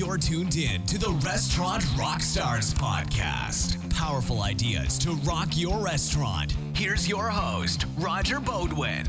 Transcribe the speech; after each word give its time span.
You're 0.00 0.16
tuned 0.16 0.56
in 0.56 0.86
to 0.86 0.96
the 0.96 1.10
Restaurant 1.26 1.82
Rockstars 1.88 2.72
podcast. 2.72 3.76
Powerful 3.94 4.40
ideas 4.40 4.98
to 5.00 5.10
rock 5.28 5.48
your 5.58 5.76
restaurant. 5.76 6.56
Here's 6.74 7.06
your 7.06 7.28
host, 7.28 7.84
Roger 7.98 8.40
Beaudoin. 8.40 9.06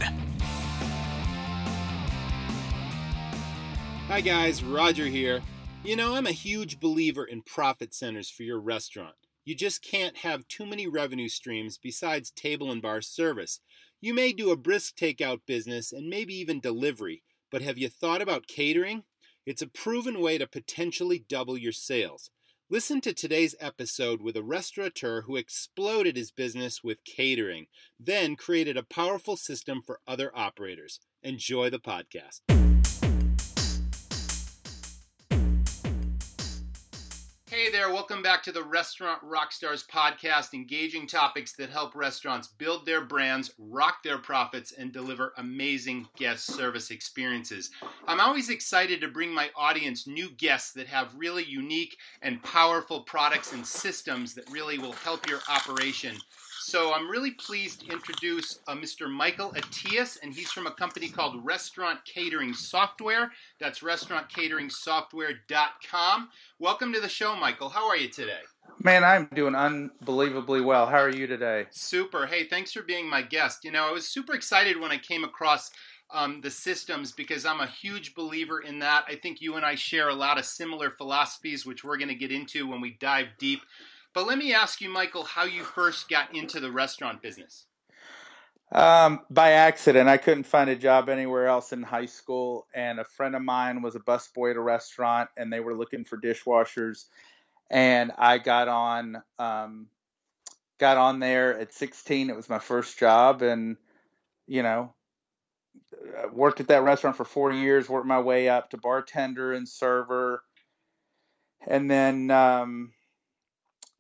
Hi, 4.10 4.20
guys, 4.20 4.62
Roger 4.66 5.06
here. 5.06 5.42
You 5.86 5.96
know, 5.96 6.16
I'm 6.16 6.28
a 6.28 6.34
huge 6.34 6.82
believer 6.82 7.24
in 7.24 7.44
profit 7.44 7.94
centers 7.94 8.30
for 8.30 8.44
your 8.44 8.60
restaurant. 8.60 9.16
You 9.46 9.56
just 9.56 9.82
can't 9.82 10.18
have 10.18 10.46
too 10.50 10.66
many 10.66 10.88
revenue 10.88 11.30
streams 11.30 11.80
besides 11.82 12.32
table 12.32 12.70
and 12.70 12.82
bar 12.82 13.02
service. 13.02 13.62
You 14.02 14.14
may 14.14 14.34
do 14.34 14.52
a 14.52 14.58
brisk 14.58 14.98
takeout 14.98 15.40
business 15.48 15.94
and 15.94 16.10
maybe 16.10 16.34
even 16.34 16.60
delivery, 16.60 17.24
but 17.50 17.62
have 17.62 17.78
you 17.78 17.88
thought 17.88 18.22
about 18.22 18.48
catering? 18.48 19.04
It's 19.46 19.62
a 19.62 19.68
proven 19.68 20.22
way 20.22 20.38
to 20.38 20.46
potentially 20.46 21.26
double 21.28 21.58
your 21.58 21.72
sales. 21.72 22.30
Listen 22.70 23.02
to 23.02 23.14
today's 23.14 23.56
episode 23.60 24.22
with 24.22 24.38
a 24.38 24.44
restaurateur 24.44 25.24
who 25.24 25.36
exploded 25.36 26.16
his 26.16 26.32
business 26.32 26.84
with 26.84 27.04
catering, 27.04 27.66
then 28.00 28.36
created 28.36 28.78
a 28.78 28.84
powerful 28.84 29.36
system 29.36 29.82
for 29.86 30.00
other 30.08 30.32
operators. 30.36 31.00
Enjoy 31.24 31.70
the 31.70 31.80
podcast. 31.80 32.71
There, 37.72 37.90
welcome 37.90 38.22
back 38.22 38.44
to 38.44 38.52
the 38.52 38.64
Restaurant 38.64 39.22
Rockstars 39.24 39.88
podcast, 39.88 40.54
engaging 40.54 41.08
topics 41.08 41.54
that 41.54 41.70
help 41.70 41.96
restaurants 41.96 42.50
build 42.50 42.86
their 42.86 43.00
brands, 43.00 43.54
rock 43.58 44.04
their 44.04 44.18
profits, 44.18 44.74
and 44.74 44.92
deliver 44.92 45.32
amazing 45.38 46.10
guest 46.18 46.48
service 46.48 46.92
experiences. 46.92 47.72
I'm 48.08 48.20
always 48.20 48.50
excited 48.50 49.00
to 49.00 49.08
bring 49.08 49.34
my 49.34 49.52
audience 49.56 50.06
new 50.06 50.32
guests 50.32 50.74
that 50.74 50.88
have 50.88 51.16
really 51.16 51.46
unique 51.46 51.96
and 52.22 52.44
powerful 52.44 53.02
products 53.04 53.54
and 53.54 53.66
systems 53.66 54.34
that 54.34 54.52
really 54.52 54.78
will 54.78 54.92
help 54.92 55.30
your 55.30 55.40
operation 55.48 56.18
so 56.62 56.94
I'm 56.94 57.10
really 57.10 57.32
pleased 57.32 57.82
to 57.82 57.92
introduce 57.92 58.60
uh, 58.68 58.76
Mr. 58.76 59.10
Michael 59.10 59.52
Attias, 59.54 60.20
and 60.22 60.32
he's 60.32 60.52
from 60.52 60.68
a 60.68 60.72
company 60.72 61.10
called 61.10 61.44
Restaurant 61.44 62.06
Catering 62.06 62.54
Software. 62.54 63.32
That's 63.60 63.80
restaurantcateringsoftware.com. 63.80 66.30
Welcome 66.60 66.94
to 66.94 67.00
the 67.00 67.10
show, 67.10 67.36
Michael. 67.36 67.70
How 67.70 67.90
are 67.90 67.98
you 67.98 68.10
today? 68.10 68.42
Man, 68.84 69.04
I'm 69.04 69.28
doing 69.34 69.56
unbelievably 69.56 70.62
well. 70.62 70.86
How 70.86 71.00
are 71.00 71.10
you 71.10 71.26
today? 71.26 71.66
Super. 71.72 72.28
Hey, 72.28 72.46
thanks 72.46 72.72
for 72.72 72.84
being 72.84 73.10
my 73.10 73.24
guest. 73.24 73.66
You 73.66 73.72
know, 73.72 73.88
I 73.88 73.92
was 73.92 74.08
super 74.08 74.34
excited 74.34 74.80
when 74.80 74.92
I 74.92 74.98
came 74.98 75.24
across 75.24 75.72
um, 76.12 76.42
the 76.42 76.52
systems 76.52 77.12
because 77.12 77.44
I'm 77.44 77.62
a 77.62 77.68
huge 77.68 78.14
believer 78.14 78.62
in 78.62 78.78
that. 78.80 79.06
I 79.08 79.16
think 79.16 79.42
you 79.42 79.56
and 79.56 79.66
I 79.66 79.74
share 79.74 80.10
a 80.10 80.16
lot 80.16 80.38
of 80.38 80.46
similar 80.46 80.92
philosophies, 80.92 81.66
which 81.66 81.84
we're 81.84 81.98
going 81.98 82.10
to 82.10 82.16
get 82.16 82.32
into 82.32 82.68
when 82.68 82.82
we 82.82 82.98
dive 83.00 83.30
deep 83.40 83.62
but 84.14 84.28
let 84.28 84.38
me 84.38 84.54
ask 84.54 84.82
you, 84.82 84.90
Michael, 84.90 85.24
how 85.24 85.44
you 85.44 85.64
first 85.64 86.10
got 86.10 86.36
into 86.36 86.60
the 86.60 86.72
restaurant 86.72 87.22
business. 87.22 87.66
Um, 88.74 89.22
by 89.30 89.52
accident, 89.52 90.08
I 90.08 90.18
couldn't 90.18 90.46
find 90.46 90.70
a 90.70 90.76
job 90.76 91.10
anywhere 91.10 91.48
else 91.48 91.74
in 91.74 91.84
high 91.84 92.06
school, 92.06 92.68
and 92.74 93.00
a 93.00 93.04
friend 93.04 93.36
of 93.36 93.42
mine 93.42 93.82
was 93.82 93.96
a 93.96 94.00
busboy 94.00 94.52
at 94.52 94.58
a 94.58 94.62
restaurant, 94.62 95.30
and 95.36 95.52
they 95.52 95.60
were 95.60 95.76
looking 95.76 96.06
for 96.06 96.18
dishwashers, 96.18 97.06
and 97.70 98.14
I 98.18 98.38
got 98.38 98.70
on, 98.70 99.22
um, 99.40 99.88
got 100.78 100.98
on 100.98 101.20
there 101.20 101.60
at 101.60 101.74
16. 101.74 102.30
It 102.30 102.36
was 102.36 102.50
my 102.50 102.60
first 102.60 102.98
job, 102.98 103.42
and 103.42 103.76
you 104.48 104.64
know, 104.64 104.94
worked 106.32 106.62
at 106.62 106.68
that 106.70 106.84
restaurant 106.84 107.18
for 107.18 107.26
four 107.26 107.52
years. 107.52 107.90
Worked 107.90 108.08
my 108.08 108.22
way 108.22 108.48
up 108.48 108.70
to 108.70 108.78
bartender 108.78 109.52
and 109.52 109.68
server, 109.68 110.44
and 111.68 111.92
then. 111.92 112.32
Um, 112.32 112.94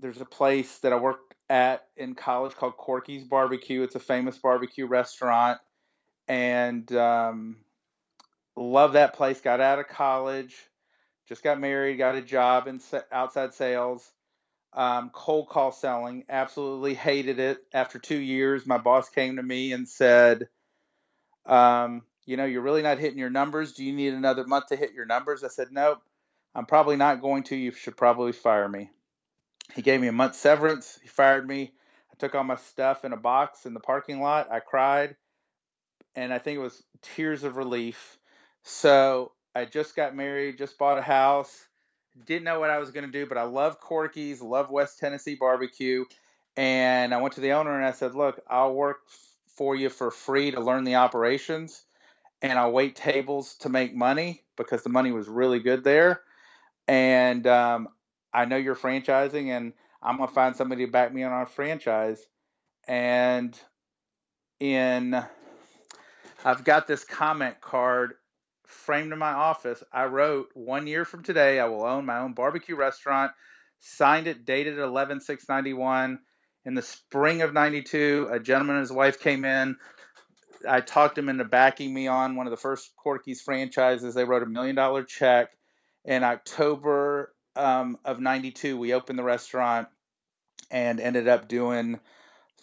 there's 0.02 0.20
a 0.20 0.26
place 0.26 0.80
that 0.80 0.92
I 0.92 0.98
worked 0.98 1.36
at 1.50 1.86
in 1.96 2.16
college 2.16 2.56
called 2.56 2.76
Corky's 2.76 3.24
Barbecue. 3.24 3.84
It's 3.84 3.96
a 3.96 4.00
famous 4.00 4.38
barbecue 4.38 4.88
restaurant, 4.88 5.59
and 6.28 6.92
um, 6.94 7.58
love 8.56 8.94
that 8.94 9.14
place. 9.14 9.42
Got 9.42 9.62
out 9.62 9.80
of 9.80 9.88
college, 9.88 10.56
just 11.28 11.44
got 11.44 11.59
married, 11.59 11.98
got 11.98 12.16
a 12.16 12.22
job 12.22 12.68
in 12.68 12.81
outside 13.12 13.53
sales. 13.53 14.09
Um, 14.74 15.12
cold 15.14 15.50
call 15.50 15.72
selling, 15.72 16.24
absolutely 16.30 16.94
hated 16.94 17.40
it. 17.40 17.59
After 17.74 18.00
two 18.00 18.18
years, 18.18 18.66
my 18.66 18.78
boss 18.78 19.09
came 19.09 19.36
to 19.36 19.44
me 19.44 19.74
and 19.74 19.88
said, 19.88 20.48
um, 21.46 22.04
"You 22.25 22.38
know, 22.38 22.46
you're 22.46 22.62
really 22.62 22.81
not 22.81 22.98
hitting 22.98 23.20
your 23.20 23.30
numbers. 23.30 23.74
Do 23.74 23.84
you 23.84 23.94
need 23.94 24.14
another 24.14 24.48
month 24.48 24.68
to 24.68 24.78
hit 24.78 24.94
your 24.94 25.06
numbers?" 25.06 25.44
I 25.44 25.50
said, 25.50 25.68
"Nope, 25.72 26.02
I'm 26.56 26.66
probably 26.66 26.96
not 26.96 27.22
going 27.22 27.44
to. 27.44 27.56
You 27.56 27.72
should 27.72 27.98
probably 27.98 28.31
fire 28.31 28.70
me." 28.70 28.90
He 29.76 29.82
gave 29.82 30.02
me 30.02 30.08
a 30.08 30.14
month 30.14 30.36
severance. 30.36 31.00
He 31.02 31.08
fired 31.08 31.48
me. 31.48 31.72
I 32.12 32.16
took 32.18 32.36
all 32.36 32.44
my 32.44 32.56
stuff 32.56 33.06
in 33.06 33.14
a 33.14 33.18
box 33.18 33.66
in 33.66 33.74
the 33.74 33.80
parking 33.80 34.22
lot. 34.22 34.52
I 34.52 34.59
cried, 34.59 35.16
and 36.16 36.34
I 36.34 36.40
think 36.40 36.58
it 36.58 36.62
was 36.62 36.84
tears 37.02 37.44
of 37.44 37.58
relief. 37.58 38.18
So 38.64 39.31
I 39.56 39.66
just 39.66 39.96
got 39.96 40.16
married, 40.16 40.58
just 40.58 40.78
bought 40.78 40.98
a 40.98 41.02
house, 41.02 41.66
didn't 42.26 42.44
know 42.44 42.60
what 42.60 42.70
I 42.70 42.80
was 42.80 42.92
going 42.92 43.06
to 43.06 43.12
do, 43.12 43.26
but 43.26 43.38
I 43.38 43.44
love 43.44 43.80
Corky's, 43.80 44.42
love 44.42 44.70
West 44.70 45.00
Tennessee 45.00 45.36
barbecue. 45.36 46.06
And 46.58 47.14
I 47.14 47.22
went 47.22 47.36
to 47.36 47.42
the 47.42 47.54
owner 47.54 47.76
and 47.76 47.86
I 47.86 47.92
said, 47.92 48.14
Look, 48.14 48.42
I'll 48.50 48.74
work 48.74 49.00
for 49.56 49.76
you 49.76 49.90
for 49.90 50.12
free 50.12 50.52
to 50.52 50.60
learn 50.60 50.84
the 50.84 50.96
operations, 50.96 51.84
and 52.42 52.60
I'll 52.60 52.72
wait 52.72 52.96
tables 52.96 53.56
to 53.60 53.70
make 53.70 53.96
money 53.96 54.44
because 54.58 54.84
the 54.84 54.90
money 54.90 55.12
was 55.12 55.28
really 55.28 55.60
good 55.60 55.84
there. 55.84 56.22
And 56.88 57.48
um, 57.48 57.88
I 58.34 58.46
know 58.46 58.58
you're 58.58 58.75
franchising 58.75 59.47
and 59.50 59.74
I'm 60.02 60.18
going 60.18 60.30
to 60.30 60.34
find 60.34 60.56
somebody 60.56 60.86
to 60.86 60.92
back 60.92 61.14
me 61.14 61.24
on 61.24 61.31
our 61.31 61.46
franchise. 61.46 62.25
And 62.88 63.58
in, 64.59 65.22
I've 66.44 66.64
got 66.64 66.88
this 66.88 67.03
comment 67.03 67.62
card 67.62 68.14
framed 68.66 69.12
in 69.12 69.19
my 69.19 69.31
office. 69.31 69.84
I 69.92 70.06
wrote, 70.06 70.50
one 70.53 70.88
year 70.88 71.06
from 71.06 71.24
today, 71.24 71.59
I 71.59 71.66
will 71.66 71.84
own 71.84 72.06
my 72.06 72.19
own 72.19 72.34
barbecue 72.34 72.75
restaurant. 72.75 73.31
Signed 73.80 74.28
it, 74.28 74.46
dated 74.46 74.80
11 74.80 75.22
691. 75.22 76.19
In 76.66 76.75
the 76.75 76.81
spring 76.81 77.42
of 77.42 77.53
92, 77.53 78.30
a 78.31 78.40
gentleman 78.40 78.78
and 78.78 78.84
his 78.84 78.92
wife 78.92 79.19
came 79.19 79.44
in. 79.46 79.75
I 80.68 80.81
talked 80.81 81.18
him 81.18 81.30
into 81.30 81.44
backing 81.44 81.92
me 81.92 82.08
on 82.08 82.36
one 82.36 82.46
of 82.46 82.52
the 82.52 82.58
first 82.58 82.92
Corky's 82.96 83.42
franchises. 83.42 84.13
They 84.13 84.25
wrote 84.25 84.44
a 84.44 84.48
million 84.48 84.75
dollar 84.75 85.03
check. 85.03 85.50
In 86.06 86.24
October 86.24 87.34
um, 87.56 87.97
of 88.06 88.19
92, 88.19 88.78
we 88.78 88.94
opened 88.94 89.19
the 89.19 89.23
restaurant 89.23 89.88
and 90.69 91.00
ended 91.00 91.28
up 91.28 91.47
doing 91.47 92.00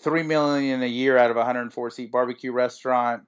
three 0.00 0.22
million 0.22 0.82
a 0.82 0.86
year 0.86 1.18
out 1.18 1.30
of 1.30 1.36
a 1.36 1.40
104 1.40 1.90
seat 1.90 2.12
barbecue 2.12 2.52
restaurant, 2.52 3.24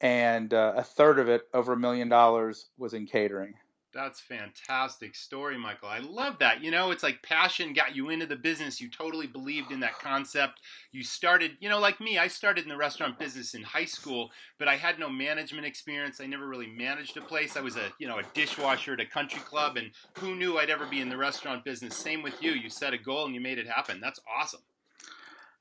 and 0.00 0.52
uh, 0.52 0.74
a 0.76 0.82
third 0.82 1.18
of 1.18 1.28
it, 1.28 1.42
over 1.52 1.72
a 1.72 1.78
million 1.78 2.08
dollars, 2.08 2.68
was 2.76 2.94
in 2.94 3.06
catering. 3.06 3.54
That's 3.94 4.20
fantastic 4.20 5.14
story, 5.14 5.56
Michael. 5.56 5.88
I 5.88 6.00
love 6.00 6.38
that. 6.40 6.62
You 6.62 6.70
know, 6.70 6.90
it's 6.90 7.04
like 7.04 7.22
passion 7.22 7.72
got 7.72 7.94
you 7.94 8.10
into 8.10 8.26
the 8.26 8.36
business. 8.36 8.80
You 8.80 8.90
totally 8.90 9.28
believed 9.28 9.70
in 9.70 9.80
that 9.80 9.98
concept. 10.00 10.60
You 10.90 11.04
started, 11.04 11.52
you 11.60 11.68
know, 11.68 11.78
like 11.78 12.00
me, 12.00 12.18
I 12.18 12.26
started 12.26 12.64
in 12.64 12.68
the 12.68 12.76
restaurant 12.76 13.18
business 13.18 13.54
in 13.54 13.62
high 13.62 13.84
school, 13.84 14.30
but 14.58 14.66
I 14.66 14.76
had 14.76 14.98
no 14.98 15.08
management 15.08 15.66
experience. 15.66 16.20
I 16.20 16.26
never 16.26 16.48
really 16.48 16.66
managed 16.66 17.16
a 17.16 17.20
place. 17.20 17.56
I 17.56 17.60
was 17.60 17.76
a, 17.76 17.92
you 17.98 18.08
know, 18.08 18.18
a 18.18 18.24
dishwasher 18.34 18.94
at 18.94 19.00
a 19.00 19.06
country 19.06 19.40
club, 19.40 19.76
and 19.76 19.92
who 20.18 20.34
knew 20.34 20.58
I'd 20.58 20.70
ever 20.70 20.86
be 20.86 21.00
in 21.00 21.08
the 21.08 21.16
restaurant 21.16 21.64
business? 21.64 21.96
Same 21.96 22.22
with 22.22 22.42
you. 22.42 22.50
You 22.52 22.70
set 22.70 22.94
a 22.94 22.98
goal 22.98 23.26
and 23.26 23.34
you 23.34 23.40
made 23.40 23.58
it 23.58 23.68
happen. 23.68 24.00
That's 24.00 24.20
awesome. 24.38 24.62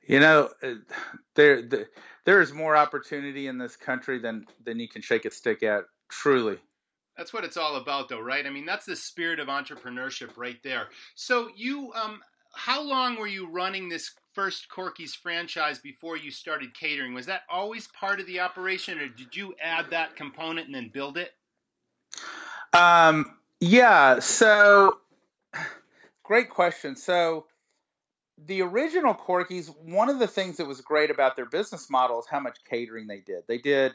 You 0.06 0.20
know, 0.20 0.50
uh, 0.62 0.74
there, 1.36 1.62
there 1.62 1.90
there 2.26 2.42
is 2.42 2.54
more 2.54 2.76
opportunity 2.76 3.48
in 3.48 3.58
this 3.58 3.76
country 3.76 4.20
than 4.20 4.46
than 4.66 4.80
you 4.80 4.90
can 4.90 5.02
shake 5.02 5.26
a 5.26 5.32
stick 5.32 5.64
at. 5.64 5.84
Truly, 6.10 6.60
that's 7.18 7.34
what 7.34 7.44
it's 7.44 7.58
all 7.58 7.76
about, 7.76 8.10
though, 8.10 8.20
right? 8.20 8.46
I 8.46 8.50
mean, 8.50 8.66
that's 8.66 8.86
the 8.86 8.96
spirit 8.96 9.40
of 9.40 9.48
entrepreneurship 9.48 10.32
right 10.36 10.58
there. 10.64 10.88
So, 11.16 11.50
you, 11.56 11.92
um, 11.94 12.22
how 12.56 12.82
long 12.82 13.18
were 13.18 13.28
you 13.28 13.50
running 13.50 13.90
this 13.90 14.12
first 14.34 14.70
Corky's 14.70 15.14
franchise 15.14 15.80
before 15.80 16.18
you 16.18 16.32
started 16.32 16.74
catering? 16.74 17.14
Was 17.14 17.28
that 17.28 17.42
always 17.50 17.88
part 17.88 18.20
of 18.20 18.26
the 18.26 18.40
operation, 18.40 19.00
or 19.00 19.08
did 19.08 19.36
you 19.36 19.54
add 19.62 19.92
that 19.92 20.16
component 20.16 20.68
and 20.68 20.76
then 20.76 20.90
build 20.94 21.18
it? 21.18 21.32
Um, 22.74 23.38
yeah. 23.60 24.20
So, 24.20 24.98
great 26.24 26.50
question. 26.50 26.96
So, 26.96 27.46
the 28.46 28.62
original 28.64 29.14
Corky's, 29.14 29.68
one 29.84 30.10
of 30.10 30.20
the 30.20 30.28
things 30.28 30.58
that 30.58 30.68
was 30.68 30.82
great 30.82 31.12
about 31.12 31.36
their 31.36 31.46
business 31.46 31.90
model 31.90 32.20
is 32.20 32.26
how 32.30 32.40
much 32.40 32.58
catering 32.68 33.08
they 33.08 33.20
did. 33.20 33.44
They 33.48 33.60
did 33.60 33.94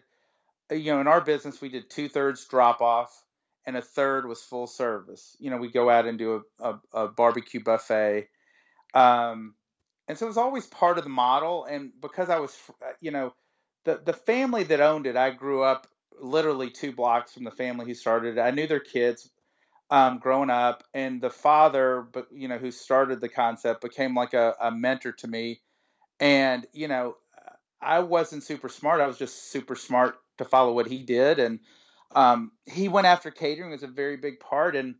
you 0.70 0.92
know, 0.92 1.00
in 1.00 1.08
our 1.08 1.20
business, 1.20 1.60
we 1.60 1.68
did 1.68 1.90
two 1.90 2.08
thirds 2.08 2.46
drop 2.46 2.80
off 2.82 3.24
and 3.66 3.76
a 3.76 3.82
third 3.82 4.26
was 4.26 4.42
full 4.42 4.66
service. 4.66 5.36
You 5.40 5.50
know, 5.50 5.58
we 5.58 5.70
go 5.70 5.90
out 5.90 6.06
and 6.06 6.18
do 6.18 6.44
a, 6.60 6.70
a, 6.70 6.80
a 7.04 7.08
barbecue 7.08 7.62
buffet. 7.62 8.28
Um, 8.94 9.54
and 10.08 10.18
so 10.18 10.26
it 10.26 10.28
was 10.28 10.38
always 10.38 10.66
part 10.66 10.98
of 10.98 11.04
the 11.04 11.10
model. 11.10 11.64
And 11.64 11.92
because 12.00 12.30
I 12.30 12.38
was, 12.38 12.56
you 13.00 13.10
know, 13.10 13.34
the, 13.84 14.00
the 14.04 14.12
family 14.14 14.64
that 14.64 14.80
owned 14.80 15.06
it, 15.06 15.16
I 15.16 15.30
grew 15.30 15.62
up 15.62 15.86
literally 16.20 16.70
two 16.70 16.92
blocks 16.92 17.34
from 17.34 17.44
the 17.44 17.50
family 17.50 17.86
who 17.86 17.94
started 17.94 18.38
it. 18.38 18.40
I 18.40 18.50
knew 18.50 18.66
their 18.66 18.80
kids. 18.80 19.30
um, 19.90 20.18
growing 20.18 20.50
up, 20.50 20.84
and 20.92 21.20
the 21.20 21.30
father, 21.30 22.06
but 22.12 22.28
you 22.32 22.48
know, 22.48 22.58
who 22.58 22.70
started 22.70 23.20
the 23.20 23.28
concept, 23.28 23.80
became 23.80 24.14
like 24.14 24.34
a, 24.34 24.54
a 24.60 24.70
mentor 24.70 25.12
to 25.12 25.28
me. 25.28 25.60
And 26.20 26.66
you 26.72 26.88
know, 26.88 27.16
I 27.80 28.00
wasn't 28.00 28.42
super 28.42 28.68
smart. 28.68 29.00
I 29.00 29.06
was 29.06 29.18
just 29.18 29.50
super 29.50 29.76
smart 29.76 30.16
to 30.38 30.44
follow 30.44 30.72
what 30.72 30.86
he 30.86 31.02
did, 31.02 31.38
and 31.38 31.60
um, 32.14 32.52
he 32.66 32.88
went 32.88 33.06
after 33.06 33.30
catering 33.30 33.70
was 33.70 33.82
a 33.82 33.88
very 33.88 34.16
big 34.16 34.40
part. 34.40 34.74
And 34.76 34.94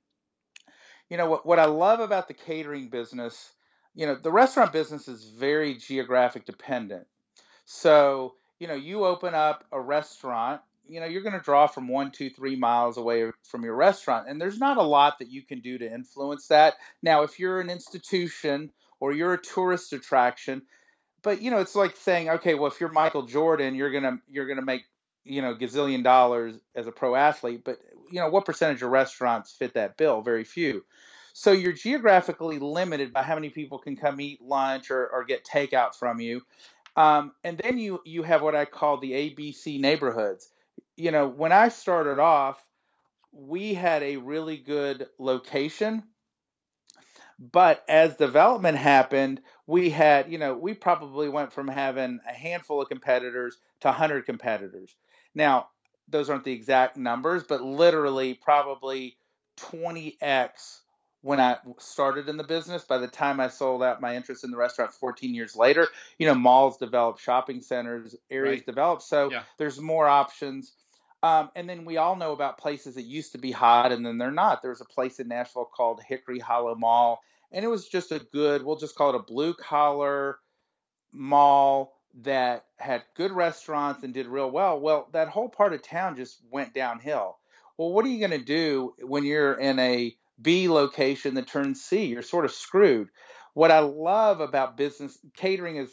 you 1.08 1.16
know 1.16 1.28
what 1.28 1.46
what 1.46 1.58
I 1.58 1.66
love 1.66 2.00
about 2.00 2.28
the 2.28 2.34
catering 2.34 2.88
business, 2.88 3.52
you 3.94 4.06
know, 4.06 4.14
the 4.14 4.32
restaurant 4.32 4.72
business 4.72 5.08
is 5.08 5.24
very 5.24 5.74
geographic 5.74 6.44
dependent. 6.44 7.06
So 7.64 8.34
you 8.58 8.66
know, 8.66 8.74
you 8.74 9.04
open 9.04 9.34
up 9.34 9.64
a 9.72 9.80
restaurant, 9.80 10.60
you 10.88 11.00
know, 11.00 11.06
you're 11.06 11.22
going 11.22 11.38
to 11.38 11.44
draw 11.44 11.66
from 11.66 11.86
one, 11.86 12.10
two, 12.10 12.30
three 12.30 12.56
miles 12.56 12.96
away 12.96 13.30
from 13.44 13.62
your 13.62 13.76
restaurant, 13.76 14.28
and 14.28 14.40
there's 14.40 14.58
not 14.58 14.76
a 14.76 14.82
lot 14.82 15.18
that 15.18 15.30
you 15.30 15.42
can 15.42 15.60
do 15.60 15.78
to 15.78 15.92
influence 15.92 16.48
that. 16.48 16.74
Now, 17.02 17.22
if 17.22 17.38
you're 17.38 17.60
an 17.60 17.70
institution 17.70 18.72
or 19.00 19.12
you're 19.12 19.34
a 19.34 19.40
tourist 19.40 19.92
attraction, 19.92 20.62
but 21.22 21.42
you 21.42 21.50
know, 21.50 21.58
it's 21.58 21.74
like 21.74 21.96
saying, 21.96 22.30
okay, 22.30 22.54
well, 22.54 22.70
if 22.70 22.80
you're 22.80 22.90
Michael 22.90 23.22
Jordan, 23.22 23.74
you're 23.74 23.92
gonna 23.92 24.18
you're 24.28 24.46
gonna 24.46 24.62
make 24.62 24.82
you 25.24 25.42
know 25.42 25.54
gazillion 25.54 26.02
dollars 26.02 26.54
as 26.74 26.86
a 26.86 26.92
pro 26.92 27.14
athlete, 27.14 27.62
but 27.64 27.78
you 28.10 28.20
know, 28.20 28.28
what 28.28 28.44
percentage 28.44 28.82
of 28.82 28.90
restaurants 28.90 29.52
fit 29.52 29.74
that 29.74 29.96
bill? 29.96 30.22
Very 30.22 30.44
few. 30.44 30.84
So 31.32 31.52
you're 31.52 31.72
geographically 31.72 32.58
limited 32.58 33.12
by 33.12 33.22
how 33.22 33.34
many 33.34 33.50
people 33.50 33.78
can 33.78 33.96
come 33.96 34.20
eat 34.20 34.42
lunch 34.42 34.90
or, 34.90 35.06
or 35.08 35.24
get 35.24 35.44
takeout 35.44 35.94
from 35.94 36.20
you. 36.20 36.42
Um, 36.96 37.32
and 37.44 37.58
then 37.58 37.78
you 37.78 38.00
you 38.04 38.22
have 38.24 38.42
what 38.42 38.56
I 38.56 38.64
call 38.64 38.98
the 38.98 39.12
ABC 39.12 39.78
neighborhoods. 39.80 40.50
You 40.96 41.12
know, 41.12 41.28
when 41.28 41.52
I 41.52 41.68
started 41.68 42.18
off, 42.18 42.60
we 43.30 43.74
had 43.74 44.02
a 44.02 44.16
really 44.16 44.56
good 44.56 45.06
location, 45.18 46.02
but 47.38 47.84
as 47.88 48.16
development 48.16 48.78
happened, 48.78 49.40
we 49.66 49.90
had 49.90 50.32
you 50.32 50.38
know 50.38 50.54
we 50.54 50.74
probably 50.74 51.28
went 51.28 51.52
from 51.52 51.68
having 51.68 52.18
a 52.28 52.32
handful 52.32 52.82
of 52.82 52.88
competitors 52.88 53.58
to 53.80 53.88
100 53.88 54.26
competitors. 54.26 54.96
Now 55.38 55.68
those 56.08 56.28
aren't 56.28 56.44
the 56.44 56.52
exact 56.52 56.96
numbers, 56.96 57.44
but 57.44 57.62
literally 57.62 58.34
probably 58.34 59.16
20x 59.58 60.80
when 61.22 61.40
I 61.40 61.58
started 61.78 62.28
in 62.28 62.36
the 62.36 62.44
business. 62.44 62.84
By 62.84 62.98
the 62.98 63.08
time 63.08 63.40
I 63.40 63.48
sold 63.48 63.82
out 63.82 64.00
my 64.00 64.16
interest 64.16 64.44
in 64.44 64.50
the 64.50 64.56
restaurant 64.56 64.92
14 64.92 65.34
years 65.34 65.54
later, 65.54 65.86
you 66.18 66.26
know, 66.26 66.34
malls 66.34 66.76
develop, 66.76 67.18
shopping 67.18 67.60
centers, 67.60 68.16
areas 68.30 68.58
right. 68.58 68.66
develop. 68.66 69.00
So 69.00 69.30
yeah. 69.30 69.42
there's 69.58 69.80
more 69.80 70.08
options. 70.08 70.72
Um, 71.22 71.50
and 71.54 71.68
then 71.68 71.84
we 71.84 71.96
all 71.96 72.16
know 72.16 72.32
about 72.32 72.58
places 72.58 72.94
that 72.96 73.02
used 73.02 73.32
to 73.32 73.38
be 73.38 73.52
hot 73.52 73.92
and 73.92 74.04
then 74.04 74.18
they're 74.18 74.30
not. 74.30 74.62
There's 74.62 74.80
a 74.80 74.86
place 74.86 75.20
in 75.20 75.28
Nashville 75.28 75.70
called 75.72 76.00
Hickory 76.06 76.38
Hollow 76.38 76.74
Mall, 76.74 77.20
and 77.52 77.64
it 77.64 77.68
was 77.68 77.88
just 77.88 78.12
a 78.12 78.20
good, 78.20 78.64
we'll 78.64 78.76
just 78.76 78.94
call 78.94 79.10
it 79.10 79.16
a 79.16 79.22
blue 79.22 79.54
collar 79.54 80.38
mall 81.12 81.97
that 82.22 82.64
had 82.76 83.04
good 83.16 83.32
restaurants 83.32 84.02
and 84.02 84.14
did 84.14 84.26
real 84.26 84.50
well. 84.50 84.80
Well, 84.80 85.08
that 85.12 85.28
whole 85.28 85.48
part 85.48 85.72
of 85.72 85.82
town 85.82 86.16
just 86.16 86.40
went 86.50 86.74
downhill. 86.74 87.38
Well, 87.76 87.92
what 87.92 88.04
are 88.04 88.08
you 88.08 88.18
going 88.18 88.38
to 88.38 88.44
do 88.44 88.94
when 89.00 89.24
you're 89.24 89.54
in 89.54 89.78
a 89.78 90.16
B 90.40 90.68
location 90.68 91.34
that 91.34 91.48
turns 91.48 91.82
C. 91.82 92.06
You're 92.06 92.22
sort 92.22 92.44
of 92.44 92.52
screwed. 92.52 93.08
What 93.54 93.70
I 93.70 93.80
love 93.80 94.40
about 94.40 94.76
business 94.76 95.18
catering 95.36 95.76
is 95.76 95.90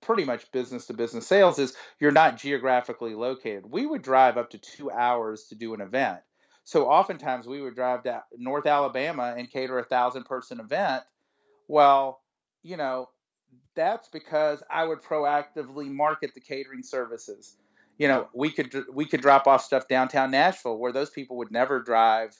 pretty 0.00 0.24
much 0.24 0.50
business 0.52 0.86
to 0.86 0.94
business 0.94 1.26
sales 1.26 1.58
is 1.58 1.74
you're 1.98 2.10
not 2.10 2.36
geographically 2.36 3.14
located. 3.14 3.64
We 3.70 3.86
would 3.86 4.02
drive 4.02 4.36
up 4.36 4.50
to 4.50 4.58
two 4.58 4.90
hours 4.90 5.44
to 5.44 5.54
do 5.54 5.74
an 5.74 5.80
event. 5.80 6.18
So 6.64 6.88
oftentimes 6.88 7.46
we 7.46 7.60
would 7.60 7.74
drive 7.74 8.02
to 8.04 8.22
North 8.36 8.66
Alabama 8.66 9.34
and 9.36 9.50
cater 9.50 9.78
a 9.78 9.84
thousand 9.84 10.24
person 10.24 10.60
event. 10.60 11.04
Well, 11.68 12.20
you 12.62 12.76
know, 12.76 13.08
that's 13.74 14.08
because 14.08 14.62
I 14.70 14.84
would 14.84 15.02
proactively 15.02 15.90
market 15.90 16.34
the 16.34 16.40
catering 16.40 16.82
services. 16.82 17.56
You 17.98 18.08
know, 18.08 18.28
we 18.34 18.50
could 18.50 18.74
we 18.92 19.04
could 19.06 19.20
drop 19.20 19.46
off 19.46 19.64
stuff 19.64 19.88
downtown 19.88 20.30
Nashville 20.30 20.78
where 20.78 20.92
those 20.92 21.10
people 21.10 21.36
would 21.38 21.52
never 21.52 21.80
drive 21.80 22.36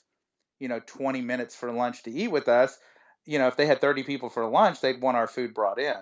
you 0.59 0.69
know 0.69 0.81
20 0.87 1.21
minutes 1.21 1.55
for 1.55 1.71
lunch 1.73 2.03
to 2.05 2.11
eat 2.11 2.29
with 2.29 2.49
us 2.49 2.79
you 3.25 3.39
know 3.39 3.49
if 3.49 3.57
they 3.57 3.67
had 3.67 3.81
30 3.81 4.03
people 4.03 4.29
for 4.29 4.47
lunch 4.47 4.81
they'd 4.81 5.01
want 5.01 5.17
our 5.17 5.27
food 5.27 5.55
brought 5.55 5.79
in 5.79 5.95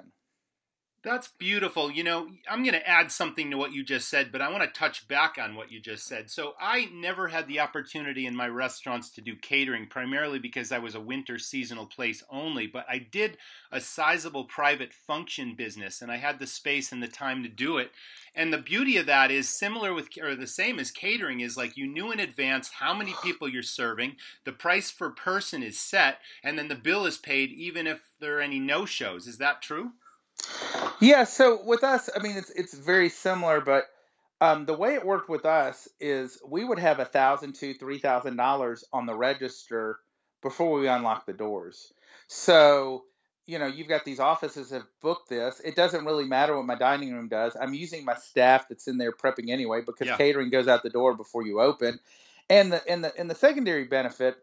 that's 1.05 1.29
beautiful. 1.29 1.91
You 1.91 2.05
know, 2.05 2.29
I'm 2.49 2.63
going 2.63 2.75
to 2.75 2.89
add 2.89 3.11
something 3.11 3.51
to 3.51 3.57
what 3.57 3.73
you 3.73 3.83
just 3.83 4.09
said, 4.09 4.31
but 4.31 4.41
I 4.41 4.51
want 4.51 4.63
to 4.63 4.79
touch 4.79 5.09
back 5.09 5.37
on 5.39 5.57
what 5.57 5.73
you 5.73 5.81
just 5.81 6.07
said. 6.07 6.31
So, 6.31 6.55
I 6.61 6.89
never 6.93 7.29
had 7.29 7.49
the 7.49 7.61
opportunity 7.61 8.27
in 8.27 8.37
my 8.37 8.49
restaurants 8.49 9.11
to 9.11 9.21
do 9.21 9.35
catering, 9.35 9.89
primarily 9.89 10.39
because 10.39 10.71
I 10.71 10.79
was 10.79 10.95
a 10.95 11.01
winter 11.01 11.39
seasonal 11.39 11.87
place 11.87 12.23
only, 12.31 12.67
but 12.67 12.87
I 12.89 12.99
did 12.99 13.37
a 13.73 13.81
sizable 13.81 14.45
private 14.45 14.93
function 14.93 15.55
business 15.55 16.03
and 16.03 16.13
I 16.13 16.17
had 16.17 16.39
the 16.39 16.47
space 16.47 16.93
and 16.93 17.03
the 17.03 17.09
time 17.09 17.43
to 17.43 17.49
do 17.49 17.79
it. 17.79 17.91
And 18.35 18.53
the 18.53 18.59
beauty 18.59 18.97
of 18.97 19.07
that 19.07 19.31
is 19.31 19.49
similar 19.49 19.93
with, 19.93 20.09
or 20.23 20.35
the 20.35 20.47
same 20.47 20.79
as 20.79 20.91
catering, 20.91 21.41
is 21.41 21.57
like 21.57 21.77
you 21.77 21.87
knew 21.87 22.13
in 22.13 22.21
advance 22.21 22.71
how 22.79 22.95
many 22.95 23.15
people 23.23 23.49
you're 23.49 23.63
serving, 23.63 24.17
the 24.45 24.53
price 24.53 24.91
per 24.91 25.11
person 25.11 25.63
is 25.63 25.79
set, 25.79 26.19
and 26.43 26.59
then 26.59 26.69
the 26.69 26.75
bill 26.75 27.05
is 27.05 27.19
paid 27.19 27.51
even 27.51 27.87
if 27.87 28.01
there 28.21 28.39
are 28.39 28.41
any 28.41 28.59
no 28.59 28.87
shows. 28.87 29.27
Is 29.27 29.39
that 29.39 29.61
true? 29.61 29.93
Yeah, 31.01 31.25
so 31.25 31.61
with 31.65 31.85
us, 31.85 32.09
I 32.15 32.23
mean, 32.23 32.37
it's 32.37 32.51
it's 32.51 32.75
very 32.75 33.09
similar, 33.09 33.61
but 33.61 33.87
um, 34.41 34.67
the 34.67 34.75
way 34.75 34.95
it 34.95 35.05
worked 35.05 35.29
with 35.29 35.45
us 35.45 35.89
is 36.01 36.39
we 36.47 36.65
would 36.65 36.79
have 36.79 36.99
a 36.99 37.05
thousand 37.05 37.55
to 37.57 37.75
three 37.75 37.99
thousand 37.99 38.37
dollars 38.37 38.85
on 38.93 39.07
the 39.07 39.15
register 39.15 39.99
before 40.43 40.79
we 40.79 40.89
unlock 40.89 41.27
the 41.27 41.33
doors. 41.33 41.93
So 42.29 43.05
you 43.47 43.59
know, 43.59 43.67
you've 43.67 43.89
got 43.89 44.05
these 44.05 44.21
offices 44.21 44.71
have 44.71 44.87
booked 45.01 45.29
this. 45.29 45.61
It 45.65 45.75
doesn't 45.75 46.05
really 46.05 46.25
matter 46.25 46.57
what 46.57 46.65
my 46.65 46.77
dining 46.77 47.13
room 47.13 47.29
does. 47.29 47.57
I'm 47.61 47.75
using 47.75 48.05
my 48.05 48.15
staff 48.15 48.69
that's 48.69 48.87
in 48.87 48.99
there 48.99 49.13
prepping 49.13 49.51
anyway 49.51 49.81
because 49.85 50.07
yeah. 50.07 50.17
catering 50.17 50.51
goes 50.51 50.69
out 50.69 50.83
the 50.83 50.91
door 50.91 51.15
before 51.15 51.45
you 51.45 51.61
open. 51.61 51.99
And 52.49 52.73
the 52.73 52.89
and 52.89 53.05
the 53.05 53.17
and 53.19 53.29
the 53.29 53.35
secondary 53.35 53.85
benefit 53.85 54.37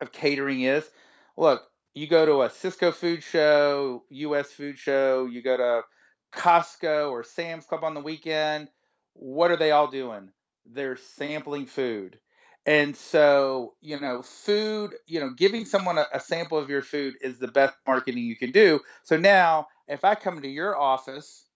of 0.00 0.12
catering 0.12 0.62
is, 0.62 0.88
look, 1.36 1.62
you 1.96 2.06
go 2.06 2.26
to 2.26 2.42
a 2.42 2.50
Sysco 2.50 2.92
food 2.92 3.22
show, 3.22 4.04
US 4.10 4.52
food 4.52 4.78
show, 4.78 5.24
you 5.24 5.42
go 5.42 5.56
to 5.56 5.82
Costco 6.30 7.10
or 7.10 7.24
Sam's 7.24 7.64
Club 7.64 7.84
on 7.84 7.94
the 7.94 8.02
weekend, 8.02 8.68
what 9.14 9.50
are 9.50 9.56
they 9.56 9.70
all 9.70 9.90
doing? 9.90 10.28
They're 10.66 10.98
sampling 10.98 11.64
food. 11.64 12.18
And 12.66 12.94
so, 12.94 13.76
you 13.80 13.98
know, 13.98 14.20
food, 14.20 14.94
you 15.06 15.20
know, 15.20 15.30
giving 15.30 15.64
someone 15.64 15.96
a, 15.96 16.06
a, 16.12 16.20
sample 16.20 16.58
of 16.58 16.68
your 16.68 16.82
food 16.82 17.14
is 17.22 17.38
the 17.38 17.48
best 17.48 17.74
marketing 17.86 18.24
you 18.24 18.36
can 18.36 18.50
do. 18.50 18.80
So 19.04 19.16
now, 19.16 19.68
if 19.88 20.04
I 20.04 20.16
come 20.16 20.42
to 20.42 20.48
your 20.48 20.76
office 20.76 21.46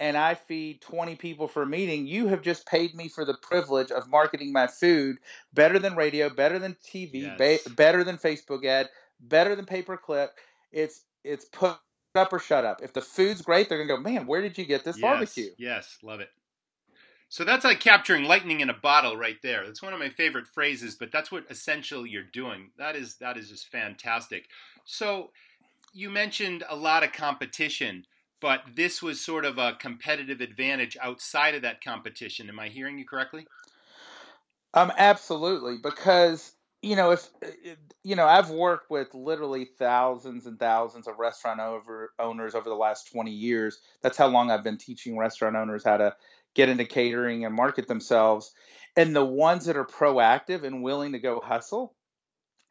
and 0.00 0.16
I 0.16 0.34
feed 0.34 0.80
20 0.80 1.14
people 1.14 1.46
for 1.46 1.62
a 1.62 1.66
meeting, 1.66 2.08
you 2.08 2.26
have 2.28 2.42
just 2.42 2.66
paid 2.66 2.94
me 2.94 3.08
for 3.08 3.24
the 3.24 3.36
privilege 3.40 3.92
of 3.92 4.08
marketing 4.08 4.52
my 4.52 4.66
food 4.66 5.18
better 5.52 5.78
than 5.78 5.94
radio, 5.94 6.28
better 6.28 6.58
than 6.58 6.76
TV, 6.92 7.36
yes. 7.38 7.38
ba- 7.38 7.70
better 7.74 8.02
than 8.02 8.16
Facebook 8.16 8.64
ad, 8.64 8.88
better 9.20 9.54
than 9.54 9.66
pay 9.66 9.82
per 9.82 9.96
click. 9.96 10.30
It's 10.72 11.02
it's 11.24 11.44
put 11.46 11.78
up 12.14 12.32
or 12.32 12.38
shut 12.38 12.64
up. 12.64 12.82
If 12.82 12.92
the 12.92 13.02
food's 13.02 13.42
great, 13.42 13.68
they're 13.68 13.78
gonna 13.78 14.02
go, 14.02 14.02
man, 14.02 14.26
where 14.26 14.40
did 14.40 14.58
you 14.58 14.64
get 14.64 14.84
this 14.84 14.96
yes, 14.96 15.02
barbecue? 15.02 15.50
Yes, 15.58 15.98
love 16.02 16.20
it. 16.20 16.30
So 17.28 17.44
that's 17.44 17.64
like 17.64 17.80
capturing 17.80 18.24
lightning 18.24 18.60
in 18.60 18.70
a 18.70 18.74
bottle 18.74 19.16
right 19.16 19.36
there. 19.42 19.66
That's 19.66 19.82
one 19.82 19.92
of 19.92 19.98
my 19.98 20.10
favorite 20.10 20.46
phrases, 20.46 20.94
but 20.94 21.10
that's 21.10 21.32
what 21.32 21.44
essentially 21.50 22.08
you're 22.08 22.22
doing. 22.22 22.70
That 22.78 22.96
is 22.96 23.16
that 23.16 23.36
is 23.36 23.48
just 23.48 23.68
fantastic. 23.68 24.46
So 24.84 25.30
you 25.92 26.08
mentioned 26.08 26.62
a 26.68 26.76
lot 26.76 27.02
of 27.02 27.12
competition, 27.12 28.06
but 28.40 28.62
this 28.74 29.02
was 29.02 29.20
sort 29.20 29.44
of 29.44 29.58
a 29.58 29.74
competitive 29.74 30.40
advantage 30.40 30.96
outside 31.00 31.54
of 31.54 31.62
that 31.62 31.82
competition. 31.82 32.48
Am 32.48 32.60
I 32.60 32.68
hearing 32.68 32.98
you 32.98 33.04
correctly? 33.04 33.46
Um, 34.74 34.92
absolutely, 34.96 35.78
because 35.82 36.52
you 36.82 36.96
know, 36.96 37.10
if 37.12 37.28
you 38.04 38.16
know, 38.16 38.26
I've 38.26 38.50
worked 38.50 38.90
with 38.90 39.14
literally 39.14 39.64
thousands 39.64 40.46
and 40.46 40.58
thousands 40.58 41.08
of 41.08 41.18
restaurant 41.18 41.60
over, 41.60 42.12
owners 42.18 42.54
over 42.54 42.68
the 42.68 42.76
last 42.76 43.10
20 43.12 43.30
years. 43.30 43.80
That's 44.02 44.16
how 44.16 44.28
long 44.28 44.50
I've 44.50 44.64
been 44.64 44.78
teaching 44.78 45.16
restaurant 45.16 45.56
owners 45.56 45.84
how 45.84 45.96
to 45.96 46.14
get 46.54 46.68
into 46.68 46.84
catering 46.84 47.44
and 47.44 47.54
market 47.54 47.88
themselves. 47.88 48.52
And 48.96 49.14
the 49.14 49.24
ones 49.24 49.66
that 49.66 49.76
are 49.76 49.84
proactive 49.84 50.64
and 50.64 50.82
willing 50.82 51.12
to 51.12 51.18
go 51.18 51.40
hustle 51.40 51.94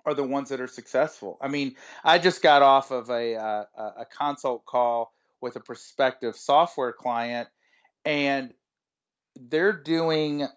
are 0.06 0.14
the 0.14 0.24
ones 0.24 0.50
that 0.50 0.62
are 0.62 0.68
successful. 0.68 1.38
I 1.42 1.48
mean, 1.48 1.76
I 2.04 2.20
just 2.20 2.42
got 2.42 2.62
off 2.62 2.92
of 2.92 3.10
a 3.10 3.36
uh, 3.36 3.64
a 3.78 4.06
consult 4.06 4.66
call 4.66 5.14
with 5.42 5.56
a 5.56 5.60
prospective 5.60 6.36
software 6.36 6.94
client, 6.94 7.48
and 8.04 8.54
they're 9.36 9.74
doing 9.74 10.48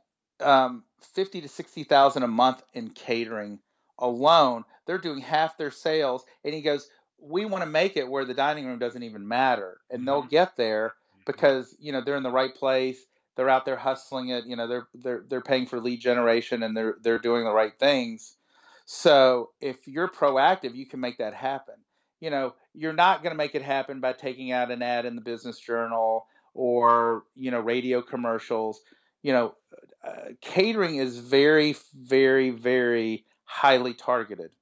um, 0.40 0.85
fifty 1.00 1.40
to 1.40 1.49
sixty 1.49 1.85
thousand 1.85 2.23
a 2.23 2.28
month 2.28 2.62
in 2.75 2.90
catering 2.90 3.61
alone. 3.99 4.64
They're 4.87 4.99
doing 4.99 5.21
half 5.21 5.59
their 5.59 5.71
sales, 5.71 6.25
and 6.45 6.55
he 6.55 6.62
goes, 6.62 6.88
"We 7.21 7.45
want 7.45 7.62
to 7.64 7.71
make 7.71 7.97
it 7.97 8.09
where 8.09 8.25
the 8.25 8.35
dining 8.35 8.67
room 8.67 8.78
doesn't 8.78 9.02
even 9.02 9.26
matter, 9.26 9.78
and 9.90 10.07
they'll 10.07 10.21
mm-hmm. 10.21 10.28
get 10.28 10.57
there 10.57 10.88
mm-hmm. 10.88 11.21
because 11.26 11.76
you 11.78 11.93
know 11.93 12.00
they're 12.00 12.17
in 12.17 12.23
the 12.23 12.31
right 12.31 12.55
place. 12.55 12.99
They're 13.37 13.49
out 13.49 13.64
there 13.64 13.76
hustling 13.76 14.31
it. 14.31 14.47
You 14.47 14.57
know, 14.57 14.67
they're 14.67 14.88
they're 14.95 15.25
they're 15.28 15.40
paying 15.40 15.67
for 15.67 15.81
lead 15.81 16.00
generation, 16.00 16.62
and 16.62 16.76
they're 16.76 16.97
they're 17.02 17.19
doing 17.19 17.45
the 17.45 17.52
right 17.52 17.78
things. 17.78 18.37
So 18.90 19.50
if 19.61 19.87
you're 19.87 20.09
proactive, 20.09 20.75
you 20.75 20.87
can 20.87 20.99
make 20.99 21.19
that 21.19 21.35
happen. 21.35 21.75
You 22.21 22.31
know, 22.31 22.55
you're 22.73 22.95
not 22.95 23.23
going 23.23 23.33
to 23.33 23.37
make 23.37 23.55
it 23.55 23.61
happen 23.61 24.00
by 24.00 24.14
taking 24.14 24.50
out 24.50 24.71
an 24.71 24.81
ad 24.81 25.05
in 25.05 25.14
the 25.14 25.21
business 25.21 25.59
journal 25.59 26.26
or, 26.55 27.25
you 27.35 27.50
know, 27.50 27.61
radio 27.61 28.00
commercials. 28.00 28.81
You 29.28 29.35
know, 29.35 29.54
uh, 30.02 30.30
catering 30.40 30.97
is 30.97 31.18
very, 31.18 31.76
very, 31.94 32.49
very 32.49 33.26
highly 33.44 33.92
targeted. 33.92 34.52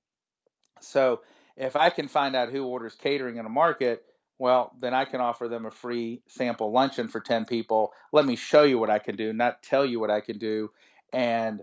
So 0.81 1.21
if 1.57 1.77
I 1.77 1.89
can 1.89 2.09
find 2.09 2.35
out 2.35 2.51
who 2.51 2.65
orders 2.65 2.97
catering 2.97 3.37
in 3.37 3.47
a 3.47 3.49
market, 3.49 4.05
well, 4.41 4.75
then 4.81 4.93
I 4.93 5.05
can 5.05 5.21
offer 5.21 5.47
them 5.47 5.67
a 5.67 5.71
free 5.71 6.21
sample 6.27 6.73
luncheon 6.73 7.07
for 7.07 7.21
10 7.21 7.45
people. 7.45 7.93
Let 8.13 8.27
me 8.27 8.35
show 8.35 8.65
you 8.65 8.81
what 8.81 8.91
I 8.91 8.99
can 8.99 9.15
do, 9.15 9.33
not 9.33 9.63
tell 9.63 9.87
you 9.87 10.01
what 10.01 10.11
I 10.11 10.21
can 10.21 10.39
do, 10.39 10.73
and 11.13 11.63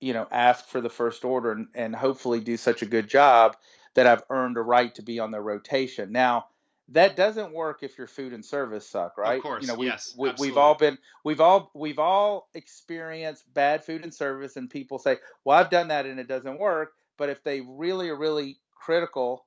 you 0.00 0.12
know, 0.12 0.28
ask 0.30 0.68
for 0.68 0.80
the 0.80 0.88
first 0.88 1.24
order 1.24 1.50
and, 1.50 1.66
and 1.74 1.96
hopefully 1.96 2.38
do 2.38 2.56
such 2.56 2.82
a 2.82 2.86
good 2.86 3.08
job 3.08 3.56
that 3.94 4.06
I've 4.06 4.22
earned 4.30 4.58
a 4.58 4.62
right 4.62 4.94
to 4.94 5.02
be 5.02 5.18
on 5.18 5.32
their 5.32 5.42
rotation. 5.42 6.12
Now, 6.12 6.46
that 6.88 7.16
doesn't 7.16 7.52
work 7.52 7.82
if 7.82 7.96
your 7.96 8.06
food 8.06 8.32
and 8.32 8.44
service 8.44 8.88
suck, 8.88 9.16
right? 9.16 9.36
Of 9.36 9.42
course, 9.42 9.62
you 9.62 9.68
know, 9.68 9.74
we, 9.74 9.86
yes, 9.86 10.14
we, 10.18 10.30
we've 10.38 10.56
all 10.56 10.74
been, 10.74 10.98
we've 11.24 11.40
all, 11.40 11.70
we've 11.74 11.98
all 11.98 12.48
experienced 12.54 13.52
bad 13.54 13.84
food 13.84 14.04
and 14.04 14.12
service, 14.12 14.56
and 14.56 14.68
people 14.68 14.98
say, 14.98 15.16
"Well, 15.44 15.58
I've 15.58 15.70
done 15.70 15.88
that 15.88 16.06
and 16.06 16.20
it 16.20 16.28
doesn't 16.28 16.58
work." 16.58 16.92
But 17.16 17.30
if 17.30 17.42
they 17.42 17.60
really 17.60 18.08
are 18.10 18.16
really 18.16 18.58
critical 18.74 19.46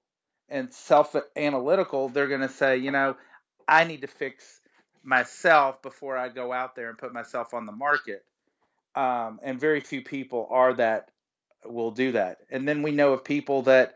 and 0.49 0.73
self 0.73 1.15
analytical, 1.35 2.09
they're 2.09 2.27
going 2.27 2.41
to 2.41 2.49
say, 2.49 2.77
you 2.77 2.91
know, 2.91 3.15
I 3.67 3.83
need 3.83 4.01
to 4.01 4.07
fix 4.07 4.61
myself 5.03 5.81
before 5.81 6.17
I 6.17 6.29
go 6.29 6.51
out 6.51 6.75
there 6.75 6.89
and 6.89 6.97
put 6.97 7.13
myself 7.13 7.53
on 7.53 7.65
the 7.65 7.71
market. 7.71 8.25
Um, 8.95 9.39
and 9.43 9.59
very 9.59 9.79
few 9.79 10.01
people 10.01 10.47
are 10.49 10.73
that 10.73 11.11
will 11.65 11.91
do 11.91 12.13
that. 12.13 12.39
And 12.49 12.67
then 12.67 12.81
we 12.81 12.91
know 12.91 13.13
of 13.13 13.23
people 13.23 13.63
that, 13.63 13.95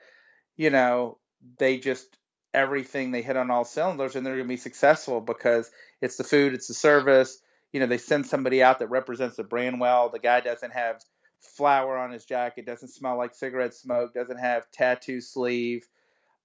you 0.57 0.69
know, 0.69 1.17
they 1.57 1.77
just 1.77 2.17
everything 2.53 3.11
they 3.11 3.21
hit 3.21 3.37
on 3.37 3.51
all 3.51 3.65
cylinders 3.65 4.15
and 4.15 4.25
they're 4.25 4.35
going 4.35 4.47
to 4.47 4.53
be 4.53 4.57
successful 4.57 5.21
because 5.21 5.69
it's 6.01 6.17
the 6.17 6.23
food, 6.23 6.53
it's 6.53 6.67
the 6.67 6.73
service. 6.73 7.39
You 7.71 7.79
know, 7.79 7.85
they 7.85 7.97
send 7.97 8.25
somebody 8.25 8.61
out 8.61 8.79
that 8.79 8.89
represents 8.89 9.37
the 9.37 9.43
brand 9.43 9.79
well. 9.79 10.09
The 10.09 10.19
guy 10.19 10.41
doesn't 10.41 10.73
have 10.73 11.01
flour 11.39 11.97
on 11.97 12.11
his 12.11 12.25
jacket, 12.25 12.65
doesn't 12.65 12.89
smell 12.89 13.17
like 13.17 13.33
cigarette 13.33 13.73
smoke, 13.73 14.13
doesn't 14.13 14.39
have 14.39 14.69
tattoo 14.71 15.21
sleeve 15.21 15.87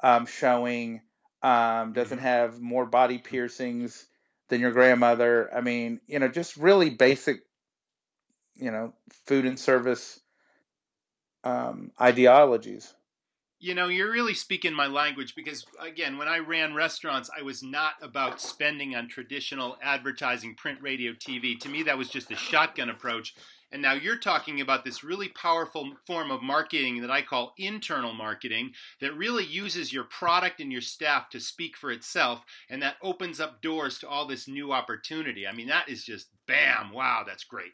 um, 0.00 0.26
showing, 0.26 1.00
um, 1.42 1.92
doesn't 1.92 2.18
mm-hmm. 2.18 2.26
have 2.26 2.60
more 2.60 2.86
body 2.86 3.18
piercings 3.18 4.06
than 4.48 4.60
your 4.60 4.72
grandmother. 4.72 5.50
I 5.54 5.60
mean, 5.60 6.00
you 6.06 6.18
know, 6.18 6.28
just 6.28 6.56
really 6.56 6.90
basic, 6.90 7.40
you 8.54 8.70
know, 8.70 8.94
food 9.26 9.44
and 9.44 9.58
service 9.58 10.20
um, 11.44 11.90
ideologies. 12.00 12.92
You 13.58 13.74
know, 13.74 13.88
you're 13.88 14.12
really 14.12 14.34
speaking 14.34 14.74
my 14.74 14.86
language 14.86 15.34
because, 15.34 15.64
again, 15.80 16.18
when 16.18 16.28
I 16.28 16.38
ran 16.38 16.74
restaurants, 16.74 17.30
I 17.36 17.42
was 17.42 17.62
not 17.62 17.94
about 18.02 18.40
spending 18.40 18.94
on 18.94 19.08
traditional 19.08 19.78
advertising, 19.82 20.54
print, 20.56 20.78
radio, 20.82 21.12
TV. 21.12 21.58
To 21.60 21.68
me, 21.70 21.82
that 21.84 21.96
was 21.96 22.10
just 22.10 22.30
a 22.30 22.36
shotgun 22.36 22.90
approach. 22.90 23.34
And 23.72 23.82
now 23.82 23.94
you're 23.94 24.18
talking 24.18 24.60
about 24.60 24.84
this 24.84 25.02
really 25.02 25.28
powerful 25.28 25.94
form 26.06 26.30
of 26.30 26.42
marketing 26.42 27.00
that 27.00 27.10
I 27.10 27.22
call 27.22 27.54
internal 27.58 28.12
marketing 28.12 28.72
that 29.00 29.16
really 29.16 29.44
uses 29.44 29.92
your 29.92 30.04
product 30.04 30.60
and 30.60 30.70
your 30.70 30.82
staff 30.82 31.30
to 31.30 31.40
speak 31.40 31.76
for 31.76 31.90
itself. 31.90 32.44
And 32.70 32.82
that 32.82 32.96
opens 33.02 33.40
up 33.40 33.62
doors 33.62 33.98
to 34.00 34.08
all 34.08 34.26
this 34.26 34.46
new 34.46 34.72
opportunity. 34.72 35.46
I 35.46 35.52
mean, 35.52 35.66
that 35.68 35.88
is 35.88 36.04
just 36.04 36.28
bam, 36.46 36.92
wow, 36.92 37.24
that's 37.26 37.44
great. 37.44 37.72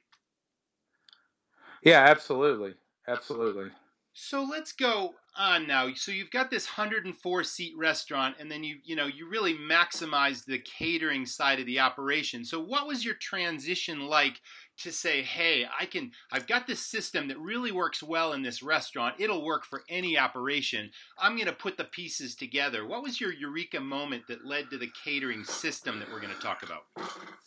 Yeah, 1.83 2.07
absolutely. 2.09 2.75
Absolutely. 3.07 3.71
So 4.15 4.45
let's 4.45 4.73
go 4.73 5.15
on 5.37 5.67
now. 5.67 5.93
So 5.95 6.13
you've 6.13 6.31
got 6.31 6.51
this 6.51 6.67
104 6.67 7.45
seat 7.45 7.73
restaurant, 7.77 8.37
and 8.39 8.51
then 8.51 8.65
you 8.65 8.77
you 8.85 8.97
know 8.97 9.07
you 9.07 9.29
really 9.29 9.55
maximize 9.55 10.45
the 10.45 10.59
catering 10.59 11.27
side 11.27 11.61
of 11.61 11.67
the 11.67 11.81
operation. 11.81 12.45
So 12.45 12.61
what 12.61 12.87
was 12.87 13.05
your 13.05 13.15
transition 13.15 14.07
like 14.07 14.41
to 14.79 14.93
say, 14.93 15.23
hey, 15.23 15.67
I 15.79 15.87
can 15.87 16.13
I've 16.31 16.47
got 16.47 16.67
this 16.67 16.85
system 16.85 17.29
that 17.29 17.39
really 17.39 17.73
works 17.73 18.03
well 18.03 18.33
in 18.33 18.43
this 18.43 18.63
restaurant. 18.63 19.17
It'll 19.19 19.45
work 19.45 19.65
for 19.65 19.83
any 19.89 20.19
operation. 20.19 20.91
I'm 21.19 21.37
going 21.37 21.47
to 21.47 21.53
put 21.53 21.77
the 21.77 21.85
pieces 21.85 22.35
together. 22.35 22.87
What 22.87 23.03
was 23.03 23.21
your 23.21 23.33
eureka 23.33 23.81
moment 23.81 24.25
that 24.29 24.45
led 24.45 24.71
to 24.71 24.79
the 24.79 24.91
catering 25.05 25.45
system 25.45 25.99
that 25.99 26.11
we're 26.11 26.21
going 26.21 26.35
to 26.35 26.41
talk 26.41 26.63
about? 26.63 26.83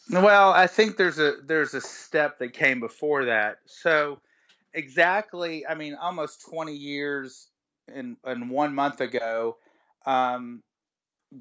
Well, 0.09 0.51
I 0.51 0.67
think 0.67 0.97
there's 0.97 1.19
a 1.19 1.35
there's 1.45 1.73
a 1.73 1.81
step 1.81 2.39
that 2.39 2.53
came 2.53 2.79
before 2.79 3.25
that. 3.25 3.57
So 3.65 4.19
exactly, 4.73 5.65
I 5.67 5.75
mean, 5.75 5.95
almost 5.95 6.45
20 6.49 6.73
years 6.73 7.49
and 7.93 8.17
and 8.23 8.49
one 8.49 8.73
month 8.73 9.01
ago, 9.01 9.57
um, 10.05 10.61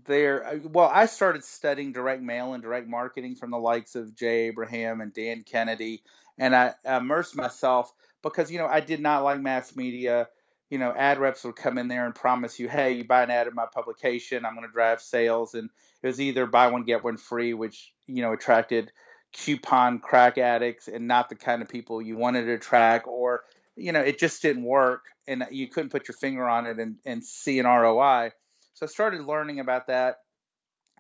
there. 0.07 0.47
Uh, 0.47 0.59
well, 0.65 0.91
I 0.93 1.07
started 1.07 1.45
studying 1.45 1.93
direct 1.93 2.23
mail 2.23 2.55
and 2.55 2.63
direct 2.63 2.89
marketing 2.89 3.37
from 3.37 3.51
the 3.51 3.59
likes 3.59 3.95
of 3.95 4.15
Jay 4.15 4.47
Abraham 4.47 5.01
and 5.01 5.13
Dan 5.13 5.43
Kennedy, 5.43 6.03
and 6.39 6.55
I 6.55 6.75
immersed 6.85 7.37
myself 7.37 7.93
because 8.23 8.51
you 8.51 8.59
know 8.59 8.67
I 8.67 8.81
did 8.81 9.01
not 9.01 9.25
like 9.25 9.41
mass 9.41 9.75
media. 9.77 10.29
You 10.71 10.79
know, 10.79 10.93
ad 10.97 11.19
reps 11.19 11.45
would 11.45 11.57
come 11.57 11.79
in 11.79 11.89
there 11.89 12.07
and 12.07 12.15
promise 12.15 12.59
you, 12.59 12.69
"Hey, 12.69 12.93
you 12.93 13.05
buy 13.05 13.23
an 13.23 13.31
ad 13.31 13.47
in 13.47 13.55
my 13.55 13.67
publication, 13.73 14.45
I'm 14.45 14.55
going 14.55 14.67
to 14.67 14.73
drive 14.73 15.01
sales," 15.01 15.55
and 15.55 15.71
it 16.03 16.07
was 16.07 16.21
either 16.21 16.47
buy 16.47 16.69
one 16.69 16.85
get 16.85 17.05
one 17.05 17.17
free, 17.17 17.55
which 17.55 17.93
you 18.07 18.23
know 18.23 18.33
attracted 18.33 18.91
coupon 19.33 19.99
crack 19.99 20.39
addicts 20.39 20.89
and 20.89 21.09
not 21.09 21.29
the 21.29 21.35
kind 21.35 21.61
of 21.61 21.69
people 21.69 22.01
you 22.01 22.17
wanted 22.17 22.47
to 22.47 22.55
attract, 22.55 23.07
or 23.07 23.43
you 23.77 23.93
know 23.93 24.01
it 24.01 24.19
just 24.19 24.43
didn't 24.43 24.65
work 24.65 25.05
and 25.27 25.47
you 25.51 25.69
couldn't 25.69 25.91
put 25.91 26.09
your 26.09 26.17
finger 26.17 26.49
on 26.49 26.67
it 26.67 26.79
and, 26.79 26.97
and 27.05 27.25
see 27.25 27.59
an 27.59 27.67
roi 27.67 28.31
so 28.75 28.87
i 28.87 28.89
started 28.89 29.23
learning 29.23 29.61
about 29.61 29.87
that 29.89 30.19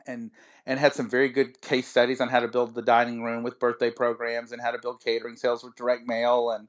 and 0.07 0.31
and 0.67 0.79
had 0.79 0.95
some 0.95 1.09
very 1.09 1.29
good 1.29 1.61
case 1.61 1.87
studies 1.89 2.21
on 2.21 2.29
how 2.29 2.41
to 2.41 2.49
build 2.49 2.75
the 2.75 2.83
dining 2.83 3.23
room 3.23 3.43
with 3.43 3.59
birthday 3.59 3.91
programs 3.91 4.53
and 4.53 4.61
how 4.61 4.71
to 4.71 4.79
build 4.79 5.03
catering 5.03 5.37
sales 5.37 5.63
with 5.63 5.77
direct 5.77 6.07
mail 6.07 6.51
and 6.51 6.69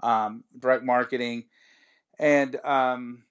um, 0.00 0.44
direct 0.58 0.84
marketing 0.84 1.44
and 2.18 2.56
um, 2.64 3.22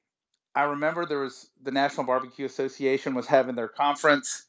i 0.56 0.64
remember 0.64 1.06
there 1.06 1.20
was 1.20 1.50
the 1.62 1.72
national 1.72 2.06
barbecue 2.06 2.46
association 2.46 3.14
was 3.14 3.28
having 3.28 3.56
their 3.56 3.68
conference 3.68 4.46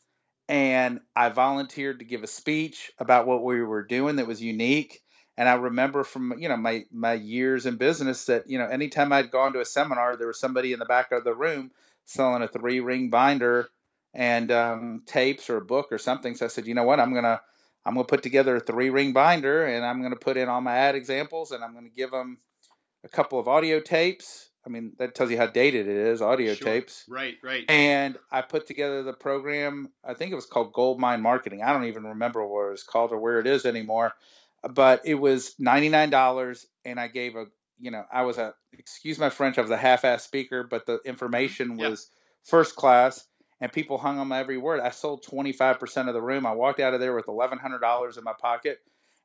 and 0.49 1.00
I 1.14 1.30
volunteered 1.30 1.99
to 1.99 2.04
give 2.04 2.23
a 2.23 2.28
speech 2.28 2.92
about 2.99 3.26
what 3.26 3.42
we 3.42 3.62
were 3.62 3.83
doing 3.83 4.16
that 4.16 4.26
was 4.26 4.40
unique. 4.40 5.02
And 5.38 5.48
I 5.48 5.54
remember 5.54 6.04
from 6.04 6.34
you 6.38 6.48
know 6.48 6.56
my 6.56 6.84
my 6.90 7.14
years 7.14 7.66
in 7.66 7.76
business 7.76 8.26
that 8.26 8.48
you 8.48 8.58
know 8.58 8.66
anytime 8.66 9.12
I'd 9.12 9.30
gone 9.30 9.52
to 9.52 9.60
a 9.60 9.64
seminar, 9.64 10.16
there 10.16 10.26
was 10.26 10.40
somebody 10.40 10.72
in 10.72 10.78
the 10.78 10.86
back 10.86 11.12
of 11.12 11.24
the 11.24 11.34
room 11.34 11.70
selling 12.04 12.42
a 12.42 12.48
three 12.48 12.80
ring 12.80 13.10
binder 13.10 13.68
and 14.14 14.50
um, 14.50 15.02
tapes 15.06 15.50
or 15.50 15.58
a 15.58 15.64
book 15.64 15.88
or 15.90 15.98
something. 15.98 16.34
So 16.34 16.46
I 16.46 16.48
said, 16.48 16.66
you 16.66 16.74
know 16.74 16.84
what, 16.84 17.00
I'm 17.00 17.12
gonna 17.12 17.40
I'm 17.84 17.94
gonna 17.94 18.04
put 18.04 18.22
together 18.22 18.56
a 18.56 18.60
three 18.60 18.90
ring 18.90 19.12
binder 19.12 19.66
and 19.66 19.84
I'm 19.84 20.02
gonna 20.02 20.16
put 20.16 20.36
in 20.36 20.48
all 20.48 20.60
my 20.60 20.76
ad 20.76 20.94
examples 20.94 21.52
and 21.52 21.62
I'm 21.62 21.74
gonna 21.74 21.88
give 21.88 22.10
them 22.10 22.38
a 23.04 23.08
couple 23.08 23.38
of 23.38 23.46
audio 23.46 23.80
tapes 23.80 24.46
I 24.66 24.68
mean, 24.68 24.92
that 24.98 25.14
tells 25.14 25.30
you 25.30 25.36
how 25.36 25.46
dated 25.46 25.86
it 25.86 25.96
is, 25.96 26.20
audio 26.20 26.54
sure. 26.54 26.66
tapes. 26.66 27.04
Right, 27.08 27.36
right. 27.42 27.64
And 27.68 28.18
I 28.32 28.42
put 28.42 28.66
together 28.66 29.04
the 29.04 29.12
program, 29.12 29.90
I 30.04 30.14
think 30.14 30.32
it 30.32 30.34
was 30.34 30.46
called 30.46 30.72
Gold 30.72 30.98
Mine 30.98 31.22
Marketing. 31.22 31.62
I 31.62 31.72
don't 31.72 31.84
even 31.84 32.02
remember 32.02 32.44
what 32.44 32.66
it 32.66 32.70
was 32.72 32.82
called 32.82 33.12
or 33.12 33.18
where 33.18 33.38
it 33.38 33.46
is 33.46 33.64
anymore. 33.64 34.12
But 34.68 35.02
it 35.04 35.14
was 35.14 35.54
$99 35.61 36.64
and 36.85 36.99
I 36.99 37.08
gave 37.08 37.37
a, 37.37 37.46
you 37.78 37.90
know, 37.90 38.04
I 38.12 38.23
was 38.23 38.38
a, 38.38 38.54
excuse 38.73 39.18
my 39.18 39.30
French, 39.30 39.58
I 39.58 39.62
was 39.62 39.70
a 39.70 39.76
half 39.76 40.04
ass 40.04 40.25
speaker, 40.25 40.64
but 40.64 40.87
the 40.87 40.99
information 41.04 41.76
was 41.76 42.11
first 42.44 42.75
class 42.75 43.25
and 43.61 43.73
people 43.73 43.99
hung 43.99 44.18
on 44.18 44.28
my 44.28 44.40
every 44.40 44.58
word. 44.58 44.80
I 44.80 44.90
sold 44.90 45.25
25% 45.25 46.08
of 46.08 46.14
the 46.14 46.23
room. 46.23 46.46
I 46.46 46.52
walked 46.52 46.80
out 46.80 46.94
of 46.94 47.00
there 47.00 47.14
with 47.14 47.26
$1,100 47.26 48.18
in 48.18 48.25
my 48.25 48.32
pocket. 48.40 48.78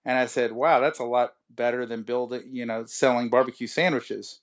And 0.06 0.18
I 0.18 0.26
said, 0.26 0.52
wow, 0.52 0.80
that's 0.80 1.00
a 1.00 1.04
lot 1.04 1.34
better 1.50 1.86
than 1.86 2.04
building, 2.04 2.44
you 2.52 2.66
know, 2.66 2.86
selling 2.86 3.30
barbecue 3.30 3.68
sandwiches. 3.68 4.40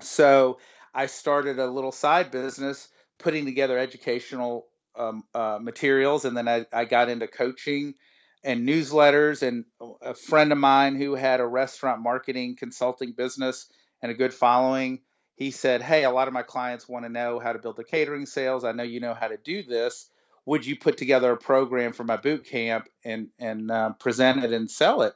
So 0.00 0.58
I 0.94 1.06
started 1.06 1.58
a 1.58 1.66
little 1.66 1.92
side 1.92 2.30
business 2.30 2.88
putting 3.18 3.44
together 3.44 3.78
educational 3.78 4.66
um, 4.96 5.24
uh, 5.34 5.58
materials, 5.60 6.24
and 6.24 6.36
then 6.36 6.48
I, 6.48 6.66
I 6.72 6.84
got 6.84 7.08
into 7.08 7.26
coaching 7.26 7.94
and 8.44 8.68
newsletters. 8.68 9.46
And 9.46 9.64
a 10.00 10.14
friend 10.14 10.52
of 10.52 10.58
mine 10.58 10.96
who 10.96 11.14
had 11.14 11.40
a 11.40 11.46
restaurant 11.46 12.02
marketing 12.02 12.56
consulting 12.56 13.12
business 13.12 13.68
and 14.00 14.10
a 14.10 14.14
good 14.14 14.34
following, 14.34 15.00
he 15.34 15.50
said, 15.50 15.82
"Hey, 15.82 16.04
a 16.04 16.10
lot 16.10 16.28
of 16.28 16.34
my 16.34 16.42
clients 16.42 16.88
want 16.88 17.04
to 17.04 17.08
know 17.08 17.38
how 17.38 17.52
to 17.52 17.58
build 17.58 17.76
their 17.76 17.84
catering 17.84 18.26
sales. 18.26 18.64
I 18.64 18.72
know 18.72 18.82
you 18.82 19.00
know 19.00 19.14
how 19.14 19.28
to 19.28 19.36
do 19.36 19.62
this. 19.62 20.08
Would 20.44 20.66
you 20.66 20.76
put 20.76 20.96
together 20.96 21.32
a 21.32 21.36
program 21.36 21.92
for 21.92 22.04
my 22.04 22.16
boot 22.16 22.44
camp 22.44 22.88
and 23.04 23.28
and 23.38 23.70
uh, 23.70 23.92
present 23.92 24.44
it 24.44 24.52
and 24.52 24.70
sell 24.70 25.02
it?" 25.02 25.14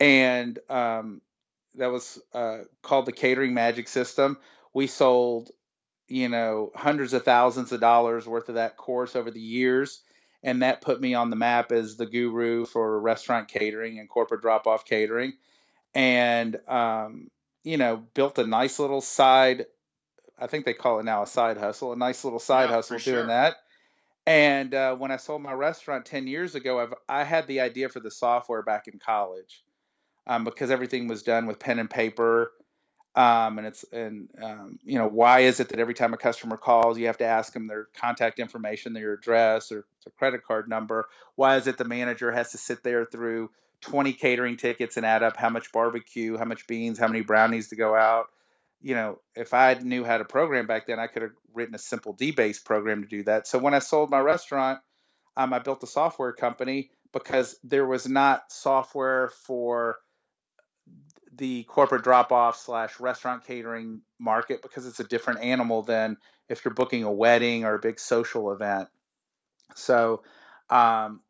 And 0.00 0.58
um, 0.68 1.20
that 1.76 1.90
was 1.90 2.20
uh, 2.32 2.60
called 2.82 3.06
the 3.06 3.12
Catering 3.12 3.54
Magic 3.54 3.88
System. 3.88 4.38
We 4.72 4.86
sold, 4.86 5.50
you 6.08 6.28
know, 6.28 6.72
hundreds 6.74 7.12
of 7.12 7.24
thousands 7.24 7.72
of 7.72 7.80
dollars 7.80 8.26
worth 8.26 8.48
of 8.48 8.56
that 8.56 8.76
course 8.76 9.16
over 9.16 9.30
the 9.30 9.40
years, 9.40 10.02
and 10.44 10.62
that 10.62 10.82
put 10.82 11.00
me 11.00 11.14
on 11.14 11.30
the 11.30 11.36
map 11.36 11.72
as 11.72 11.96
the 11.96 12.06
guru 12.06 12.66
for 12.66 13.00
restaurant 13.00 13.48
catering 13.48 13.98
and 13.98 14.08
corporate 14.08 14.42
drop-off 14.42 14.84
catering. 14.84 15.32
And 15.94 16.56
um, 16.68 17.28
you 17.64 17.78
know, 17.78 18.04
built 18.14 18.38
a 18.38 18.46
nice 18.46 18.78
little 18.78 19.00
side. 19.00 19.66
I 20.38 20.46
think 20.46 20.66
they 20.66 20.74
call 20.74 21.00
it 21.00 21.04
now 21.04 21.22
a 21.22 21.26
side 21.26 21.56
hustle, 21.56 21.92
a 21.92 21.96
nice 21.96 22.22
little 22.24 22.38
side 22.38 22.68
Yeah, 22.68 22.76
hustle 22.76 22.98
doing 22.98 23.16
sure. 23.16 23.26
that. 23.26 23.56
And 24.26 24.74
uh, 24.74 24.96
when 24.96 25.10
I 25.10 25.16
sold 25.16 25.42
my 25.42 25.52
restaurant 25.52 26.06
10 26.06 26.26
years 26.26 26.54
ago, 26.54 26.80
I've, 26.80 26.94
I 27.08 27.24
had 27.24 27.46
the 27.46 27.60
idea 27.60 27.88
for 27.88 28.00
the 28.00 28.10
software 28.10 28.62
back 28.62 28.88
in 28.88 28.98
college 28.98 29.64
um, 30.26 30.44
because 30.44 30.70
everything 30.70 31.08
was 31.08 31.22
done 31.22 31.46
with 31.46 31.58
pen 31.58 31.78
and 31.78 31.90
paper. 31.90 32.52
Um, 33.16 33.58
and 33.58 33.66
it's, 33.68 33.84
and, 33.92 34.28
um, 34.42 34.78
you 34.84 34.98
know, 34.98 35.06
why 35.06 35.40
is 35.40 35.60
it 35.60 35.68
that 35.68 35.78
every 35.78 35.94
time 35.94 36.14
a 36.14 36.16
customer 36.16 36.56
calls, 36.56 36.98
you 36.98 37.06
have 37.06 37.18
to 37.18 37.24
ask 37.24 37.52
them 37.52 37.68
their 37.68 37.86
contact 37.96 38.40
information, 38.40 38.92
their 38.92 39.12
address, 39.12 39.70
or 39.70 39.86
their 40.04 40.12
credit 40.18 40.44
card 40.44 40.68
number? 40.68 41.08
Why 41.36 41.56
is 41.56 41.66
it 41.68 41.78
the 41.78 41.84
manager 41.84 42.32
has 42.32 42.52
to 42.52 42.58
sit 42.58 42.82
there 42.82 43.04
through 43.04 43.50
20 43.82 44.14
catering 44.14 44.56
tickets 44.56 44.96
and 44.96 45.06
add 45.06 45.22
up 45.22 45.36
how 45.36 45.48
much 45.48 45.70
barbecue, 45.70 46.36
how 46.36 46.44
much 46.44 46.66
beans, 46.66 46.98
how 46.98 47.06
many 47.06 47.20
brownies 47.20 47.68
to 47.68 47.76
go 47.76 47.94
out? 47.94 48.26
you 48.84 48.94
know, 48.94 49.18
if 49.34 49.54
I 49.54 49.72
knew 49.74 50.04
how 50.04 50.18
to 50.18 50.26
program 50.26 50.66
back 50.66 50.86
then, 50.86 51.00
I 51.00 51.06
could 51.06 51.22
have 51.22 51.32
written 51.54 51.74
a 51.74 51.78
simple 51.78 52.14
dBase 52.14 52.62
program 52.62 53.02
to 53.02 53.08
do 53.08 53.22
that. 53.24 53.48
So 53.48 53.58
when 53.58 53.72
I 53.72 53.78
sold 53.78 54.10
my 54.10 54.20
restaurant, 54.20 54.80
um, 55.38 55.54
I 55.54 55.58
built 55.58 55.82
a 55.82 55.86
software 55.86 56.34
company 56.34 56.90
because 57.10 57.56
there 57.64 57.86
was 57.86 58.06
not 58.06 58.52
software 58.52 59.30
for 59.46 59.96
the 61.36 61.64
corporate 61.64 62.04
drop-off 62.04 62.56
slash 62.56 63.00
restaurant 63.00 63.44
catering 63.44 64.00
market 64.18 64.62
because 64.62 64.86
it's 64.86 65.00
a 65.00 65.04
different 65.04 65.40
animal 65.42 65.82
than 65.82 66.16
if 66.48 66.64
you're 66.64 66.74
booking 66.74 67.04
a 67.04 67.12
wedding 67.12 67.64
or 67.64 67.74
a 67.74 67.80
big 67.80 67.98
social 67.98 68.52
event. 68.52 68.88
So, 69.74 70.22
um, 70.70 71.20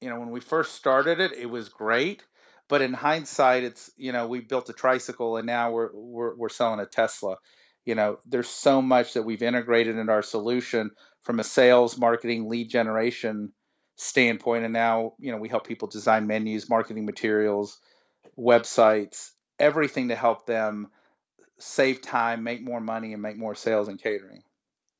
you 0.00 0.08
know, 0.08 0.20
when 0.20 0.30
we 0.30 0.40
first 0.40 0.74
started 0.74 1.20
it, 1.20 1.32
it 1.32 1.46
was 1.46 1.68
great 1.68 2.22
but 2.68 2.82
in 2.82 2.92
hindsight, 2.92 3.64
it's 3.64 3.90
you 3.96 4.12
know 4.12 4.26
we 4.28 4.40
built 4.40 4.68
a 4.68 4.74
tricycle 4.74 5.36
and 5.38 5.46
now 5.46 5.70
we're 5.72 5.90
we're 5.92 6.36
we're 6.36 6.48
selling 6.48 6.80
a 6.80 6.86
Tesla. 6.86 7.36
You 7.84 7.94
know, 7.94 8.18
there's 8.26 8.48
so 8.48 8.82
much 8.82 9.14
that 9.14 9.22
we've 9.22 9.42
integrated 9.42 9.96
in 9.96 10.10
our 10.10 10.22
solution 10.22 10.90
from 11.22 11.40
a 11.40 11.44
sales, 11.44 11.96
marketing, 11.96 12.48
lead 12.48 12.68
generation 12.68 13.52
standpoint, 13.96 14.64
and 14.64 14.74
now 14.74 15.14
you 15.18 15.32
know 15.32 15.38
we 15.38 15.48
help 15.48 15.66
people 15.66 15.88
design 15.88 16.26
menus, 16.26 16.68
marketing 16.68 17.06
materials, 17.06 17.78
websites, 18.38 19.30
everything 19.58 20.08
to 20.08 20.16
help 20.16 20.46
them 20.46 20.88
save 21.58 22.00
time, 22.00 22.42
make 22.42 22.62
more 22.62 22.80
money, 22.80 23.12
and 23.12 23.22
make 23.22 23.36
more 23.36 23.54
sales 23.54 23.88
in 23.88 23.98
catering. 23.98 24.42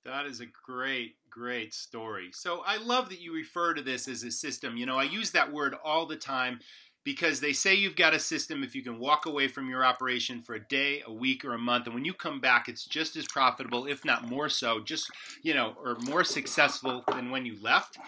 That 0.04 0.26
is 0.26 0.40
a 0.40 0.46
great, 0.46 1.16
great 1.30 1.74
story. 1.74 2.30
So 2.32 2.62
I 2.66 2.78
love 2.78 3.10
that 3.10 3.20
you 3.20 3.34
refer 3.34 3.74
to 3.74 3.82
this 3.82 4.08
as 4.08 4.22
a 4.22 4.30
system. 4.30 4.76
You 4.76 4.86
know, 4.86 4.98
I 4.98 5.04
use 5.04 5.30
that 5.32 5.52
word 5.52 5.74
all 5.84 6.06
the 6.06 6.16
time 6.16 6.60
because 7.04 7.40
they 7.40 7.52
say 7.52 7.74
you've 7.74 7.96
got 7.96 8.12
a 8.12 8.18
system 8.18 8.62
if 8.62 8.74
you 8.74 8.82
can 8.82 8.98
walk 8.98 9.24
away 9.24 9.48
from 9.48 9.70
your 9.70 9.84
operation 9.84 10.42
for 10.42 10.54
a 10.54 10.60
day, 10.60 11.02
a 11.06 11.12
week, 11.12 11.44
or 11.44 11.54
a 11.54 11.58
month, 11.58 11.86
and 11.86 11.94
when 11.94 12.04
you 12.04 12.12
come 12.12 12.40
back, 12.40 12.68
it's 12.68 12.84
just 12.84 13.16
as 13.16 13.24
profitable, 13.26 13.86
if 13.86 14.04
not 14.04 14.28
more 14.28 14.48
so, 14.48 14.80
just, 14.80 15.10
you 15.42 15.54
know, 15.54 15.74
or 15.82 15.96
more 16.00 16.22
successful 16.22 17.04
than 17.08 17.30
when 17.30 17.46
you 17.46 17.56
left. 17.62 17.98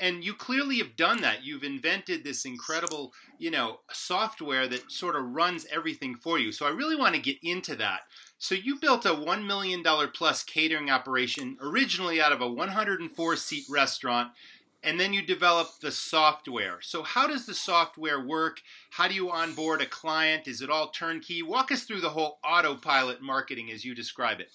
And 0.00 0.24
you 0.24 0.34
clearly 0.34 0.78
have 0.78 0.96
done 0.96 1.20
that. 1.22 1.44
You've 1.44 1.64
invented 1.64 2.24
this 2.24 2.44
incredible, 2.44 3.12
you 3.38 3.50
know, 3.50 3.80
software 3.92 4.68
that 4.68 4.90
sort 4.90 5.16
of 5.16 5.24
runs 5.24 5.66
everything 5.70 6.14
for 6.14 6.38
you. 6.38 6.52
So 6.52 6.66
I 6.66 6.70
really 6.70 6.96
want 6.96 7.14
to 7.14 7.20
get 7.20 7.38
into 7.42 7.74
that. 7.76 8.00
So 8.38 8.54
you 8.54 8.78
built 8.78 9.04
a 9.04 9.10
$1 9.10 9.46
million 9.46 9.82
plus 10.14 10.44
catering 10.44 10.90
operation 10.90 11.58
originally 11.60 12.20
out 12.20 12.32
of 12.32 12.40
a 12.40 12.48
104 12.48 13.36
seat 13.36 13.64
restaurant 13.68 14.30
and 14.82 14.98
then 14.98 15.12
you 15.12 15.22
develop 15.22 15.80
the 15.80 15.90
software. 15.90 16.78
So, 16.80 17.02
how 17.02 17.26
does 17.26 17.46
the 17.46 17.54
software 17.54 18.24
work? 18.24 18.60
How 18.90 19.08
do 19.08 19.14
you 19.14 19.30
onboard 19.30 19.82
a 19.82 19.86
client? 19.86 20.46
Is 20.46 20.62
it 20.62 20.70
all 20.70 20.90
turnkey? 20.90 21.42
Walk 21.42 21.72
us 21.72 21.82
through 21.82 22.00
the 22.00 22.10
whole 22.10 22.38
autopilot 22.44 23.20
marketing 23.20 23.70
as 23.72 23.84
you 23.84 23.94
describe 23.94 24.40
it. 24.40 24.48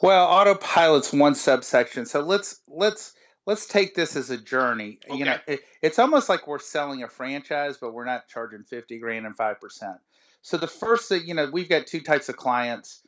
Well, 0.00 0.26
autopilot's 0.26 1.12
one 1.12 1.34
subsection. 1.34 2.06
So 2.06 2.20
let's 2.20 2.60
let's 2.66 3.14
let's 3.46 3.66
take 3.66 3.94
this 3.94 4.16
as 4.16 4.30
a 4.30 4.36
journey. 4.36 4.98
Okay. 5.08 5.18
You 5.18 5.24
know, 5.24 5.36
it, 5.46 5.60
it's 5.80 5.98
almost 5.98 6.28
like 6.28 6.46
we're 6.46 6.58
selling 6.58 7.02
a 7.02 7.08
franchise, 7.08 7.76
but 7.76 7.92
we're 7.92 8.04
not 8.04 8.28
charging 8.28 8.64
fifty 8.64 8.98
grand 8.98 9.26
and 9.26 9.36
five 9.36 9.60
percent. 9.60 9.96
So 10.42 10.56
the 10.56 10.66
first 10.66 11.08
thing, 11.08 11.22
you 11.26 11.34
know, 11.34 11.48
we've 11.52 11.68
got 11.68 11.86
two 11.86 12.00
types 12.00 12.28
of 12.28 12.36
clients. 12.36 13.00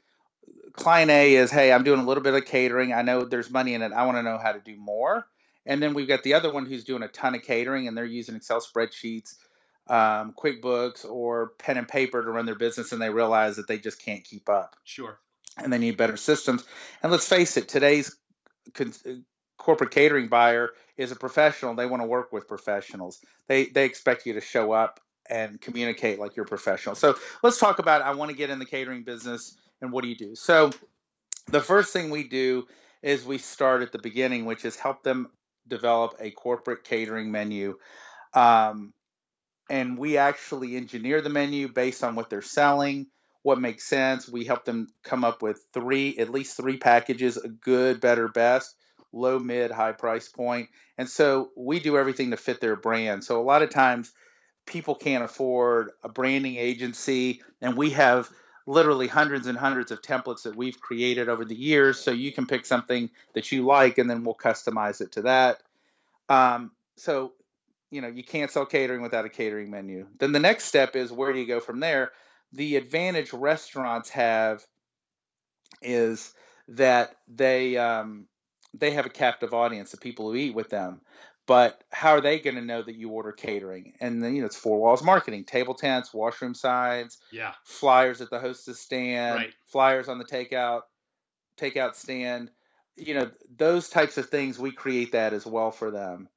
Client 0.73 1.11
A 1.11 1.35
is, 1.37 1.51
hey, 1.51 1.73
I'm 1.73 1.85
doing 1.85 2.01
a 2.01 2.05
little 2.05 2.23
bit 2.23 2.35
of 2.35 2.45
catering. 2.45 2.93
I 2.93 3.03
know 3.03 3.25
there's 3.25 3.51
money 3.51 3.75
in 3.75 3.83
it. 3.83 3.93
I 3.93 4.07
want 4.07 4.19
to 4.19 4.23
know 4.23 4.39
how 4.39 4.53
to 4.53 4.61
do 4.61 4.77
more. 4.77 5.27
And 5.67 5.83
then 5.83 5.95
we've 5.95 6.07
got 6.07 6.23
the 6.23 6.35
other 6.35 6.53
one 6.53 6.67
who's 6.67 6.85
doing 6.85 7.03
a 7.03 7.09
ton 7.09 7.35
of 7.35 7.43
catering 7.43 7.89
and 7.89 7.97
they're 7.97 8.05
using 8.05 8.37
Excel 8.37 8.61
spreadsheets, 8.61 9.37
um, 9.89 10.35
QuickBooks, 10.37 11.09
or 11.09 11.53
pen 11.59 11.79
and 11.79 11.89
paper 11.89 12.23
to 12.23 12.31
run 12.31 12.45
their 12.45 12.55
business 12.55 12.93
and 12.93 13.01
they 13.01 13.09
realize 13.09 13.57
that 13.57 13.67
they 13.67 13.79
just 13.79 14.05
can't 14.05 14.23
keep 14.23 14.49
up. 14.49 14.77
Sure. 14.85 15.19
And 15.57 15.73
they 15.73 15.79
need 15.79 15.97
better 15.97 16.19
systems. 16.19 16.63
And 17.03 17.11
let's 17.11 17.27
face 17.27 17.57
it, 17.57 17.69
today's 17.69 18.15
corporate 19.65 19.93
catering 19.93 20.29
buyer 20.29 20.73
is 20.99 21.11
a 21.11 21.17
professional. 21.17 21.75
They 21.75 21.87
want 21.87 22.03
to 22.03 22.07
work 22.07 22.33
with 22.33 22.47
professionals. 22.47 23.19
They 23.49 23.65
they 23.65 23.87
expect 23.87 24.27
you 24.27 24.35
to 24.35 24.43
show 24.43 24.73
up 24.73 25.01
and 25.29 25.59
communicate 25.59 26.19
like 26.19 26.37
you're 26.37 26.45
professional. 26.45 26.95
So 26.95 27.17
let's 27.43 27.59
talk 27.59 27.79
about 27.79 28.03
I 28.03 28.13
want 28.13 28.31
to 28.31 28.37
get 28.37 28.51
in 28.51 28.59
the 28.59 28.67
catering 28.67 29.05
business 29.05 29.57
and 29.81 29.91
what 29.91 30.05
do 30.05 30.11
you 30.11 30.17
do? 30.17 30.35
So 30.35 30.71
the 31.49 31.63
first 31.63 31.95
thing 31.95 32.11
we 32.11 32.29
do 32.29 32.67
is 33.03 33.25
we 33.25 33.39
start 33.39 33.81
at 33.81 33.91
the 33.91 33.99
beginning, 33.99 34.45
which 34.45 34.67
is 34.67 34.77
help 34.77 35.03
them 35.03 35.31
develop 35.67 36.17
a 36.21 36.31
corporate 36.31 36.85
catering 36.85 37.31
menu. 37.31 37.79
Um, 38.35 38.93
and 39.71 39.97
we 39.97 40.19
actually 40.19 40.77
engineer 40.77 41.23
the 41.23 41.31
menu 41.31 41.69
based 41.69 42.05
on 42.05 42.17
what 42.17 42.29
they're 42.29 42.43
selling, 42.43 43.07
what 43.43 43.59
makes 43.59 43.85
sense. 43.85 44.29
We 44.29 44.45
help 44.45 44.67
them 44.67 44.89
come 45.03 45.25
up 45.25 45.41
with 45.41 45.65
three, 45.73 46.19
at 46.19 46.29
least 46.29 46.59
three 46.59 46.77
packages 46.77 47.39
a 47.39 47.49
good, 47.49 48.03
better, 48.03 48.29
best, 48.29 48.77
low, 49.15 49.39
mid, 49.39 49.71
high 49.71 49.93
price 49.93 50.29
point. 50.29 50.69
And 50.99 51.09
so 51.09 51.51
we 51.57 51.81
do 51.81 51.97
everything 51.97 52.33
to 52.33 52.37
fit 52.37 52.61
their 52.61 52.77
brand. 52.77 53.25
So 53.25 53.41
a 53.41 53.45
lot 53.45 53.63
of 53.63 53.71
times 53.71 54.13
people 54.67 54.95
can't 54.95 55.25
afford 55.25 55.91
a 56.03 56.09
branding 56.09 56.57
agency, 56.57 57.43
and 57.61 57.77
we 57.77 57.91
have 57.91 58.29
literally 58.67 59.09
hundreds 59.09 59.47
and 59.47 59.59
hundreds 59.59 59.91
of 59.91 60.01
templates 60.01 60.43
that 60.43 60.57
we've 60.57 60.81
created 60.81 61.29
over 61.29 61.45
the 61.45 61.55
years. 61.55 61.99
So 61.99 62.11
you 62.11 62.33
can 62.33 62.47
pick 62.47 62.65
something 62.65 63.11
that 63.35 63.53
you 63.53 63.67
like, 63.67 63.99
and 63.99 64.09
then 64.09 64.25
we'll 64.25 64.35
customize 64.35 65.01
it 65.01 65.13
to 65.13 65.23
that. 65.23 65.63
Um, 66.29 66.71
so, 66.97 67.33
you 67.91 68.01
know, 68.01 68.09
you 68.09 68.25
can't 68.25 68.51
sell 68.51 68.67
catering 68.67 69.03
without 69.03 69.27
a 69.27 69.29
catering 69.29 69.71
menu. 69.71 70.07
Then 70.19 70.33
the 70.33 70.41
next 70.41 70.65
step 70.65 70.97
is 70.97 71.13
where 71.13 71.33
do 71.33 71.39
you 71.39 71.47
go 71.47 71.61
from 71.61 71.81
there? 71.81 72.13
The 72.53 72.77
advantage 72.77 73.33
restaurants 73.33 74.11
have 74.11 74.65
is 75.83 76.33
that 76.69 77.15
they 77.29 77.77
um, 77.77 78.27
they 78.77 78.91
have 78.93 79.07
a 79.07 79.11
captive 79.11 79.55
audience 79.55 79.95
of 79.95 80.01
people 80.01 80.31
who 80.31 80.37
eat 80.37 80.55
with 80.55 80.71
them 80.71 81.01
but 81.47 81.83
how 81.93 82.13
are 82.13 82.21
they 82.21 82.39
going 82.39 82.57
to 82.57 82.63
know 82.63 82.83
that 82.83 82.95
you 82.95 83.11
order 83.11 83.33
catering? 83.33 83.95
And 84.01 84.23
then 84.23 84.35
you 84.35 84.41
know 84.41 84.47
it's 84.47 84.57
four 84.57 84.81
walls 84.81 85.03
marketing, 85.03 85.45
table 85.45 85.75
tents, 85.75 86.15
washroom 86.15 86.55
signs, 86.55 87.19
yeah, 87.31 87.53
flyers 87.65 88.21
at 88.21 88.31
the 88.31 88.39
hostess 88.39 88.81
stand, 88.81 89.37
right. 89.37 89.55
flyers 89.67 90.09
on 90.09 90.19
the 90.19 90.25
takeout 90.25 90.83
takeout 91.59 91.97
stand. 91.97 92.51
You 92.97 93.15
know 93.15 93.31
those 93.57 93.91
types 93.91 94.17
of 94.17 94.31
things. 94.31 94.59
We 94.59 94.73
create 94.73 95.13
that 95.13 95.33
as 95.33 95.45
well 95.45 95.71
for 95.71 95.91
them. 95.91 96.29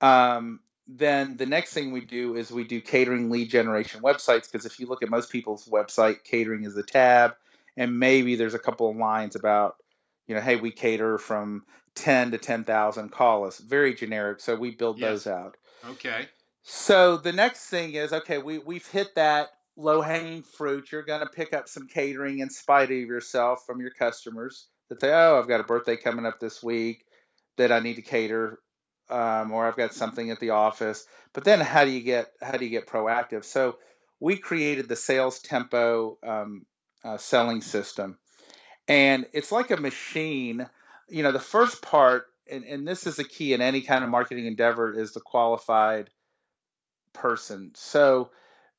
Um, 0.00 0.60
then 0.86 1.36
the 1.36 1.46
next 1.46 1.72
thing 1.72 1.90
we 1.90 2.02
do 2.02 2.36
is 2.36 2.50
we 2.50 2.64
do 2.64 2.80
catering 2.80 3.30
lead 3.30 3.50
generation 3.50 4.02
websites 4.02 4.50
because 4.50 4.66
if 4.66 4.78
you 4.78 4.86
look 4.86 5.02
at 5.02 5.08
most 5.08 5.32
people's 5.32 5.66
website, 5.66 6.22
catering 6.24 6.64
is 6.64 6.76
a 6.76 6.82
tab, 6.82 7.34
and 7.76 7.98
maybe 7.98 8.36
there's 8.36 8.54
a 8.54 8.58
couple 8.58 8.88
of 8.88 8.96
lines 8.96 9.34
about 9.34 9.76
you 10.26 10.34
know, 10.34 10.40
hey, 10.40 10.56
we 10.56 10.70
cater 10.70 11.18
from 11.18 11.64
10 11.96 12.32
to 12.32 12.38
10,000 12.38 13.10
call 13.10 13.46
us. 13.46 13.58
Very 13.58 13.94
generic. 13.94 14.40
So 14.40 14.56
we 14.56 14.70
build 14.72 14.98
Yes. 14.98 15.10
those 15.10 15.26
out. 15.26 15.56
Okay. 15.90 16.28
So 16.62 17.18
the 17.18 17.32
next 17.32 17.66
thing 17.66 17.94
is 17.94 18.12
okay, 18.12 18.38
we, 18.38 18.58
we've 18.58 18.86
hit 18.86 19.14
that 19.16 19.50
low 19.76 20.00
hanging 20.00 20.42
fruit. 20.42 20.90
You're 20.90 21.02
going 21.02 21.20
to 21.20 21.26
pick 21.26 21.52
up 21.52 21.68
some 21.68 21.86
catering 21.88 22.38
in 22.38 22.48
spite 22.50 22.90
of 22.90 22.96
yourself 22.96 23.64
from 23.66 23.80
your 23.80 23.90
customers 23.90 24.66
that 24.88 25.00
say, 25.00 25.12
oh, 25.12 25.38
I've 25.38 25.48
got 25.48 25.60
a 25.60 25.64
birthday 25.64 25.96
coming 25.96 26.26
up 26.26 26.40
this 26.40 26.62
week 26.62 27.04
that 27.56 27.70
I 27.70 27.80
need 27.80 27.96
to 27.96 28.02
cater. 28.02 28.58
Um, 29.10 29.52
or 29.52 29.66
I've 29.66 29.76
got 29.76 29.92
something 29.92 30.30
at 30.30 30.40
the 30.40 30.50
office, 30.50 31.06
but 31.34 31.44
then 31.44 31.60
how 31.60 31.84
do 31.84 31.90
you 31.90 32.00
get 32.00 32.28
how 32.40 32.52
do 32.52 32.64
you 32.64 32.70
get 32.70 32.86
proactive? 32.86 33.44
So 33.44 33.76
we 34.18 34.38
created 34.38 34.88
the 34.88 34.96
sales 34.96 35.40
tempo 35.40 36.16
um, 36.22 36.64
uh, 37.04 37.18
selling 37.18 37.60
system, 37.60 38.16
and 38.88 39.26
it's 39.32 39.52
like 39.52 39.70
a 39.70 39.76
machine. 39.76 40.66
You 41.08 41.22
know 41.22 41.32
the 41.32 41.40
first 41.40 41.82
part 41.82 42.26
and, 42.50 42.64
and 42.64 42.86
this 42.86 43.06
is 43.06 43.16
the 43.16 43.24
key 43.24 43.54
in 43.54 43.60
any 43.60 43.80
kind 43.80 44.04
of 44.04 44.10
marketing 44.10 44.46
endeavor 44.46 44.92
is 44.92 45.12
the 45.12 45.20
qualified 45.20 46.10
person. 47.12 47.72
So 47.74 48.30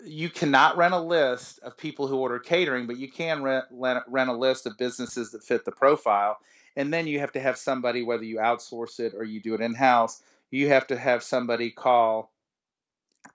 you 0.04 0.30
cannot 0.30 0.78
rent 0.78 0.94
a 0.94 1.00
list 1.00 1.60
of 1.60 1.78
people 1.78 2.08
who 2.08 2.18
order 2.18 2.40
catering 2.40 2.88
but 2.88 2.98
you 2.98 3.10
can 3.10 3.44
rent, 3.44 3.66
rent, 3.72 4.30
a 4.30 4.34
list 4.34 4.66
of 4.66 4.78
businesses 4.78 5.32
that 5.32 5.44
fit 5.44 5.66
the 5.66 5.72
profile. 5.72 6.38
And 6.76 6.94
then 6.94 7.08
you 7.08 7.20
have 7.20 7.32
to 7.34 7.40
have 7.40 7.58
somebody 7.58 8.04
whether 8.04 8.24
you 8.24 8.38
outsource 8.38 9.00
it 9.00 9.14
or 9.16 9.24
you 9.24 9.42
do 9.42 9.54
it 9.54 9.62
in-house 9.62 10.22
you 10.52 10.70
have 10.70 10.88
to 10.88 10.98
have 10.98 11.24
somebody 11.24 11.72
call 11.72 12.32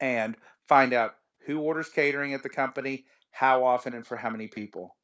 and 0.00 0.36
find 0.66 0.92
out 0.92 1.16
who 1.46 1.58
orders 1.58 1.88
catering 1.88 2.34
at 2.34 2.42
the 2.42 2.48
company 2.48 3.04
how 3.30 3.64
often, 3.64 3.94
and 3.94 4.06
for 4.06 4.16
how 4.16 4.30
many 4.30 4.48
people. 4.48 4.96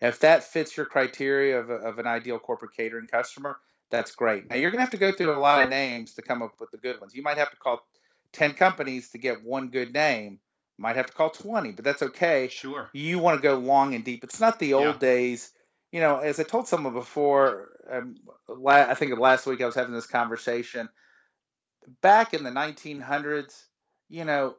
If 0.00 0.20
that 0.20 0.44
fits 0.44 0.76
your 0.76 0.86
criteria 0.86 1.60
of, 1.60 1.70
a, 1.70 1.74
of 1.74 1.98
an 1.98 2.06
ideal 2.06 2.38
corporate 2.38 2.76
catering 2.76 3.06
customer, 3.06 3.58
that's 3.90 4.14
great. 4.14 4.48
Now 4.48 4.56
you're 4.56 4.70
going 4.70 4.78
to 4.78 4.84
have 4.84 4.90
to 4.90 4.96
go 4.96 5.12
through 5.12 5.36
a 5.36 5.38
lot 5.38 5.62
of 5.62 5.70
names 5.70 6.14
to 6.14 6.22
come 6.22 6.42
up 6.42 6.54
with 6.58 6.70
the 6.70 6.78
good 6.78 7.00
ones. 7.00 7.14
You 7.14 7.22
might 7.22 7.38
have 7.38 7.50
to 7.50 7.56
call 7.56 7.86
10 8.32 8.54
companies 8.54 9.10
to 9.10 9.18
get 9.18 9.44
one 9.44 9.68
good 9.68 9.92
name. 9.92 10.40
Might 10.76 10.96
have 10.96 11.06
to 11.06 11.12
call 11.12 11.30
20, 11.30 11.72
but 11.72 11.84
that's 11.84 12.02
okay. 12.02 12.48
Sure. 12.50 12.90
You 12.92 13.20
want 13.20 13.38
to 13.38 13.42
go 13.42 13.56
long 13.56 13.94
and 13.94 14.04
deep. 14.04 14.24
It's 14.24 14.40
not 14.40 14.58
the 14.58 14.74
old 14.74 14.84
yeah. 14.94 14.98
days. 14.98 15.52
You 15.92 16.00
know, 16.00 16.18
as 16.18 16.40
I 16.40 16.42
told 16.42 16.66
someone 16.66 16.94
before, 16.94 17.68
um, 17.88 18.16
I 18.66 18.94
think 18.94 19.16
last 19.16 19.46
week 19.46 19.60
I 19.60 19.66
was 19.66 19.76
having 19.76 19.94
this 19.94 20.08
conversation. 20.08 20.88
Back 22.00 22.34
in 22.34 22.42
the 22.42 22.50
1900s, 22.50 23.62
you 24.08 24.24
know, 24.24 24.56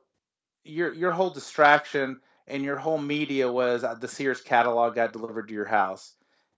your 0.63 0.93
your 0.93 1.11
whole 1.11 1.29
distraction 1.29 2.21
and 2.47 2.63
your 2.63 2.77
whole 2.77 2.97
media 2.97 3.51
was 3.51 3.83
uh, 3.83 3.95
the 3.95 4.07
Sears 4.07 4.41
catalog 4.41 4.95
got 4.95 5.13
delivered 5.13 5.47
to 5.47 5.53
your 5.53 5.65
house. 5.65 6.13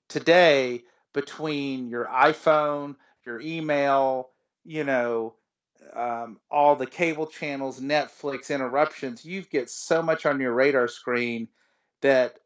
Today, 0.09 0.83
between 1.13 1.87
your 1.89 2.05
iPhone, 2.05 2.95
your 3.25 3.41
email, 3.41 4.29
you 4.63 4.83
know, 4.83 5.35
um, 5.93 6.39
all 6.51 6.75
the 6.75 6.85
cable 6.85 7.27
channels, 7.27 7.79
Netflix 7.79 8.53
interruptions, 8.53 9.25
you've 9.25 9.49
get 9.49 9.69
so 9.69 10.01
much 10.01 10.25
on 10.25 10.39
your 10.39 10.53
radar 10.53 10.87
screen 10.87 11.47
that 12.01 12.37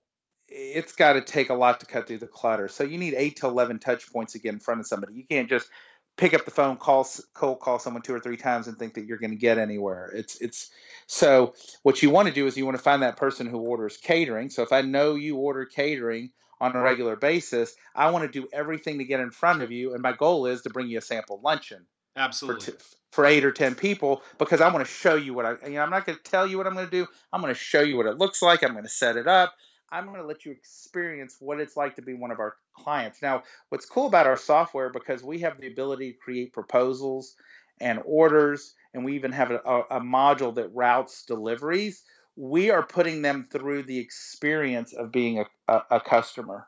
it's 0.48 0.94
got 0.94 1.14
to 1.14 1.22
take 1.22 1.50
a 1.50 1.54
lot 1.54 1.80
to 1.80 1.86
cut 1.86 2.08
through 2.08 2.18
the 2.18 2.28
clutter. 2.28 2.68
So 2.68 2.84
you 2.84 2.98
need 2.98 3.14
eight 3.16 3.38
to 3.38 3.48
eleven 3.48 3.80
touch 3.80 4.12
points 4.12 4.34
to 4.34 4.40
get 4.40 4.54
in 4.54 4.60
front 4.60 4.82
of 4.82 4.88
somebody. 4.88 5.14
You 5.14 5.24
can't 5.26 5.50
just 5.50 5.70
pick 6.18 6.34
up 6.34 6.46
the 6.46 6.52
phone, 6.52 6.78
call 6.78 7.08
cold 7.34 7.60
call 7.60 7.80
someone 7.80 8.02
two 8.02 8.14
or 8.14 8.20
three 8.20 8.38
times 8.38 8.68
and 8.68 8.78
think 8.78 8.94
that 8.96 9.06
you're 9.06 9.18
going 9.18 9.32
to 9.32 9.38
get 9.38 9.58
anywhere. 9.58 10.12
It's 10.14 10.40
it's 10.42 10.70
so 11.08 11.54
what 11.84 12.02
you 12.02 12.10
want 12.10 12.28
to 12.28 12.34
do 12.34 12.48
is 12.48 12.58
you 12.58 12.66
want 12.66 12.78
to 12.78 12.84
find 12.84 13.04
that 13.04 13.18
person 13.18 13.48
who 13.48 13.58
orders 13.58 13.98
catering. 13.98 14.50
So 14.50 14.64
if 14.64 14.72
I 14.72 14.82
know 14.82 15.16
you 15.16 15.38
order 15.38 15.66
catering 15.66 16.32
on 16.60 16.76
a 16.76 16.80
regular 16.80 17.16
basis, 17.16 17.76
I 17.96 18.12
want 18.12 18.32
to 18.32 18.40
do 18.40 18.48
everything 18.54 19.00
to 19.00 19.04
get 19.04 19.20
in 19.20 19.32
front 19.32 19.64
of 19.64 19.72
you, 19.72 19.94
and 19.94 20.02
my 20.02 20.14
goal 20.14 20.46
is 20.46 20.62
to 20.62 20.70
bring 20.70 20.90
you 20.90 21.00
a 21.00 21.02
sample 21.02 21.42
luncheon. 21.44 21.86
Absolutely. 22.16 22.66
For, 22.66 22.72
t- 22.72 22.78
for 23.12 23.26
eight 23.26 23.44
or 23.44 23.52
ten 23.52 23.76
people 23.76 24.22
because 24.38 24.62
I 24.62 24.72
want 24.72 24.86
to 24.86 24.92
show 24.92 25.16
you 25.16 25.34
what 25.34 25.46
I. 25.46 25.56
You 25.66 25.76
know, 25.76 25.82
I'm 25.82 25.90
not 25.90 26.06
going 26.06 26.18
to 26.18 26.24
tell 26.24 26.46
you 26.46 26.58
what 26.58 26.68
I'm 26.68 26.74
going 26.74 26.86
to 26.86 26.92
do. 26.92 27.08
I'm 27.34 27.42
going 27.42 27.54
to 27.54 27.60
show 27.60 27.82
you 27.82 27.98
what 27.98 28.06
it 28.06 28.18
looks 28.18 28.42
like. 28.42 28.64
I'm 28.64 28.74
going 28.74 28.84
to 28.84 28.90
set 28.90 29.18
it 29.18 29.28
up. 29.28 29.54
I'm 29.92 30.06
going 30.06 30.20
to 30.22 30.26
let 30.26 30.46
you 30.46 30.52
experience 30.52 31.36
what 31.40 31.60
it's 31.60 31.76
like 31.76 31.96
to 31.96 32.02
be 32.02 32.14
one 32.14 32.32
of 32.32 32.40
our 32.40 32.56
clients. 32.74 33.22
Now, 33.22 33.44
what's 33.70 33.86
cool 33.86 34.08
about 34.08 34.28
our 34.28 34.38
software 34.38 34.90
because 34.90 35.24
we 35.24 35.40
have 35.40 35.60
the 35.60 35.68
ability 35.68 36.14
to 36.14 36.18
create 36.18 36.54
proposals 36.54 37.36
and 37.80 38.00
orders, 38.06 38.74
and 38.94 39.04
we 39.04 39.16
even 39.16 39.32
have 39.32 39.52
a, 39.52 39.58
a, 39.58 40.00
module 40.00 40.54
that 40.56 40.74
routes 40.74 41.26
deliveries. 41.26 42.04
We 42.36 42.70
are 42.70 42.84
putting 42.84 43.22
them 43.22 43.48
through 43.52 43.84
the 43.84 43.98
experience 43.98 44.94
of 44.94 45.12
being 45.12 45.40
a, 45.40 45.46
a, 45.68 45.84
a 45.92 46.00
customer. 46.00 46.68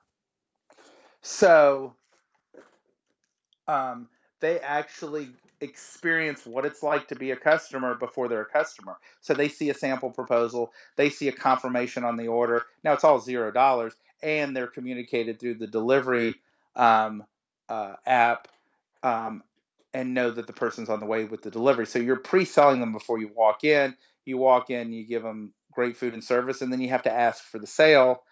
So 1.22 1.96
um, 3.68 4.10
they 4.42 4.60
actually 4.60 5.30
experience 5.64 6.46
what 6.46 6.66
it's 6.66 6.84
like 6.84 7.08
to 7.08 7.16
be 7.16 7.32
a 7.32 7.36
customer 7.36 7.96
before 7.96 8.28
they're 8.28 8.42
a 8.42 8.46
customer. 8.46 8.98
So 9.22 9.34
they 9.34 9.50
see 9.50 9.70
a 9.70 9.74
sample 9.74 10.12
proposal, 10.12 10.72
they 10.98 11.10
see 11.10 11.30
a 11.30 11.32
confirmation 11.32 12.04
on 12.04 12.18
the 12.18 12.28
order. 12.28 12.64
Now 12.84 12.94
it's 12.94 13.04
all 13.04 13.20
zero 13.20 13.52
dollars, 13.52 13.94
and 14.22 14.56
they're 14.56 14.68
communicated 14.68 15.40
through 15.40 15.56
the 15.56 15.68
delivery 15.68 16.36
um, 16.76 17.24
uh, 17.70 17.96
app 18.06 18.48
um, 19.02 19.44
and 19.94 20.14
know 20.14 20.32
that 20.32 20.48
the 20.48 20.54
person's 20.54 20.90
on 20.90 21.00
the 21.00 21.06
way 21.06 21.26
with 21.26 21.42
the 21.42 21.52
delivery. 21.52 21.86
So 21.86 22.00
you're 22.00 22.18
pre-selling 22.18 22.80
them 22.80 22.92
before 22.92 23.20
you 23.20 23.32
walk 23.34 23.64
in. 23.64 23.96
You 24.26 24.38
walk 24.38 24.70
in, 24.70 24.94
you 24.94 25.06
give 25.06 25.24
them 25.24 25.54
great 25.74 25.98
food 25.98 26.14
and 26.14 26.24
service, 26.24 26.62
and 26.62 26.72
then 26.72 26.82
you 26.82 26.90
have 26.90 27.04
to 27.04 27.14
ask 27.14 27.44
for 27.44 27.60
the 27.60 27.68
sale, 27.68 28.24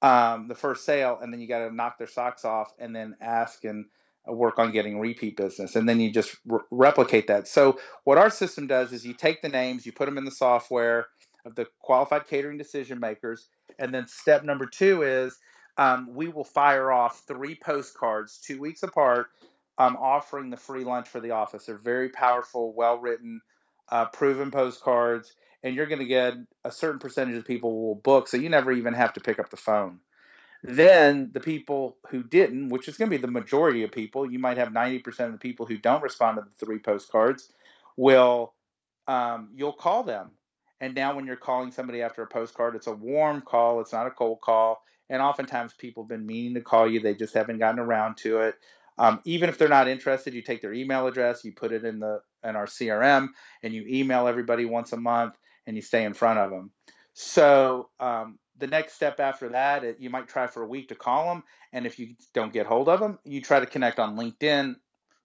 um, 0.00 0.48
the 0.48 0.54
first 0.54 0.84
sale, 0.84 1.18
and 1.20 1.32
then 1.32 1.40
you 1.40 1.48
got 1.48 1.66
to 1.66 1.74
knock 1.74 1.98
their 1.98 2.06
socks 2.06 2.44
off 2.44 2.72
and 2.78 2.94
then 2.94 3.16
ask 3.20 3.64
and 3.64 3.86
work 4.26 4.58
on 4.58 4.72
getting 4.72 4.98
repeat 4.98 5.36
business 5.36 5.76
and 5.76 5.88
then 5.88 6.00
you 6.00 6.10
just 6.10 6.36
re- 6.46 6.60
replicate 6.70 7.26
that. 7.26 7.46
So 7.46 7.78
what 8.04 8.18
our 8.18 8.30
system 8.30 8.66
does 8.66 8.92
is 8.92 9.04
you 9.04 9.14
take 9.14 9.42
the 9.42 9.48
names 9.48 9.84
you 9.84 9.92
put 9.92 10.06
them 10.06 10.18
in 10.18 10.24
the 10.24 10.30
software 10.30 11.06
of 11.44 11.54
the 11.54 11.66
qualified 11.80 12.26
catering 12.26 12.56
decision 12.56 13.00
makers 13.00 13.48
and 13.78 13.92
then 13.92 14.06
step 14.06 14.44
number 14.44 14.66
two 14.66 15.02
is 15.02 15.38
um, 15.76 16.08
we 16.14 16.28
will 16.28 16.44
fire 16.44 16.92
off 16.92 17.22
three 17.26 17.54
postcards 17.54 18.38
two 18.38 18.60
weeks 18.60 18.82
apart 18.82 19.26
um, 19.78 19.96
offering 20.00 20.50
the 20.50 20.56
free 20.56 20.84
lunch 20.84 21.08
for 21.08 21.20
the 21.20 21.32
office. 21.32 21.66
They're 21.66 21.76
very 21.76 22.08
powerful 22.08 22.72
well 22.74 22.98
written 22.98 23.40
uh, 23.90 24.06
proven 24.06 24.50
postcards 24.50 25.34
and 25.62 25.74
you're 25.74 25.86
going 25.86 25.98
to 25.98 26.06
get 26.06 26.34
a 26.64 26.70
certain 26.70 26.98
percentage 26.98 27.36
of 27.36 27.44
people 27.44 27.82
will 27.82 27.94
book 27.96 28.28
so 28.28 28.36
you 28.36 28.48
never 28.48 28.72
even 28.72 28.94
have 28.94 29.12
to 29.14 29.20
pick 29.20 29.38
up 29.38 29.50
the 29.50 29.56
phone 29.56 29.98
then 30.66 31.30
the 31.34 31.40
people 31.40 31.98
who 32.08 32.22
didn't, 32.22 32.70
which 32.70 32.88
is 32.88 32.96
going 32.96 33.10
to 33.10 33.16
be 33.16 33.20
the 33.20 33.30
majority 33.30 33.82
of 33.82 33.92
people, 33.92 34.30
you 34.30 34.38
might 34.38 34.56
have 34.56 34.70
90% 34.70 35.06
of 35.26 35.32
the 35.32 35.38
people 35.38 35.66
who 35.66 35.76
don't 35.76 36.02
respond 36.02 36.38
to 36.38 36.42
the 36.42 36.64
three 36.66 36.78
postcards, 36.78 37.52
will 37.98 38.54
um, 39.06 39.50
you'll 39.54 39.74
call 39.74 40.02
them. 40.02 40.30
And 40.80 40.94
now 40.94 41.14
when 41.14 41.26
you're 41.26 41.36
calling 41.36 41.70
somebody 41.70 42.00
after 42.00 42.22
a 42.22 42.26
postcard, 42.26 42.76
it's 42.76 42.86
a 42.86 42.94
warm 42.94 43.42
call, 43.42 43.82
it's 43.82 43.92
not 43.92 44.06
a 44.06 44.10
cold 44.10 44.40
call. 44.40 44.82
And 45.10 45.20
oftentimes 45.20 45.74
people 45.74 46.04
have 46.04 46.08
been 46.08 46.26
meaning 46.26 46.54
to 46.54 46.62
call 46.62 46.90
you, 46.90 47.00
they 47.00 47.14
just 47.14 47.34
haven't 47.34 47.58
gotten 47.58 47.78
around 47.78 48.16
to 48.18 48.40
it. 48.40 48.54
Um, 48.96 49.20
even 49.26 49.50
if 49.50 49.58
they're 49.58 49.68
not 49.68 49.86
interested, 49.86 50.32
you 50.32 50.40
take 50.40 50.62
their 50.62 50.72
email 50.72 51.06
address, 51.06 51.44
you 51.44 51.52
put 51.52 51.72
it 51.72 51.84
in 51.84 51.98
the 51.98 52.22
in 52.42 52.56
our 52.56 52.66
CRM, 52.66 53.28
and 53.62 53.74
you 53.74 53.84
email 53.86 54.28
everybody 54.28 54.64
once 54.64 54.92
a 54.92 54.96
month, 54.96 55.34
and 55.66 55.76
you 55.76 55.82
stay 55.82 56.04
in 56.04 56.14
front 56.14 56.38
of 56.38 56.50
them. 56.50 56.70
So 57.12 57.90
um, 58.00 58.38
the 58.58 58.66
next 58.66 58.94
step 58.94 59.20
after 59.20 59.50
that, 59.50 59.84
it, 59.84 59.96
you 60.00 60.10
might 60.10 60.28
try 60.28 60.46
for 60.46 60.62
a 60.62 60.66
week 60.66 60.88
to 60.88 60.94
call 60.94 61.26
them, 61.28 61.42
and 61.72 61.86
if 61.86 61.98
you 61.98 62.14
don't 62.32 62.52
get 62.52 62.66
hold 62.66 62.88
of 62.88 63.00
them, 63.00 63.18
you 63.24 63.40
try 63.40 63.60
to 63.60 63.66
connect 63.66 63.98
on 63.98 64.16
LinkedIn. 64.16 64.76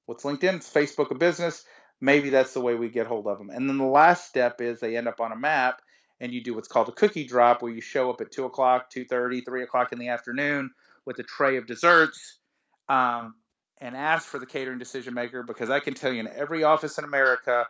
What's 0.05 0.23
LinkedIn? 0.23 0.55
It's 0.55 0.71
Facebook 0.71 1.11
of 1.11 1.19
business. 1.19 1.63
Maybe 2.01 2.29
that's 2.29 2.53
the 2.53 2.61
way 2.61 2.75
we 2.75 2.89
get 2.89 3.07
hold 3.07 3.27
of 3.27 3.37
them. 3.37 3.49
And 3.49 3.69
then 3.69 3.77
the 3.77 3.85
last 3.85 4.27
step 4.27 4.61
is 4.61 4.79
they 4.79 4.97
end 4.97 5.07
up 5.07 5.19
on 5.19 5.31
a 5.31 5.35
map, 5.35 5.81
and 6.19 6.33
you 6.33 6.43
do 6.43 6.55
what's 6.55 6.67
called 6.67 6.89
a 6.89 6.93
cookie 6.93 7.25
drop, 7.25 7.61
where 7.61 7.71
you 7.71 7.81
show 7.81 8.09
up 8.09 8.21
at 8.21 8.31
two 8.31 8.45
o'clock, 8.45 8.89
two 8.89 9.05
thirty, 9.05 9.41
three 9.41 9.63
o'clock 9.63 9.91
in 9.91 9.99
the 9.99 10.09
afternoon 10.09 10.71
with 11.05 11.19
a 11.19 11.23
tray 11.23 11.57
of 11.57 11.67
desserts. 11.67 12.39
Um, 12.87 13.35
and 13.81 13.95
ask 13.95 14.27
for 14.27 14.39
the 14.39 14.45
catering 14.45 14.79
decision 14.79 15.13
maker 15.13 15.43
because 15.43 15.69
I 15.69 15.79
can 15.79 15.93
tell 15.93 16.11
you 16.11 16.19
in 16.19 16.27
every 16.27 16.63
office 16.63 16.97
in 16.97 17.05
America 17.05 17.67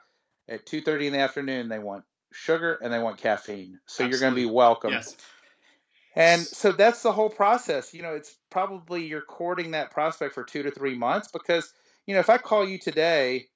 at 0.48 0.66
2:30 0.66 1.08
in 1.08 1.14
the 1.14 1.20
afternoon 1.20 1.70
they 1.70 1.80
want 1.80 2.04
sugar 2.32 2.80
and 2.82 2.92
they 2.92 3.00
want 3.00 3.18
caffeine. 3.18 3.80
So 3.86 4.04
Absolutely. 4.04 4.10
you're 4.10 4.20
going 4.20 4.34
to 4.34 4.50
be 4.50 4.54
welcome. 4.54 4.92
Yes. 4.92 5.16
And 6.16 6.42
so 6.42 6.72
that's 6.72 7.04
the 7.04 7.12
whole 7.12 7.30
process. 7.30 7.94
You 7.94 8.02
know, 8.02 8.16
it's 8.16 8.36
probably 8.50 9.06
you're 9.06 9.22
courting 9.22 9.72
that 9.72 9.92
prospect 9.92 10.34
for 10.34 10.44
two 10.44 10.64
to 10.64 10.72
three 10.72 10.96
months 10.96 11.30
because, 11.32 11.72
you 12.06 12.14
know, 12.14 12.20
if 12.20 12.30
I 12.30 12.38
call 12.38 12.68
you 12.68 12.78
today 12.80 13.48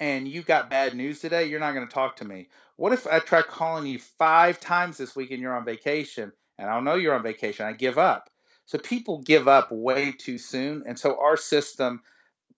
and 0.00 0.26
you 0.26 0.42
got 0.42 0.70
bad 0.70 0.94
news 0.94 1.20
today, 1.20 1.46
you're 1.46 1.60
not 1.60 1.72
going 1.72 1.86
to 1.86 1.92
talk 1.92 2.16
to 2.16 2.24
me. 2.24 2.48
What 2.76 2.92
if 2.92 3.06
I 3.06 3.18
try 3.20 3.42
calling 3.42 3.86
you 3.86 3.98
five 3.98 4.60
times 4.60 4.96
this 4.96 5.14
week 5.14 5.30
and 5.30 5.40
you're 5.40 5.56
on 5.56 5.64
vacation 5.64 6.32
and 6.58 6.68
I 6.68 6.74
don't 6.74 6.84
know 6.84 6.94
you're 6.94 7.14
on 7.14 7.22
vacation? 7.22 7.66
I 7.66 7.72
give 7.72 7.98
up. 7.98 8.30
So 8.66 8.78
people 8.78 9.18
give 9.22 9.46
up 9.46 9.70
way 9.70 10.12
too 10.12 10.38
soon. 10.38 10.82
And 10.86 10.98
so 10.98 11.20
our 11.20 11.36
system 11.36 12.02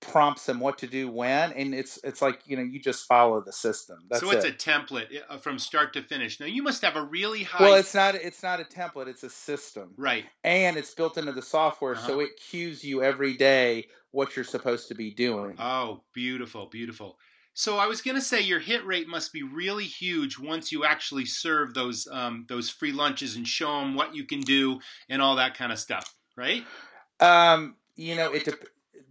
prompts 0.00 0.46
them 0.46 0.60
what 0.60 0.78
to 0.78 0.86
do 0.86 1.10
when 1.10 1.52
and 1.52 1.74
it's 1.74 1.98
it's 2.04 2.22
like 2.22 2.40
you 2.46 2.56
know 2.56 2.62
you 2.62 2.78
just 2.78 3.06
follow 3.06 3.40
the 3.40 3.52
system 3.52 3.98
That's 4.08 4.22
so 4.22 4.30
it's 4.30 4.44
it. 4.44 4.54
a 4.54 4.70
template 4.70 5.06
uh, 5.28 5.38
from 5.38 5.58
start 5.58 5.92
to 5.94 6.02
finish 6.02 6.38
now 6.38 6.46
you 6.46 6.62
must 6.62 6.82
have 6.82 6.94
a 6.94 7.02
really 7.02 7.42
high 7.42 7.64
well 7.64 7.74
it's 7.74 7.94
not 7.94 8.14
it's 8.14 8.42
not 8.42 8.60
a 8.60 8.64
template 8.64 9.08
it's 9.08 9.24
a 9.24 9.30
system 9.30 9.92
right 9.96 10.24
and 10.44 10.76
it's 10.76 10.94
built 10.94 11.18
into 11.18 11.32
the 11.32 11.42
software 11.42 11.94
uh-huh. 11.94 12.06
so 12.06 12.20
it 12.20 12.30
cues 12.48 12.84
you 12.84 13.02
every 13.02 13.36
day 13.36 13.86
what 14.12 14.36
you're 14.36 14.44
supposed 14.44 14.86
to 14.88 14.94
be 14.94 15.12
doing 15.12 15.56
oh 15.58 16.00
beautiful 16.14 16.66
beautiful 16.66 17.18
so 17.54 17.76
I 17.76 17.86
was 17.86 18.02
going 18.02 18.14
to 18.14 18.20
say 18.20 18.40
your 18.40 18.60
hit 18.60 18.86
rate 18.86 19.08
must 19.08 19.32
be 19.32 19.42
really 19.42 19.84
huge 19.84 20.38
once 20.38 20.70
you 20.70 20.84
actually 20.84 21.24
serve 21.24 21.74
those 21.74 22.06
um, 22.08 22.46
those 22.48 22.70
free 22.70 22.92
lunches 22.92 23.34
and 23.34 23.48
show 23.48 23.80
them 23.80 23.96
what 23.96 24.14
you 24.14 24.22
can 24.22 24.42
do 24.42 24.78
and 25.08 25.20
all 25.20 25.34
that 25.34 25.56
kind 25.56 25.72
of 25.72 25.80
stuff, 25.80 26.14
right? 26.36 26.64
Um, 27.18 27.74
you 27.96 28.14
know, 28.14 28.32
it 28.32 28.48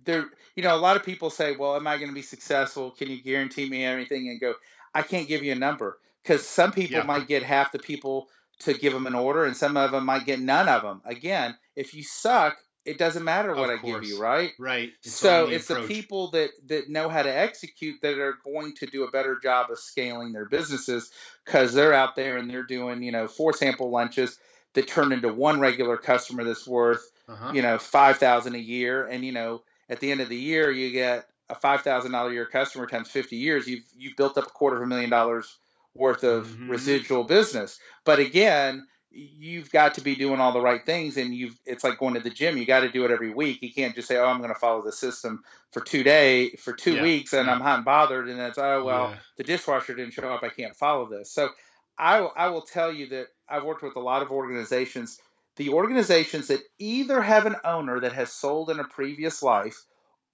there, 0.07 0.25
you 0.55 0.63
know, 0.63 0.75
a 0.75 0.79
lot 0.79 0.95
of 0.95 1.03
people 1.03 1.29
say, 1.29 1.55
"Well, 1.55 1.75
am 1.75 1.85
I 1.85 1.97
going 1.97 2.09
to 2.09 2.15
be 2.15 2.23
successful? 2.23 2.91
Can 2.91 3.09
you 3.09 3.21
guarantee 3.21 3.69
me 3.69 3.85
everything?" 3.85 4.29
And 4.29 4.39
go, 4.41 4.55
"I 4.95 5.03
can't 5.03 5.27
give 5.27 5.43
you 5.43 5.51
a 5.51 5.55
number 5.55 5.99
because 6.23 6.47
some 6.47 6.71
people 6.71 6.97
yeah. 6.97 7.03
might 7.03 7.27
get 7.27 7.43
half 7.43 7.71
the 7.71 7.79
people 7.79 8.27
to 8.59 8.73
give 8.73 8.93
them 8.93 9.05
an 9.05 9.13
order, 9.13 9.45
and 9.45 9.55
some 9.55 9.77
of 9.77 9.91
them 9.91 10.05
might 10.05 10.25
get 10.25 10.39
none 10.39 10.67
of 10.67 10.81
them. 10.81 11.01
Again, 11.05 11.55
if 11.75 11.93
you 11.93 12.01
suck, 12.03 12.57
it 12.85 12.97
doesn't 12.97 13.23
matter 13.23 13.53
what 13.53 13.69
I 13.69 13.77
give 13.77 14.03
you, 14.03 14.19
right? 14.19 14.53
Right. 14.57 14.91
It's 15.03 15.13
so 15.13 15.47
it's 15.47 15.69
approach. 15.69 15.87
the 15.87 15.93
people 15.93 16.31
that 16.31 16.51
that 16.67 16.89
know 16.89 17.09
how 17.09 17.21
to 17.21 17.37
execute 17.37 18.01
that 18.01 18.17
are 18.17 18.37
going 18.45 18.73
to 18.75 18.87
do 18.87 19.03
a 19.03 19.11
better 19.11 19.37
job 19.43 19.69
of 19.69 19.77
scaling 19.77 20.31
their 20.31 20.45
businesses 20.45 21.11
because 21.45 21.73
they're 21.73 21.93
out 21.93 22.15
there 22.15 22.37
and 22.37 22.49
they're 22.49 22.63
doing, 22.63 23.03
you 23.03 23.11
know, 23.11 23.27
four 23.27 23.51
sample 23.51 23.91
lunches 23.91 24.39
that 24.73 24.87
turn 24.87 25.11
into 25.11 25.33
one 25.33 25.59
regular 25.59 25.97
customer 25.97 26.45
that's 26.45 26.67
worth, 26.67 27.01
uh-huh. 27.27 27.51
you 27.53 27.61
know, 27.61 27.77
five 27.77 28.17
thousand 28.17 28.55
a 28.55 28.59
year, 28.59 29.05
and 29.05 29.25
you 29.25 29.33
know 29.33 29.61
at 29.89 29.99
the 29.99 30.11
end 30.11 30.21
of 30.21 30.29
the 30.29 30.37
year 30.37 30.71
you 30.71 30.91
get 30.91 31.27
a 31.49 31.55
five 31.55 31.81
thousand 31.81 32.11
dollar 32.11 32.31
year 32.31 32.45
customer 32.45 32.87
times 32.87 33.09
fifty 33.09 33.37
years, 33.37 33.67
you've 33.67 33.85
you've 33.95 34.15
built 34.15 34.37
up 34.37 34.47
a 34.47 34.49
quarter 34.49 34.77
of 34.77 34.83
a 34.83 34.87
million 34.87 35.09
dollars 35.09 35.57
worth 35.93 36.23
of 36.23 36.47
mm-hmm. 36.47 36.69
residual 36.69 37.23
business. 37.23 37.79
But 38.05 38.19
again, 38.19 38.85
you've 39.09 39.71
got 39.71 39.95
to 39.95 40.01
be 40.01 40.15
doing 40.15 40.39
all 40.39 40.51
the 40.51 40.61
right 40.61 40.85
things 40.85 41.17
and 41.17 41.33
you've 41.33 41.59
it's 41.65 41.83
like 41.83 41.97
going 41.97 42.13
to 42.13 42.19
the 42.19 42.29
gym 42.29 42.57
you 42.57 42.65
got 42.65 42.81
to 42.81 42.91
do 42.91 43.03
it 43.03 43.09
every 43.09 43.31
week 43.31 43.61
you 43.63 43.73
can't 43.73 43.95
just 43.95 44.07
say 44.07 44.17
oh 44.17 44.25
i'm 44.25 44.37
going 44.37 44.53
to 44.53 44.59
follow 44.59 44.83
the 44.83 44.91
system 44.91 45.43
for 45.71 45.81
two 45.81 46.03
day 46.03 46.51
for 46.51 46.73
two 46.73 46.95
yeah. 46.95 47.01
weeks 47.01 47.33
and 47.33 47.47
yeah. 47.47 47.53
i'm 47.53 47.61
hot 47.61 47.77
and 47.77 47.85
bothered 47.85 48.29
and 48.29 48.39
it's 48.39 48.57
oh 48.57 48.83
well 48.83 49.09
yeah. 49.09 49.17
the 49.37 49.43
dishwasher 49.43 49.95
didn't 49.95 50.13
show 50.13 50.31
up 50.31 50.43
i 50.43 50.49
can't 50.49 50.75
follow 50.75 51.07
this 51.07 51.31
so 51.31 51.49
I, 51.97 52.19
I 52.19 52.49
will 52.49 52.61
tell 52.61 52.91
you 52.91 53.07
that 53.07 53.27
i've 53.49 53.63
worked 53.63 53.81
with 53.81 53.95
a 53.95 54.01
lot 54.01 54.21
of 54.21 54.29
organizations 54.29 55.19
the 55.57 55.69
organizations 55.69 56.47
that 56.47 56.61
either 56.79 57.21
have 57.21 57.45
an 57.45 57.55
owner 57.63 57.99
that 57.99 58.13
has 58.13 58.31
sold 58.31 58.69
in 58.69 58.79
a 58.79 58.85
previous 58.85 59.43
life 59.43 59.83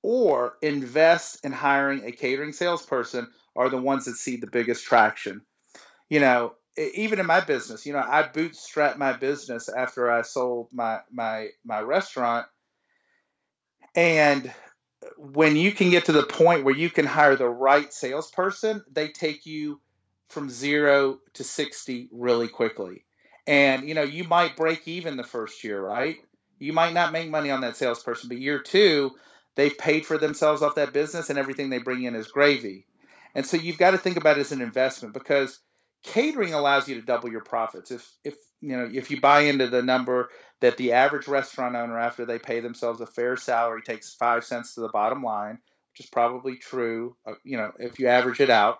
or 0.01 0.57
invest 0.61 1.43
in 1.43 1.51
hiring 1.51 2.05
a 2.05 2.11
catering 2.11 2.53
salesperson 2.53 3.27
are 3.55 3.69
the 3.69 3.77
ones 3.77 4.05
that 4.05 4.15
see 4.15 4.35
the 4.35 4.47
biggest 4.47 4.85
traction 4.85 5.41
you 6.09 6.19
know 6.19 6.53
even 6.77 7.19
in 7.19 7.25
my 7.25 7.41
business, 7.41 7.85
you 7.85 7.93
know, 7.93 8.03
I 8.05 8.23
bootstrapped 8.23 8.97
my 8.97 9.13
business 9.13 9.69
after 9.69 10.11
I 10.11 10.23
sold 10.23 10.69
my 10.71 11.01
my 11.11 11.49
my 11.63 11.81
restaurant. 11.81 12.47
And 13.95 14.51
when 15.17 15.55
you 15.55 15.71
can 15.71 15.91
get 15.91 16.05
to 16.05 16.11
the 16.11 16.23
point 16.23 16.63
where 16.63 16.75
you 16.75 16.89
can 16.89 17.05
hire 17.05 17.35
the 17.35 17.49
right 17.49 17.93
salesperson, 17.93 18.83
they 18.91 19.09
take 19.09 19.45
you 19.45 19.79
from 20.29 20.49
zero 20.49 21.19
to 21.33 21.43
60 21.43 22.09
really 22.11 22.47
quickly. 22.47 23.05
And, 23.45 23.87
you 23.87 23.93
know, 23.93 24.03
you 24.03 24.23
might 24.23 24.55
break 24.55 24.87
even 24.87 25.17
the 25.17 25.23
first 25.23 25.63
year, 25.63 25.81
right? 25.81 26.17
You 26.59 26.73
might 26.73 26.93
not 26.93 27.11
make 27.11 27.29
money 27.29 27.51
on 27.51 27.61
that 27.61 27.77
salesperson, 27.77 28.29
but 28.29 28.39
year 28.39 28.59
two, 28.59 29.11
they've 29.55 29.77
paid 29.77 30.05
for 30.05 30.17
themselves 30.17 30.61
off 30.61 30.75
that 30.75 30.93
business 30.93 31.29
and 31.29 31.37
everything 31.37 31.69
they 31.69 31.79
bring 31.79 32.03
in 32.03 32.15
is 32.15 32.27
gravy. 32.27 32.85
And 33.35 33.45
so 33.45 33.57
you've 33.57 33.77
got 33.77 33.91
to 33.91 33.97
think 33.97 34.17
about 34.17 34.37
it 34.37 34.41
as 34.41 34.51
an 34.51 34.61
investment 34.61 35.13
because– 35.13 35.59
catering 36.03 36.53
allows 36.53 36.87
you 36.87 36.95
to 36.95 37.01
double 37.01 37.31
your 37.31 37.41
profits. 37.41 37.89
If 37.89 38.11
if 38.23 38.35
you 38.61 38.77
know 38.77 38.89
if 38.91 39.09
you 39.09 39.19
buy 39.19 39.41
into 39.41 39.67
the 39.67 39.81
number 39.81 40.29
that 40.59 40.77
the 40.77 40.93
average 40.93 41.27
restaurant 41.27 41.75
owner 41.75 41.97
after 41.97 42.25
they 42.25 42.39
pay 42.39 42.59
themselves 42.59 43.01
a 43.01 43.05
fair 43.05 43.37
salary 43.37 43.81
takes 43.81 44.13
five 44.13 44.43
cents 44.43 44.75
to 44.75 44.81
the 44.81 44.89
bottom 44.89 45.23
line, 45.23 45.59
which 45.91 46.05
is 46.05 46.09
probably 46.09 46.57
true. 46.57 47.15
Uh, 47.25 47.33
you 47.43 47.57
know 47.57 47.71
if 47.79 47.99
you 47.99 48.07
average 48.07 48.41
it 48.41 48.49
out, 48.49 48.79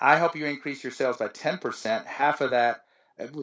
I 0.00 0.16
help 0.16 0.36
you 0.36 0.46
increase 0.46 0.84
your 0.84 0.92
sales 0.92 1.16
by 1.16 1.28
ten 1.28 1.58
percent. 1.58 2.06
Half 2.06 2.42
of 2.42 2.50
that 2.50 2.82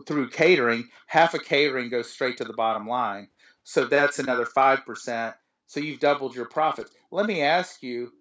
through 0.06 0.30
catering, 0.30 0.90
half 1.08 1.34
of 1.34 1.44
catering 1.44 1.90
goes 1.90 2.10
straight 2.10 2.38
to 2.38 2.44
the 2.44 2.54
bottom 2.54 2.88
line. 2.88 3.28
So 3.64 3.86
that's 3.86 4.20
another 4.20 4.46
five 4.46 4.86
percent. 4.86 5.36
So 5.68 5.80
you've 5.80 6.00
doubled 6.00 6.36
your 6.36 6.46
profits. 6.46 6.92
Let 7.12 7.26
me 7.26 7.42
ask 7.42 7.82
you, 7.82 8.12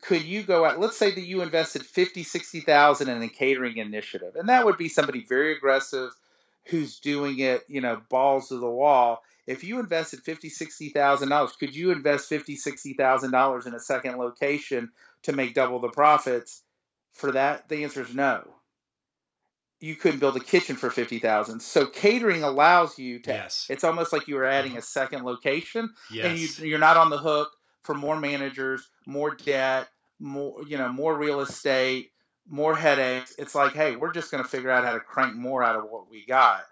could 0.00 0.22
you 0.22 0.42
go 0.42 0.64
out 0.64 0.80
let's 0.80 0.96
say 0.96 1.10
that 1.10 1.20
you 1.20 1.42
invested 1.42 1.84
50 1.84 2.22
60000 2.22 3.08
in 3.08 3.22
a 3.22 3.28
catering 3.28 3.76
initiative 3.76 4.34
and 4.36 4.48
that 4.48 4.64
would 4.64 4.76
be 4.76 4.88
somebody 4.88 5.24
very 5.28 5.56
aggressive 5.56 6.10
who's 6.66 7.00
doing 7.00 7.38
it 7.38 7.62
you 7.68 7.80
know 7.80 8.00
balls 8.08 8.48
to 8.48 8.58
the 8.58 8.70
wall 8.70 9.22
if 9.46 9.64
you 9.64 9.78
invested 9.78 10.20
50 10.20 10.48
60000 10.48 11.28
dollars 11.28 11.52
could 11.52 11.74
you 11.74 11.90
invest 11.90 12.28
50 12.28 12.56
60000 12.56 13.30
dollars 13.30 13.66
in 13.66 13.74
a 13.74 13.80
second 13.80 14.16
location 14.16 14.90
to 15.22 15.32
make 15.32 15.54
double 15.54 15.80
the 15.80 15.88
profits 15.88 16.62
for 17.12 17.32
that 17.32 17.68
the 17.68 17.84
answer 17.84 18.02
is 18.02 18.14
no 18.14 18.46
you 19.80 19.96
couldn't 19.96 20.20
build 20.20 20.36
a 20.36 20.40
kitchen 20.40 20.76
for 20.76 20.90
50000 20.90 21.60
so 21.60 21.86
catering 21.86 22.42
allows 22.42 22.98
you 22.98 23.18
to 23.20 23.30
yes. 23.30 23.66
it's 23.70 23.84
almost 23.84 24.12
like 24.12 24.28
you 24.28 24.34
were 24.34 24.46
adding 24.46 24.76
a 24.76 24.82
second 24.82 25.24
location 25.24 25.90
yes. 26.10 26.26
and 26.26 26.38
you, 26.38 26.70
you're 26.70 26.78
not 26.78 26.96
on 26.96 27.10
the 27.10 27.18
hook 27.18 27.50
for 27.82 27.94
more 27.94 28.18
managers, 28.18 28.88
more 29.06 29.34
debt, 29.34 29.88
more 30.18 30.62
you 30.66 30.78
know, 30.78 30.88
more 30.92 31.16
real 31.16 31.40
estate, 31.40 32.12
more 32.48 32.76
headaches. 32.76 33.34
It's 33.38 33.54
like, 33.54 33.72
hey, 33.72 33.96
we're 33.96 34.12
just 34.12 34.30
going 34.30 34.42
to 34.42 34.48
figure 34.48 34.70
out 34.70 34.84
how 34.84 34.92
to 34.92 35.00
crank 35.00 35.34
more 35.34 35.62
out 35.62 35.76
of 35.76 35.84
what 35.84 36.10
we 36.10 36.24
got. 36.26 36.64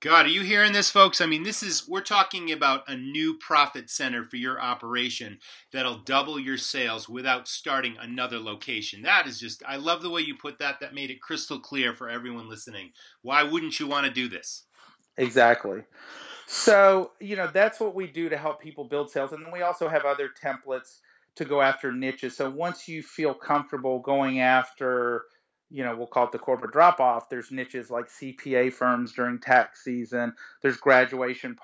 God, 0.00 0.24
are 0.24 0.30
you 0.30 0.40
hearing 0.40 0.72
this, 0.72 0.88
folks? 0.90 1.20
I 1.20 1.26
mean, 1.26 1.42
this 1.42 1.62
is, 1.62 1.86
we're 1.86 2.00
talking 2.00 2.50
about 2.52 2.88
a 2.88 2.96
new 2.96 3.34
profit 3.34 3.90
center 3.90 4.24
for 4.24 4.36
your 4.36 4.58
operation 4.58 5.38
that'll 5.74 5.98
double 5.98 6.40
your 6.40 6.56
sales 6.56 7.06
without 7.06 7.46
starting 7.46 7.96
another 8.00 8.38
location. 8.38 9.02
That 9.02 9.26
is 9.26 9.38
just, 9.38 9.62
I 9.68 9.76
love 9.76 10.00
the 10.00 10.08
way 10.08 10.22
you 10.22 10.34
put 10.34 10.58
that. 10.58 10.80
That 10.80 10.94
made 10.94 11.10
it 11.10 11.20
crystal 11.20 11.60
clear 11.60 11.92
for 11.92 12.08
everyone 12.08 12.48
listening. 12.48 12.92
Why 13.20 13.42
wouldn't 13.42 13.78
you 13.78 13.86
want 13.86 14.06
to 14.06 14.12
do 14.12 14.26
this? 14.26 14.64
Exactly. 15.18 15.82
So, 16.46 17.10
you 17.20 17.36
know, 17.36 17.50
that's 17.52 17.78
what 17.78 17.94
we 17.94 18.06
do 18.06 18.30
to 18.30 18.38
help 18.38 18.62
people 18.62 18.84
build 18.84 19.10
sales. 19.10 19.32
And 19.32 19.44
then 19.44 19.52
we 19.52 19.60
also 19.60 19.86
have 19.86 20.06
other 20.06 20.30
templates 20.42 21.00
to 21.34 21.44
go 21.44 21.60
after 21.60 21.92
niches. 21.92 22.38
So 22.38 22.48
once 22.48 22.88
you 22.88 23.02
feel 23.02 23.34
comfortable 23.34 23.98
going 23.98 24.40
after, 24.40 25.24
you 25.70 25.84
know, 25.84 25.94
we'll 25.96 26.06
call 26.06 26.24
it 26.24 26.32
the 26.32 26.38
corporate 26.38 26.72
drop 26.72 27.00
off, 27.00 27.28
there's 27.28 27.50
niches 27.50 27.90
like 27.90 28.08
CPA 28.08 28.72
firms 28.72 29.12
during 29.12 29.38
tax 29.38 29.84
season, 29.84 30.34
there's 30.62 30.76
graduation 30.76 31.56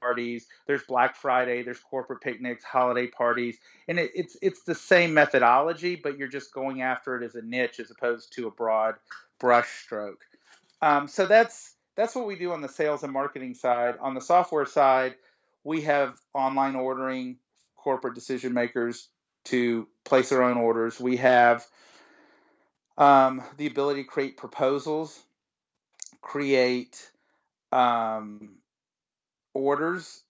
parties, 0.00 0.46
there's 0.66 0.82
Black 0.84 1.16
Friday, 1.16 1.62
there's 1.62 1.80
corporate 1.80 2.20
picnics, 2.20 2.64
holiday 2.64 3.06
parties, 3.06 3.56
and 3.88 3.98
it, 3.98 4.10
it's 4.14 4.36
it's 4.42 4.62
the 4.64 4.74
same 4.74 5.14
methodology, 5.14 5.96
but 5.96 6.18
you're 6.18 6.28
just 6.28 6.52
going 6.52 6.82
after 6.82 7.16
it 7.16 7.24
as 7.24 7.34
a 7.34 7.42
niche 7.42 7.80
as 7.80 7.90
opposed 7.90 8.32
to 8.34 8.46
a 8.46 8.50
broad 8.50 8.96
brush 9.40 9.68
stroke. 9.84 10.20
Um, 10.82 11.08
so 11.08 11.26
that's 11.26 11.74
that's 11.96 12.14
what 12.14 12.26
we 12.26 12.36
do 12.36 12.52
on 12.52 12.60
the 12.60 12.68
sales 12.68 13.02
and 13.02 13.12
marketing 13.12 13.54
side. 13.54 13.96
On 14.00 14.14
the 14.14 14.20
software 14.20 14.66
side, 14.66 15.14
we 15.64 15.82
have 15.82 16.16
online 16.34 16.76
ordering, 16.76 17.38
corporate 17.76 18.14
decision 18.14 18.52
makers 18.52 19.08
to 19.46 19.88
place 20.04 20.28
their 20.28 20.42
own 20.42 20.58
orders. 20.58 21.00
We 21.00 21.16
have 21.16 21.66
um, 22.98 23.42
the 23.56 23.66
ability 23.66 24.02
to 24.02 24.08
create 24.08 24.36
proposals, 24.36 25.18
create 26.20 27.10
um, 27.72 28.56
orders, 29.54 30.22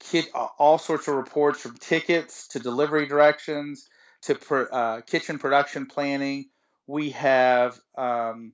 kit, 0.00 0.28
all 0.58 0.78
sorts 0.78 1.08
of 1.08 1.14
reports 1.14 1.60
from 1.60 1.76
tickets 1.76 2.48
to 2.48 2.58
delivery 2.58 3.06
directions 3.06 3.88
to 4.22 4.38
uh, 4.72 5.00
kitchen 5.02 5.38
production 5.38 5.86
planning. 5.86 6.46
We 6.86 7.10
have 7.10 7.78
um, 7.96 8.52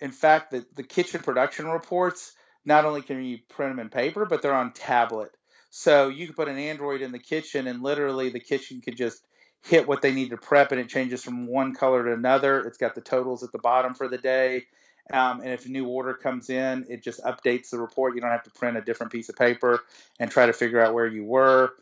in 0.00 0.12
fact, 0.12 0.50
the, 0.50 0.64
the 0.74 0.82
kitchen 0.82 1.20
production 1.20 1.66
reports 1.66 2.32
not 2.64 2.84
only 2.84 3.02
can 3.02 3.22
you 3.22 3.38
print 3.48 3.72
them 3.72 3.78
in 3.78 3.90
paper, 3.90 4.24
but 4.24 4.42
they're 4.42 4.54
on 4.54 4.72
tablet. 4.72 5.30
So 5.70 6.08
you 6.08 6.26
can 6.26 6.34
put 6.34 6.48
an 6.48 6.58
Android 6.58 7.02
in 7.02 7.12
the 7.12 7.18
kitchen, 7.18 7.66
and 7.66 7.82
literally 7.82 8.30
the 8.30 8.40
kitchen 8.40 8.80
could 8.80 8.96
just 8.96 9.22
hit 9.62 9.86
what 9.86 10.02
they 10.02 10.12
need 10.12 10.30
to 10.30 10.36
prep, 10.36 10.72
and 10.72 10.80
it 10.80 10.88
changes 10.88 11.22
from 11.22 11.46
one 11.46 11.74
color 11.74 12.04
to 12.04 12.12
another. 12.12 12.60
It's 12.60 12.78
got 12.78 12.94
the 12.94 13.00
totals 13.00 13.42
at 13.42 13.52
the 13.52 13.58
bottom 13.58 13.94
for 13.94 14.08
the 14.08 14.18
day. 14.18 14.64
Um, 15.12 15.40
and 15.40 15.50
if 15.50 15.66
a 15.66 15.68
new 15.68 15.86
order 15.86 16.14
comes 16.14 16.50
in, 16.50 16.86
it 16.88 17.02
just 17.02 17.22
updates 17.24 17.70
the 17.70 17.78
report. 17.78 18.14
You 18.14 18.20
don't 18.20 18.30
have 18.30 18.44
to 18.44 18.50
print 18.50 18.76
a 18.76 18.80
different 18.80 19.12
piece 19.12 19.28
of 19.28 19.36
paper 19.36 19.80
and 20.18 20.30
try 20.30 20.46
to 20.46 20.52
figure 20.52 20.80
out 20.80 20.94
where 20.94 21.06
you 21.06 21.24
were. 21.24 21.72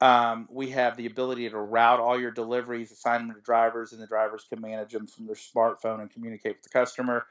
Um, 0.00 0.48
we 0.50 0.70
have 0.70 0.96
the 0.96 1.06
ability 1.06 1.48
to 1.48 1.58
route 1.58 2.00
all 2.00 2.20
your 2.20 2.30
deliveries, 2.30 2.90
assign 2.90 3.26
them 3.26 3.36
to 3.36 3.42
drivers, 3.42 3.92
and 3.92 4.02
the 4.02 4.06
drivers 4.06 4.44
can 4.48 4.60
manage 4.60 4.92
them 4.92 5.06
from 5.06 5.26
their 5.26 5.36
smartphone 5.36 6.00
and 6.00 6.10
communicate 6.10 6.56
with 6.56 6.62
the 6.62 6.68
customer. 6.70 7.26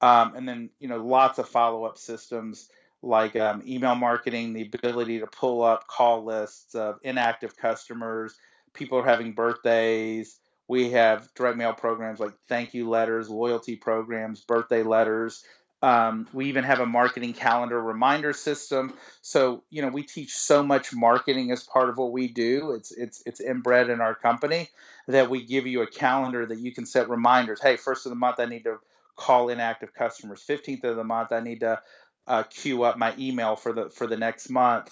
Um, 0.00 0.34
and 0.36 0.48
then, 0.48 0.70
you 0.78 0.88
know, 0.88 1.04
lots 1.04 1.38
of 1.38 1.48
follow 1.48 1.84
up 1.84 1.98
systems 1.98 2.68
like 3.02 3.36
um, 3.36 3.62
email 3.66 3.94
marketing, 3.94 4.52
the 4.52 4.62
ability 4.62 5.20
to 5.20 5.26
pull 5.26 5.62
up 5.62 5.86
call 5.86 6.24
lists 6.24 6.74
of 6.74 6.98
inactive 7.02 7.56
customers, 7.56 8.34
people 8.76 8.98
are 8.98 9.04
having 9.04 9.32
birthdays. 9.32 10.38
We 10.68 10.90
have 10.90 11.28
direct 11.34 11.58
mail 11.58 11.72
programs 11.72 12.20
like 12.20 12.32
thank 12.48 12.74
you 12.74 12.88
letters, 12.88 13.30
loyalty 13.30 13.76
programs, 13.76 14.40
birthday 14.40 14.82
letters, 14.82 15.44
um, 15.82 16.26
we 16.32 16.46
even 16.46 16.64
have 16.64 16.80
a 16.80 16.86
marketing 16.86 17.34
calendar 17.34 17.80
reminder 17.80 18.32
system. 18.32 18.94
So 19.20 19.62
you 19.70 19.82
know 19.82 19.88
we 19.88 20.02
teach 20.02 20.34
so 20.34 20.62
much 20.62 20.94
marketing 20.94 21.50
as 21.50 21.62
part 21.62 21.90
of 21.90 21.98
what 21.98 22.12
we 22.12 22.28
do. 22.28 22.72
It's 22.72 22.92
it's 22.92 23.22
it's 23.26 23.40
inbred 23.40 23.90
in 23.90 24.00
our 24.00 24.14
company 24.14 24.70
that 25.06 25.28
we 25.28 25.44
give 25.44 25.66
you 25.66 25.82
a 25.82 25.86
calendar 25.86 26.46
that 26.46 26.58
you 26.58 26.72
can 26.72 26.86
set 26.86 27.10
reminders. 27.10 27.60
Hey, 27.60 27.76
first 27.76 28.06
of 28.06 28.10
the 28.10 28.16
month 28.16 28.40
I 28.40 28.46
need 28.46 28.64
to 28.64 28.78
call 29.16 29.48
inactive 29.50 29.92
customers. 29.94 30.42
Fifteenth 30.42 30.84
of 30.84 30.96
the 30.96 31.04
month 31.04 31.30
I 31.30 31.40
need 31.40 31.60
to 31.60 31.80
uh, 32.26 32.42
queue 32.44 32.82
up 32.82 32.96
my 32.96 33.14
email 33.18 33.54
for 33.54 33.72
the 33.72 33.90
for 33.90 34.06
the 34.06 34.16
next 34.16 34.48
month. 34.48 34.90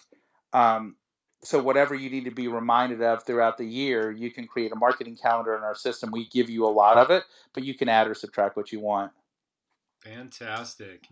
Um, 0.52 0.96
so 1.44 1.62
whatever 1.62 1.94
you 1.94 2.10
need 2.10 2.24
to 2.24 2.30
be 2.30 2.48
reminded 2.48 3.02
of 3.02 3.22
throughout 3.22 3.58
the 3.58 3.66
year, 3.66 4.10
you 4.10 4.30
can 4.30 4.46
create 4.46 4.72
a 4.72 4.76
marketing 4.76 5.16
calendar 5.16 5.56
in 5.56 5.62
our 5.62 5.74
system. 5.74 6.10
We 6.10 6.26
give 6.28 6.48
you 6.48 6.66
a 6.66 6.68
lot 6.68 6.96
of 6.96 7.10
it, 7.10 7.24
but 7.52 7.64
you 7.64 7.74
can 7.74 7.88
add 7.88 8.08
or 8.08 8.14
subtract 8.14 8.56
what 8.56 8.72
you 8.72 8.80
want. 8.80 9.12
Fantastic. 10.02 11.06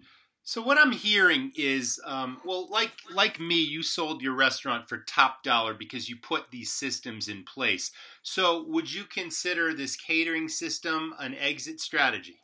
So 0.45 0.61
what 0.61 0.77
I'm 0.77 0.91
hearing 0.91 1.53
is, 1.57 2.01
um, 2.05 2.41
well, 2.45 2.67
like 2.69 2.91
like 3.13 3.39
me, 3.39 3.63
you 3.63 3.83
sold 3.83 4.23
your 4.23 4.35
restaurant 4.35 4.89
for 4.89 4.99
top 4.99 5.45
dollar 5.45 5.73
because 5.73 6.09
you 6.09 6.17
put 6.17 6.51
these 6.51 6.73
systems 6.73 7.29
in 7.29 7.45
place. 7.45 7.93
So 8.23 8.65
would 8.67 8.93
you 8.93 9.05
consider 9.05 9.73
this 9.73 9.95
catering 9.95 10.49
system 10.49 11.15
an 11.21 11.35
exit 11.35 11.81
strategy? 11.81 12.41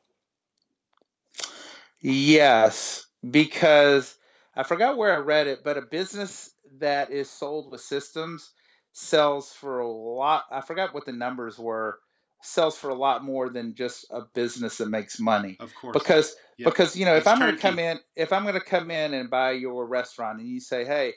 Yes, 2.01 3.07
because 3.29 4.17
I 4.55 4.63
forgot 4.63 4.97
where 4.97 5.13
I 5.13 5.19
read 5.19 5.49
it, 5.49 5.65
but 5.65 5.77
a 5.77 5.83
business 5.83 6.53
that 6.81 7.11
is 7.11 7.31
sold 7.31 7.71
with 7.71 7.81
systems 7.81 8.51
sells 8.93 9.53
for 9.53 9.81
a 9.81 9.89
lot. 9.89 10.45
I 10.51 10.61
forgot 10.61 10.95
what 10.95 11.07
the 11.07 11.13
numbers 11.13 11.59
were 11.59 11.99
sells 12.43 12.77
for 12.77 12.91
a 12.91 12.95
lot 12.95 13.25
more 13.25 13.49
than 13.49 13.75
just 13.75 14.07
a 14.11 14.23
business 14.35 14.79
that 14.79 14.89
makes 14.89 15.19
money. 15.19 15.57
Of 15.61 15.75
course. 15.75 15.95
Because 15.95 16.37
Yep. 16.59 16.73
because 16.73 16.97
you 16.97 17.05
know 17.05 17.15
if 17.15 17.27
I'm 17.29 17.39
going 17.39 17.55
to 17.55 17.61
come 17.61 17.79
in 17.79 18.01
if 18.17 18.33
I'm 18.33 18.43
going 18.43 18.55
to 18.55 18.61
come 18.61 18.91
in 18.91 19.15
and 19.15 19.31
buy 19.31 19.53
your 19.53 19.87
restaurant 19.87 20.41
and 20.41 20.49
you 20.49 20.59
say 20.59 20.85
hey 20.85 21.15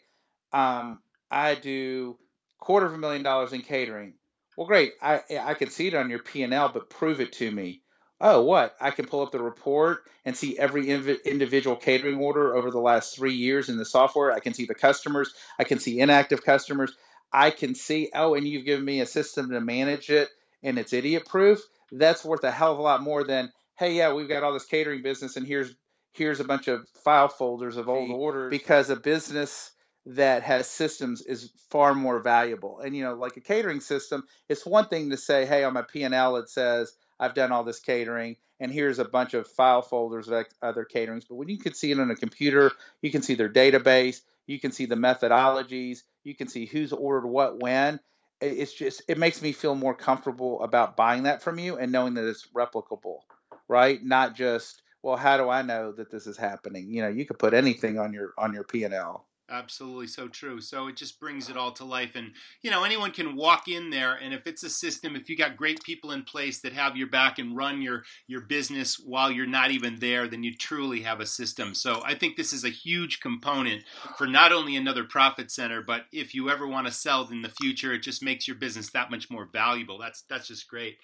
um, 0.54 1.00
I 1.32 1.56
do 1.56 2.18
quarter 2.60 2.86
of 2.86 2.94
a 2.94 2.98
million 2.98 3.24
dollars 3.24 3.52
in 3.52 3.62
catering 3.62 4.14
well 4.56 4.68
great 4.68 4.94
I 5.02 5.22
I 5.40 5.56
can 5.56 5.72
see 5.72 5.88
it 5.88 5.96
on 5.96 6.12
your 6.12 6.20
P 6.20 6.44
and 6.44 6.54
L 6.54 6.70
but 6.70 6.92
prove 6.92 7.22
it 7.22 7.34
to 7.34 7.50
me 7.50 7.82
oh 8.22 8.44
what? 8.44 8.76
I 8.80 8.92
can 8.92 9.06
pull 9.06 9.22
up 9.22 9.32
the 9.32 9.42
report 9.42 10.04
and 10.24 10.38
see 10.38 10.58
every 10.58 10.86
inv- 10.86 11.26
individual 11.26 11.76
catering 11.76 12.20
order 12.20 12.56
over 12.56 12.72
the 12.72 12.80
last 12.80 13.16
three 13.16 13.34
years 13.34 13.68
in 13.68 13.78
the 13.78 13.86
software. 13.86 14.32
I 14.32 14.40
can 14.40 14.54
see 14.54 14.66
the 14.66 14.76
customers. 14.76 15.34
I 15.60 15.66
can 15.66 15.80
see 15.80 16.00
inactive 16.00 16.44
customers. 16.46 16.94
I 17.34 17.50
can 17.52 17.76
see 17.76 18.10
oh 18.14 18.36
and 18.36 18.48
you've 18.48 18.66
given 18.66 18.86
me 18.86 19.02
a 19.02 19.06
system 19.06 19.50
to 19.50 19.62
manage 19.62 20.10
it 20.10 20.30
and 20.64 20.78
it's 20.78 20.94
idiot 20.94 21.26
proof 21.26 21.60
that's 21.92 22.24
worth 22.24 22.44
a 22.44 22.52
hell 22.52 22.74
of 22.74 22.80
a 22.80 22.82
lot 22.82 23.02
more 23.02 23.24
than 23.24 23.52
hey 23.78 23.94
yeah 23.94 24.14
we've 24.14 24.30
got 24.30 24.44
all 24.44 24.54
this 24.54 24.66
catering 24.66 25.02
business 25.02 25.38
and 25.38 25.48
here's 25.48 25.74
here's 26.14 26.40
a 26.40 26.46
bunch 26.46 26.68
of 26.68 26.88
file 27.04 27.30
folders 27.30 27.78
of 27.78 27.88
old 27.88 28.12
orders. 28.12 28.50
because 28.50 28.90
a 28.90 28.96
business 28.96 29.72
that 30.06 30.44
has 30.44 30.68
systems 30.68 31.22
is 31.22 31.52
far 31.70 31.94
more 31.94 32.20
valuable. 32.20 32.80
And 32.80 32.96
you 32.96 33.04
know 33.04 33.14
like 33.14 33.38
a 33.38 33.42
catering 33.42 33.80
system 33.80 34.24
it's 34.50 34.66
one 34.66 34.88
thing 34.88 35.12
to 35.12 35.18
say 35.18 35.46
hey 35.46 35.64
on 35.64 35.74
my 35.74 35.84
p&l 35.84 36.36
it 36.38 36.50
says 36.50 36.94
i've 37.22 37.34
done 37.34 37.52
all 37.52 37.64
this 37.64 37.80
catering 37.80 38.36
and 38.60 38.72
here's 38.72 39.00
a 39.00 39.06
bunch 39.06 39.34
of 39.34 39.48
file 39.48 39.82
folders 39.82 40.28
of 40.28 40.46
other 40.62 40.86
caterings. 40.86 41.26
But 41.28 41.36
when 41.36 41.50
you 41.50 41.58
can 41.58 41.74
see 41.74 41.92
it 41.92 42.00
on 42.00 42.12
a 42.12 42.16
computer 42.16 42.72
you 43.02 43.12
can 43.12 43.22
see 43.22 43.36
their 43.36 43.50
database 43.50 44.22
you 44.48 44.60
can 44.60 44.72
see 44.72 44.86
the 44.86 44.96
methodologies 44.96 46.04
you 46.24 46.36
can 46.36 46.48
see 46.48 46.66
who's 46.66 46.92
ordered 46.92 47.28
what 47.28 47.62
when 47.62 48.00
it's 48.42 48.74
just 48.74 49.04
it 49.08 49.18
makes 49.18 49.42
me 49.42 49.52
feel 49.52 49.76
more 49.76 49.94
comfortable 49.94 50.62
about 50.64 50.98
buying 50.98 51.24
that 51.24 51.42
from 51.42 51.60
you 51.60 51.78
and 51.78 51.92
knowing 51.92 52.16
that 52.16 52.28
it's 52.28 52.48
replicable 52.56 53.20
right? 53.68 54.04
Not 54.04 54.36
just 54.36 54.82
well 55.04 55.16
how 55.16 55.38
do 55.38 55.50
i 55.50 55.62
know 55.62 55.92
that 55.94 56.12
this 56.12 56.28
is 56.28 56.38
happening? 56.38 56.90
You 56.90 57.04
know 57.04 57.10
you 57.10 57.26
could 57.26 57.40
put 57.40 57.54
anything 57.54 58.00
on 58.00 58.14
your 58.14 58.34
on 58.38 58.54
your 58.54 58.64
p&l 58.64 59.26
Absolutely 59.52 60.08
so 60.08 60.30
true. 60.30 60.62
So 60.62 60.88
it 60.88 60.96
just 60.96 61.20
brings 61.20 61.50
it 61.50 61.58
all 61.58 61.74
to 61.74 61.84
life. 61.84 62.16
And, 62.16 62.32
you 62.62 62.72
know, 62.72 62.86
anyone 62.86 63.12
can 63.12 63.36
walk 63.36 63.68
in 63.68 63.90
there 63.90 64.14
and 64.16 64.34
if 64.34 64.48
it's 64.48 64.64
a 64.64 64.70
system, 64.70 65.14
if 65.14 65.30
you 65.30 65.36
got 65.36 65.58
great 65.58 65.84
people 65.84 66.12
in 66.12 66.24
place 66.24 66.62
that 66.62 66.72
have 66.72 66.96
your 66.96 67.08
back 67.08 67.38
and 67.38 67.56
run 67.56 67.82
your, 67.82 68.04
your 68.28 68.40
business 68.40 68.98
while 68.98 69.30
you're 69.30 69.46
not 69.46 69.72
even 69.72 70.00
there, 70.00 70.26
then 70.28 70.42
you 70.42 70.56
truly 70.56 71.02
have 71.02 71.20
a 71.20 71.26
system. 71.26 71.76
So 71.76 72.02
I 72.06 72.16
think 72.16 72.38
this 72.38 72.54
is 72.54 72.64
a 72.64 72.70
huge 72.70 73.20
component 73.20 73.84
for 74.18 74.26
not 74.26 74.54
only 74.54 74.78
another 74.78 75.04
profit 75.04 75.52
center, 75.52 75.82
but 75.82 76.06
if 76.14 76.34
you 76.34 76.50
ever 76.50 76.66
want 76.66 76.88
to 76.88 76.94
sell 76.94 77.28
in 77.30 77.42
the 77.42 77.50
future, 77.50 77.92
it 77.94 78.04
just 78.04 78.24
makes 78.24 78.48
your 78.48 78.56
business 78.56 78.90
that 78.92 79.12
much 79.12 79.30
more 79.30 79.50
valuable. 79.52 79.98
That's, 79.98 80.22
that's 80.30 80.48
just 80.48 80.70
great. 80.70 80.98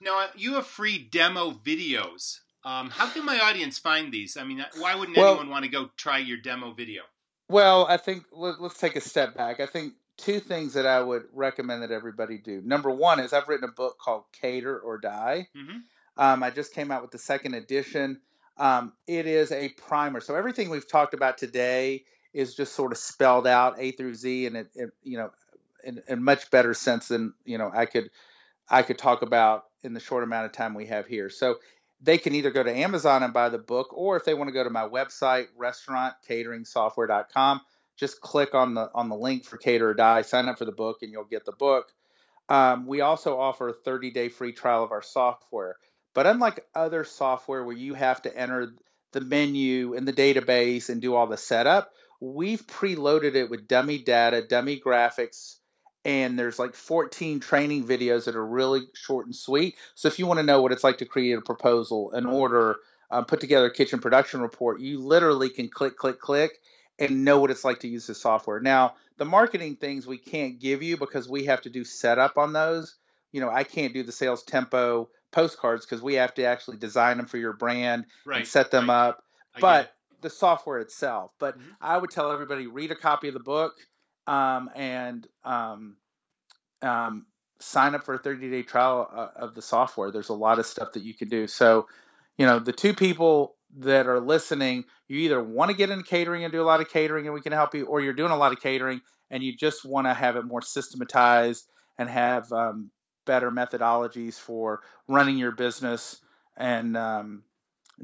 Now, 0.00 0.26
you 0.34 0.54
have 0.54 0.66
free 0.66 0.98
demo 0.98 1.52
videos. 1.52 2.40
Um, 2.64 2.90
how 2.90 3.08
can 3.08 3.24
my 3.24 3.38
audience 3.38 3.78
find 3.78 4.12
these? 4.12 4.36
I 4.36 4.42
mean, 4.42 4.64
why 4.78 4.96
wouldn't 4.96 5.16
Well- 5.16 5.28
anyone 5.28 5.50
want 5.50 5.64
to 5.64 5.70
go 5.70 5.90
try 5.96 6.18
your 6.18 6.38
demo 6.38 6.72
video? 6.72 7.02
Well, 7.52 7.86
I 7.86 7.98
think 7.98 8.24
let, 8.32 8.62
let's 8.62 8.78
take 8.78 8.96
a 8.96 9.00
step 9.00 9.34
back. 9.36 9.60
I 9.60 9.66
think 9.66 9.92
two 10.16 10.40
things 10.40 10.72
that 10.72 10.86
I 10.86 11.02
would 11.02 11.24
recommend 11.34 11.82
that 11.82 11.90
everybody 11.90 12.38
do. 12.38 12.62
Number 12.64 12.90
one 12.90 13.20
is 13.20 13.34
I've 13.34 13.46
written 13.46 13.68
a 13.68 13.72
book 13.72 13.98
called 13.98 14.24
Cater 14.32 14.78
or 14.78 14.96
Die. 14.96 15.48
hmm 15.54 15.78
Um, 16.16 16.42
I 16.42 16.50
just 16.50 16.72
came 16.72 16.90
out 16.90 17.02
with 17.02 17.10
the 17.10 17.18
second 17.18 17.54
edition. 17.54 18.20
Um, 18.56 18.94
it 19.06 19.26
is 19.26 19.52
a 19.52 19.68
primer. 19.68 20.20
So 20.20 20.34
everything 20.34 20.70
we've 20.70 20.88
talked 20.88 21.12
about 21.12 21.36
today 21.36 22.04
is 22.32 22.54
just 22.54 22.74
sort 22.74 22.92
of 22.92 22.96
spelled 22.98 23.46
out 23.46 23.76
A 23.78 23.92
through 23.92 24.14
Z, 24.14 24.46
and 24.46 24.56
it, 24.56 24.68
it 24.74 24.90
you 25.02 25.18
know, 25.18 25.30
in, 25.84 26.02
in 26.08 26.22
much 26.22 26.50
better 26.50 26.72
sense 26.72 27.08
than 27.08 27.34
you 27.44 27.58
know 27.58 27.70
I 27.74 27.84
could 27.84 28.10
I 28.68 28.82
could 28.82 28.96
talk 28.96 29.20
about 29.20 29.64
in 29.82 29.92
the 29.92 30.00
short 30.00 30.24
amount 30.24 30.46
of 30.46 30.52
time 30.52 30.72
we 30.72 30.86
have 30.86 31.06
here. 31.06 31.28
So 31.28 31.56
they 32.02 32.18
can 32.18 32.34
either 32.34 32.50
go 32.50 32.62
to 32.62 32.76
Amazon 32.76 33.22
and 33.22 33.32
buy 33.32 33.48
the 33.48 33.58
book, 33.58 33.88
or 33.92 34.16
if 34.16 34.24
they 34.24 34.34
want 34.34 34.48
to 34.48 34.52
go 34.52 34.64
to 34.64 34.70
my 34.70 34.88
website, 34.88 35.46
restaurantcateringsoftware.com, 35.58 37.60
just 37.96 38.20
click 38.20 38.54
on 38.54 38.74
the 38.74 38.90
on 38.94 39.08
the 39.08 39.16
link 39.16 39.44
for 39.44 39.56
Cater 39.56 39.90
or 39.90 39.94
Die, 39.94 40.22
sign 40.22 40.48
up 40.48 40.58
for 40.58 40.64
the 40.64 40.72
book, 40.72 40.98
and 41.02 41.12
you'll 41.12 41.24
get 41.24 41.44
the 41.44 41.52
book. 41.52 41.92
Um, 42.48 42.86
we 42.86 43.00
also 43.00 43.38
offer 43.38 43.68
a 43.68 43.72
30 43.72 44.10
day 44.10 44.28
free 44.28 44.52
trial 44.52 44.82
of 44.82 44.90
our 44.90 45.02
software. 45.02 45.76
But 46.14 46.26
unlike 46.26 46.66
other 46.74 47.04
software 47.04 47.64
where 47.64 47.76
you 47.76 47.94
have 47.94 48.22
to 48.22 48.36
enter 48.36 48.74
the 49.12 49.20
menu 49.20 49.94
and 49.94 50.06
the 50.06 50.12
database 50.12 50.90
and 50.90 51.00
do 51.00 51.14
all 51.14 51.26
the 51.26 51.36
setup, 51.36 51.92
we've 52.20 52.66
preloaded 52.66 53.34
it 53.34 53.48
with 53.48 53.68
dummy 53.68 53.98
data, 53.98 54.42
dummy 54.46 54.80
graphics, 54.80 55.56
and 56.04 56.38
there's 56.38 56.58
like 56.58 56.74
14 56.74 57.40
training 57.40 57.84
videos 57.84 58.24
that 58.24 58.36
are 58.36 58.46
really 58.46 58.82
short 58.94 59.26
and 59.26 59.34
sweet. 59.36 59.76
So 59.94 60.08
if 60.08 60.18
you 60.18 60.26
want 60.26 60.38
to 60.38 60.44
know 60.46 60.60
what 60.60 60.72
it's 60.72 60.84
like 60.84 60.98
to 60.98 61.06
create 61.06 61.38
a 61.38 61.42
proposal, 61.42 62.12
an 62.12 62.26
order, 62.26 62.76
uh, 63.10 63.22
put 63.22 63.40
together 63.40 63.66
a 63.66 63.72
kitchen 63.72 64.00
production 64.00 64.40
report, 64.40 64.80
you 64.80 64.98
literally 65.00 65.50
can 65.50 65.68
click, 65.68 65.96
click, 65.96 66.18
click, 66.18 66.58
and 66.98 67.24
know 67.24 67.38
what 67.38 67.50
it's 67.50 67.64
like 67.64 67.80
to 67.80 67.88
use 67.88 68.06
the 68.06 68.14
software. 68.14 68.60
Now, 68.60 68.94
the 69.18 69.24
marketing 69.24 69.76
things 69.76 70.06
we 70.06 70.18
can't 70.18 70.58
give 70.58 70.82
you 70.82 70.96
because 70.96 71.28
we 71.28 71.44
have 71.44 71.62
to 71.62 71.70
do 71.70 71.84
setup 71.84 72.36
on 72.36 72.52
those. 72.52 72.96
You 73.32 73.40
know, 73.40 73.50
I 73.50 73.64
can't 73.64 73.94
do 73.94 74.02
the 74.02 74.12
sales 74.12 74.42
tempo 74.42 75.08
postcards 75.30 75.86
because 75.86 76.02
we 76.02 76.14
have 76.14 76.34
to 76.34 76.44
actually 76.44 76.76
design 76.76 77.16
them 77.16 77.26
for 77.26 77.38
your 77.38 77.54
brand 77.54 78.06
Right. 78.26 78.38
and 78.38 78.46
set 78.46 78.70
them 78.70 78.88
right. 78.90 79.08
up. 79.08 79.24
I 79.54 79.60
But 79.60 79.94
the 80.20 80.30
software 80.30 80.78
itself. 80.78 81.32
But 81.38 81.58
Mhm. 81.58 81.76
I 81.80 81.98
would 81.98 82.10
tell 82.10 82.30
everybody 82.30 82.66
read 82.66 82.90
a 82.90 82.96
copy 82.96 83.28
of 83.28 83.34
the 83.34 83.40
book 83.40 83.74
um, 84.26 84.70
and 84.74 85.26
um, 85.44 85.96
um, 86.82 87.26
sign 87.60 87.94
up 87.94 88.04
for 88.04 88.14
a 88.14 88.18
30 88.18 88.50
day 88.50 88.62
trial 88.62 89.08
uh, 89.14 89.28
of 89.36 89.54
the 89.54 89.62
software. 89.62 90.10
There's 90.10 90.28
a 90.28 90.34
lot 90.34 90.58
of 90.58 90.66
stuff 90.66 90.92
that 90.92 91.02
you 91.02 91.14
can 91.14 91.28
do. 91.28 91.46
So, 91.46 91.86
you 92.36 92.46
know, 92.46 92.58
the 92.58 92.72
two 92.72 92.94
people 92.94 93.56
that 93.78 94.06
are 94.06 94.20
listening, 94.20 94.84
you 95.08 95.18
either 95.20 95.42
want 95.42 95.70
to 95.70 95.76
get 95.76 95.90
into 95.90 96.04
catering 96.04 96.44
and 96.44 96.52
do 96.52 96.60
a 96.60 96.64
lot 96.64 96.80
of 96.80 96.90
catering 96.90 97.26
and 97.26 97.34
we 97.34 97.40
can 97.40 97.52
help 97.52 97.74
you, 97.74 97.86
or 97.86 98.00
you're 98.00 98.12
doing 98.12 98.32
a 98.32 98.36
lot 98.36 98.52
of 98.52 98.60
catering 98.60 99.00
and 99.30 99.42
you 99.42 99.56
just 99.56 99.84
want 99.84 100.06
to 100.06 100.14
have 100.14 100.36
it 100.36 100.44
more 100.44 100.62
systematized 100.62 101.66
and 101.98 102.08
have 102.08 102.52
um, 102.52 102.90
better 103.24 103.50
methodologies 103.50 104.34
for 104.34 104.80
running 105.08 105.38
your 105.38 105.52
business 105.52 106.20
and 106.56 106.96
um, 106.96 107.42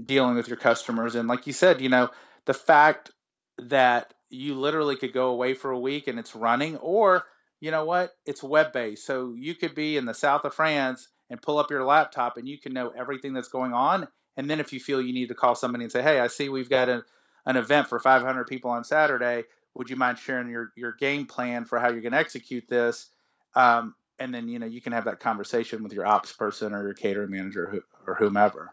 dealing 0.02 0.36
with 0.36 0.48
your 0.48 0.56
customers. 0.56 1.14
And 1.14 1.28
like 1.28 1.46
you 1.46 1.52
said, 1.52 1.80
you 1.80 1.88
know, 1.88 2.10
the 2.46 2.54
fact 2.54 3.10
that 3.58 4.14
you 4.30 4.54
literally 4.54 4.96
could 4.96 5.12
go 5.12 5.28
away 5.28 5.54
for 5.54 5.70
a 5.70 5.78
week 5.78 6.08
and 6.08 6.18
it's 6.18 6.36
running, 6.36 6.76
or 6.76 7.24
you 7.60 7.70
know 7.70 7.84
what, 7.84 8.14
it's 8.26 8.42
web 8.42 8.72
based. 8.72 9.06
So 9.06 9.34
you 9.36 9.54
could 9.54 9.74
be 9.74 9.96
in 9.96 10.04
the 10.04 10.14
south 10.14 10.44
of 10.44 10.54
France 10.54 11.08
and 11.30 11.42
pull 11.42 11.58
up 11.58 11.70
your 11.70 11.84
laptop 11.84 12.36
and 12.36 12.48
you 12.48 12.58
can 12.58 12.72
know 12.72 12.90
everything 12.90 13.32
that's 13.32 13.48
going 13.48 13.72
on. 13.72 14.08
And 14.36 14.48
then 14.48 14.60
if 14.60 14.72
you 14.72 14.80
feel 14.80 15.02
you 15.02 15.12
need 15.12 15.28
to 15.28 15.34
call 15.34 15.54
somebody 15.54 15.84
and 15.84 15.92
say, 15.92 16.02
hey, 16.02 16.20
I 16.20 16.28
see 16.28 16.48
we've 16.48 16.70
got 16.70 16.88
a, 16.88 17.02
an 17.44 17.56
event 17.56 17.88
for 17.88 17.98
500 17.98 18.46
people 18.46 18.70
on 18.70 18.84
Saturday. 18.84 19.44
Would 19.74 19.90
you 19.90 19.96
mind 19.96 20.18
sharing 20.18 20.48
your, 20.48 20.72
your 20.76 20.92
game 20.92 21.26
plan 21.26 21.64
for 21.64 21.78
how 21.78 21.88
you're 21.90 22.00
going 22.00 22.12
to 22.12 22.18
execute 22.18 22.68
this? 22.68 23.08
Um, 23.54 23.94
and 24.18 24.34
then 24.34 24.48
you 24.48 24.58
know 24.58 24.66
you 24.66 24.80
can 24.80 24.92
have 24.92 25.04
that 25.04 25.20
conversation 25.20 25.82
with 25.82 25.92
your 25.92 26.06
ops 26.06 26.32
person 26.32 26.74
or 26.74 26.82
your 26.82 26.94
catering 26.94 27.30
manager 27.30 27.84
or, 28.06 28.12
or 28.12 28.14
whomever. 28.16 28.72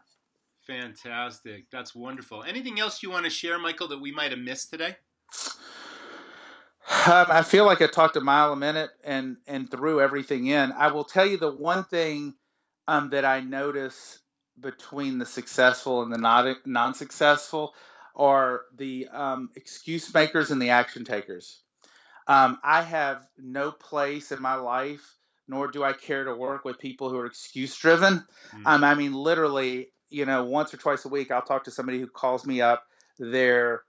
Fantastic. 0.66 1.70
That's 1.70 1.94
wonderful. 1.94 2.44
Anything 2.44 2.80
else 2.80 3.04
you 3.04 3.12
want 3.12 3.26
to 3.26 3.30
share, 3.30 3.60
Michael, 3.60 3.88
that 3.90 4.02
we 4.02 4.12
might 4.12 4.32
have 4.32 4.40
missed 4.40 4.72
today? 4.72 4.96
Um, 7.08 7.28
I 7.30 7.42
feel 7.44 7.66
like 7.66 7.82
I 7.82 7.88
talked 7.88 8.16
a 8.16 8.22
mile 8.22 8.54
a 8.54 8.56
minute 8.56 8.92
and 9.04 9.38
and 9.48 9.70
threw 9.70 10.02
everything 10.02 10.48
in. 10.48 10.72
I 10.72 10.92
will 10.92 11.04
tell 11.04 11.26
you 11.26 11.38
the 11.38 11.52
one 11.52 11.84
thing 11.84 12.36
um, 12.88 13.10
that 13.10 13.26
I 13.26 13.42
notice 13.42 14.20
between 14.60 15.18
the 15.18 15.26
successful 15.26 16.04
and 16.04 16.12
the 16.12 16.18
not 16.18 16.58
non-successful 16.66 17.74
are 18.16 18.62
the 18.76 19.08
um, 19.12 19.50
excuse 19.56 20.14
makers 20.14 20.52
and 20.52 20.62
the 20.62 20.70
action 20.70 21.06
takers. 21.06 21.60
Um, 22.28 22.60
I 22.64 22.82
have 22.82 23.26
no 23.38 23.72
place 23.72 24.32
in 24.32 24.42
my 24.42 24.56
life, 24.56 25.06
nor 25.48 25.70
do 25.70 25.84
I 25.84 25.94
care 25.94 26.24
to 26.24 26.36
work 26.36 26.66
with 26.66 26.80
people 26.80 27.10
who 27.10 27.18
are 27.18 27.26
excuse 27.26 27.76
driven. 27.78 28.24
Mm. 28.54 28.62
Um, 28.66 28.84
I 28.84 28.96
mean, 28.96 29.14
literally, 29.14 29.92
you 30.10 30.26
know, 30.26 30.46
once 30.46 30.74
or 30.74 30.78
twice 30.78 31.06
a 31.06 31.10
week, 31.10 31.30
I'll 31.32 31.42
talk 31.42 31.66
to 31.66 31.72
somebody 31.72 32.00
who 32.00 32.08
calls 32.08 32.46
me 32.46 32.62
up. 32.62 32.84
They're 33.20 33.84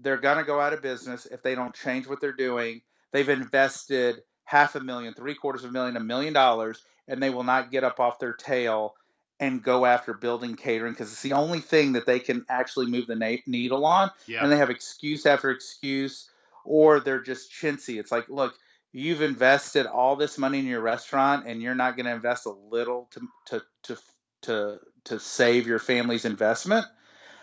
they're 0.00 0.18
gonna 0.18 0.44
go 0.44 0.60
out 0.60 0.72
of 0.72 0.82
business 0.82 1.26
if 1.26 1.42
they 1.42 1.54
don't 1.54 1.74
change 1.74 2.06
what 2.06 2.20
they're 2.20 2.32
doing. 2.32 2.82
They've 3.12 3.28
invested 3.28 4.22
half 4.44 4.74
a 4.74 4.80
million, 4.80 5.14
three 5.14 5.34
quarters 5.34 5.64
of 5.64 5.70
a 5.70 5.72
million, 5.72 5.96
a 5.96 6.00
million 6.00 6.32
dollars, 6.32 6.82
and 7.06 7.22
they 7.22 7.30
will 7.30 7.44
not 7.44 7.70
get 7.70 7.84
up 7.84 8.00
off 8.00 8.18
their 8.18 8.32
tail 8.32 8.94
and 9.40 9.62
go 9.62 9.86
after 9.86 10.12
building 10.12 10.54
catering 10.54 10.92
because 10.92 11.10
it's 11.10 11.22
the 11.22 11.32
only 11.32 11.60
thing 11.60 11.92
that 11.92 12.04
they 12.04 12.20
can 12.20 12.44
actually 12.48 12.86
move 12.86 13.06
the 13.06 13.16
na- 13.16 13.36
needle 13.46 13.86
on. 13.86 14.10
Yeah. 14.26 14.42
And 14.42 14.52
they 14.52 14.58
have 14.58 14.70
excuse 14.70 15.24
after 15.24 15.50
excuse, 15.50 16.28
or 16.64 17.00
they're 17.00 17.22
just 17.22 17.50
chintzy. 17.50 17.98
It's 17.98 18.12
like, 18.12 18.28
look, 18.28 18.54
you've 18.92 19.22
invested 19.22 19.86
all 19.86 20.16
this 20.16 20.36
money 20.36 20.58
in 20.58 20.66
your 20.66 20.82
restaurant, 20.82 21.46
and 21.46 21.62
you're 21.62 21.74
not 21.74 21.96
going 21.96 22.06
to 22.06 22.12
invest 22.12 22.46
a 22.46 22.50
little 22.50 23.08
to 23.12 23.20
to 23.46 23.62
to 23.84 23.98
to 24.42 24.78
to 25.04 25.18
save 25.18 25.66
your 25.66 25.78
family's 25.78 26.26
investment. 26.26 26.86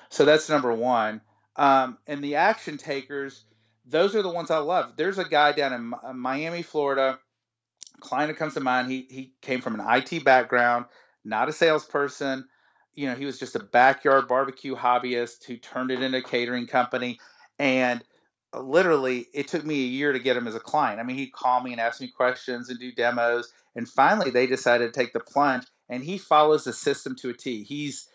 So 0.10 0.24
that's 0.24 0.50
number 0.50 0.74
one. 0.74 1.22
Um, 1.58 1.98
and 2.06 2.24
the 2.24 2.36
action 2.36 2.78
takers, 2.78 3.44
those 3.86 4.16
are 4.16 4.22
the 4.22 4.30
ones 4.30 4.52
I 4.52 4.60
love. 4.60 4.94
There's 4.96 5.18
a 5.18 5.26
guy 5.26 5.52
down 5.54 5.74
in 5.74 6.18
Miami, 6.20 6.62
Florida. 6.62 7.20
client 8.00 8.38
comes 8.38 8.54
to 8.54 8.60
mind, 8.60 8.92
he 8.92 9.08
he 9.10 9.34
came 9.42 9.62
from 9.62 9.80
an 9.80 9.86
IT 9.90 10.24
background, 10.24 10.86
not 11.26 11.50
a 11.50 11.54
salesperson. 11.54 12.48
You 12.94 13.08
know, 13.08 13.16
he 13.16 13.26
was 13.26 13.40
just 13.40 13.56
a 13.56 13.60
backyard 13.60 14.28
barbecue 14.28 14.76
hobbyist 14.76 15.46
who 15.46 15.58
turned 15.58 15.92
it 15.92 16.02
into 16.02 16.18
a 16.20 16.24
catering 16.24 16.68
company. 16.68 17.20
And 17.60 18.04
literally, 18.54 19.28
it 19.34 19.48
took 19.48 19.64
me 19.64 19.84
a 19.84 19.88
year 19.88 20.12
to 20.14 20.20
get 20.20 20.38
him 20.38 20.48
as 20.48 20.56
a 20.56 20.60
client. 20.60 21.00
I 21.00 21.04
mean, 21.04 21.18
he'd 21.18 21.32
call 21.32 21.62
me 21.62 21.72
and 21.72 21.82
ask 21.82 22.02
me 22.02 22.08
questions 22.08 22.70
and 22.70 22.80
do 22.80 22.92
demos. 22.92 23.52
And 23.76 23.88
finally, 23.88 24.32
they 24.32 24.48
decided 24.48 24.94
to 24.94 25.00
take 25.00 25.14
the 25.14 25.20
plunge. 25.20 25.66
And 25.90 26.04
he 26.04 26.18
follows 26.18 26.64
the 26.64 26.74
system 26.74 27.16
to 27.18 27.30
a 27.30 27.34
T. 27.34 27.64
He's 27.64 28.08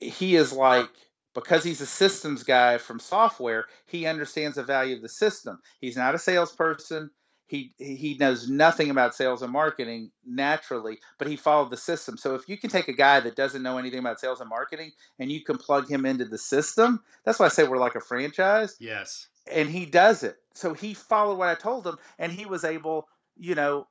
he 0.00 0.36
is 0.36 0.52
like 0.52 0.90
because 1.34 1.64
he's 1.64 1.80
a 1.80 1.86
systems 1.86 2.44
guy 2.44 2.78
from 2.78 3.00
software, 3.00 3.66
he 3.86 4.06
understands 4.06 4.56
the 4.56 4.62
value 4.62 4.96
of 4.96 5.02
the 5.02 5.08
system. 5.08 5.60
He's 5.80 5.96
not 5.96 6.14
a 6.14 6.18
salesperson. 6.18 7.10
He 7.46 7.74
he 7.76 8.16
knows 8.18 8.48
nothing 8.48 8.88
about 8.88 9.14
sales 9.14 9.42
and 9.42 9.52
marketing 9.52 10.10
naturally, 10.26 10.98
but 11.18 11.28
he 11.28 11.36
followed 11.36 11.70
the 11.70 11.76
system. 11.76 12.16
So 12.16 12.34
if 12.34 12.48
you 12.48 12.56
can 12.56 12.70
take 12.70 12.88
a 12.88 12.94
guy 12.94 13.20
that 13.20 13.36
doesn't 13.36 13.62
know 13.62 13.76
anything 13.76 13.98
about 13.98 14.18
sales 14.18 14.40
and 14.40 14.48
marketing 14.48 14.92
and 15.18 15.30
you 15.30 15.44
can 15.44 15.58
plug 15.58 15.88
him 15.88 16.06
into 16.06 16.24
the 16.24 16.38
system, 16.38 17.02
that's 17.24 17.38
why 17.38 17.46
I 17.46 17.50
say 17.50 17.64
we're 17.64 17.76
like 17.76 17.96
a 17.96 18.00
franchise. 18.00 18.76
Yes. 18.80 19.28
And 19.50 19.68
he 19.68 19.84
does 19.84 20.22
it. 20.22 20.36
So 20.54 20.72
he 20.72 20.94
followed 20.94 21.36
what 21.36 21.48
I 21.48 21.54
told 21.54 21.86
him 21.86 21.98
and 22.18 22.32
he 22.32 22.46
was 22.46 22.64
able, 22.64 23.08
you 23.36 23.54
know, 23.54 23.88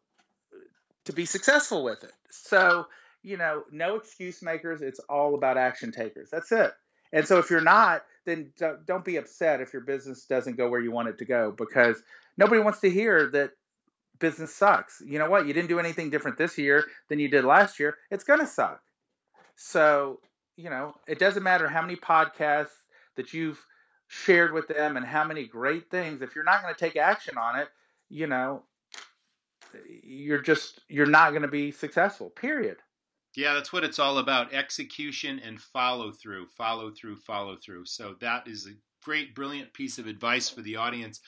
to 1.05 1.13
be 1.13 1.25
successful 1.25 1.83
with 1.83 2.03
it. 2.03 2.13
So, 2.31 2.87
you 3.21 3.37
know, 3.37 3.63
no 3.71 3.97
excuse 3.97 4.41
makers, 4.41 4.81
it's 4.81 4.99
all 5.01 5.35
about 5.35 5.57
action 5.57 5.91
takers. 5.91 6.29
That's 6.31 6.51
it. 6.51 6.73
And 7.13 7.25
so 7.25 7.37
if 7.37 7.49
you're 7.49 7.61
not, 7.61 8.03
then 8.25 8.51
don't 8.85 9.05
be 9.05 9.17
upset 9.17 9.61
if 9.61 9.71
your 9.71 9.83
business 9.83 10.25
doesn't 10.25 10.57
go 10.57 10.67
where 10.67 10.81
you 10.81 10.91
want 10.91 11.09
it 11.09 11.19
to 11.19 11.25
go 11.25 11.51
because 11.51 12.01
nobody 12.37 12.61
wants 12.61 12.79
to 12.81 12.89
hear 12.89 13.29
that 13.31 13.51
business 14.19 14.53
sucks. 14.53 15.01
You 15.05 15.19
know 15.19 15.29
what? 15.29 15.45
You 15.45 15.53
didn't 15.53 15.69
do 15.69 15.79
anything 15.79 16.09
different 16.09 16.37
this 16.37 16.57
year 16.57 16.85
than 17.09 17.19
you 17.19 17.29
did 17.29 17.45
last 17.45 17.79
year. 17.79 17.97
It's 18.09 18.23
going 18.23 18.39
to 18.39 18.47
suck. 18.47 18.81
So, 19.55 20.19
you 20.57 20.69
know, 20.69 20.95
it 21.07 21.19
doesn't 21.19 21.43
matter 21.43 21.67
how 21.67 21.81
many 21.81 21.95
podcasts 21.95 22.71
that 23.15 23.33
you've 23.33 23.63
shared 24.07 24.51
with 24.51 24.67
them 24.67 24.97
and 24.97 25.05
how 25.05 25.23
many 25.23 25.45
great 25.45 25.91
things. 25.91 26.21
If 26.21 26.35
you're 26.35 26.43
not 26.43 26.63
going 26.63 26.73
to 26.73 26.79
take 26.79 26.95
action 26.95 27.37
on 27.37 27.59
it, 27.59 27.67
you 28.09 28.27
know, 28.27 28.63
you're 30.03 30.41
just 30.41 30.81
you're 30.87 31.05
not 31.05 31.31
going 31.31 31.41
to 31.41 31.47
be 31.47 31.71
successful. 31.71 32.29
Period. 32.29 32.77
Yeah, 33.35 33.53
that's 33.53 33.73
what 33.73 33.83
it's 33.83 33.99
all 33.99 34.19
about 34.19 34.53
execution 34.53 35.39
and 35.39 35.59
follow 35.59 36.11
through, 36.11 36.47
follow 36.47 36.91
through, 36.91 37.17
follow 37.17 37.55
through. 37.55 37.85
So, 37.85 38.15
that 38.21 38.47
is 38.47 38.67
a 38.67 38.75
great, 39.03 39.35
brilliant 39.35 39.73
piece 39.73 39.97
of 39.97 40.07
advice 40.07 40.49
for 40.49 40.61
the 40.61 40.75
audience. 40.75 41.19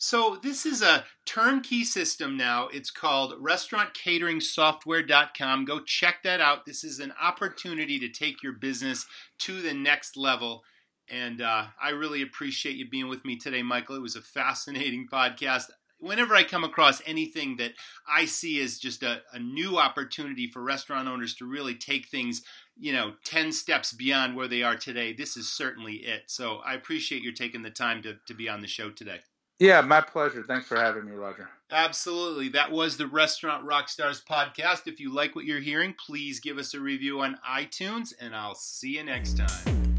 So, 0.00 0.38
this 0.40 0.64
is 0.64 0.80
a 0.82 1.04
turnkey 1.26 1.82
system 1.82 2.36
now. 2.36 2.68
It's 2.68 2.92
called 2.92 3.34
restaurantcateringsoftware.com. 3.42 5.64
Go 5.64 5.80
check 5.80 6.22
that 6.22 6.40
out. 6.40 6.64
This 6.64 6.84
is 6.84 7.00
an 7.00 7.12
opportunity 7.20 7.98
to 7.98 8.08
take 8.08 8.40
your 8.42 8.52
business 8.52 9.04
to 9.40 9.60
the 9.60 9.74
next 9.74 10.16
level. 10.16 10.62
And 11.10 11.42
uh, 11.42 11.64
I 11.82 11.90
really 11.90 12.22
appreciate 12.22 12.76
you 12.76 12.88
being 12.88 13.08
with 13.08 13.24
me 13.24 13.36
today, 13.36 13.64
Michael. 13.64 13.96
It 13.96 14.02
was 14.02 14.14
a 14.14 14.22
fascinating 14.22 15.08
podcast 15.12 15.64
whenever 15.98 16.34
I 16.34 16.44
come 16.44 16.64
across 16.64 17.02
anything 17.06 17.56
that 17.56 17.72
I 18.08 18.24
see 18.24 18.60
as 18.60 18.78
just 18.78 19.02
a, 19.02 19.22
a, 19.32 19.38
new 19.38 19.78
opportunity 19.78 20.46
for 20.46 20.62
restaurant 20.62 21.08
owners 21.08 21.34
to 21.36 21.46
really 21.46 21.74
take 21.74 22.06
things, 22.06 22.42
you 22.78 22.92
know, 22.92 23.14
10 23.24 23.52
steps 23.52 23.92
beyond 23.92 24.36
where 24.36 24.48
they 24.48 24.62
are 24.62 24.76
today, 24.76 25.12
this 25.12 25.36
is 25.36 25.50
certainly 25.50 25.94
it. 25.94 26.24
So 26.26 26.58
I 26.64 26.74
appreciate 26.74 27.22
you 27.22 27.32
taking 27.32 27.62
the 27.62 27.70
time 27.70 28.02
to, 28.02 28.16
to 28.26 28.34
be 28.34 28.48
on 28.48 28.60
the 28.60 28.66
show 28.66 28.90
today. 28.90 29.20
Yeah, 29.58 29.80
my 29.80 30.00
pleasure. 30.00 30.44
Thanks 30.46 30.68
for 30.68 30.76
having 30.76 31.04
me, 31.04 31.12
Roger. 31.12 31.48
Absolutely. 31.70 32.48
That 32.50 32.70
was 32.70 32.96
the 32.96 33.08
Restaurant 33.08 33.66
Rockstars 33.66 34.24
podcast. 34.24 34.86
If 34.86 35.00
you 35.00 35.12
like 35.12 35.34
what 35.34 35.46
you're 35.46 35.58
hearing, 35.58 35.94
please 36.06 36.38
give 36.38 36.58
us 36.58 36.74
a 36.74 36.80
review 36.80 37.20
on 37.20 37.38
iTunes, 37.48 38.14
and 38.20 38.36
I'll 38.36 38.54
see 38.54 38.96
you 38.96 39.02
next 39.02 39.36
time. 39.36 39.98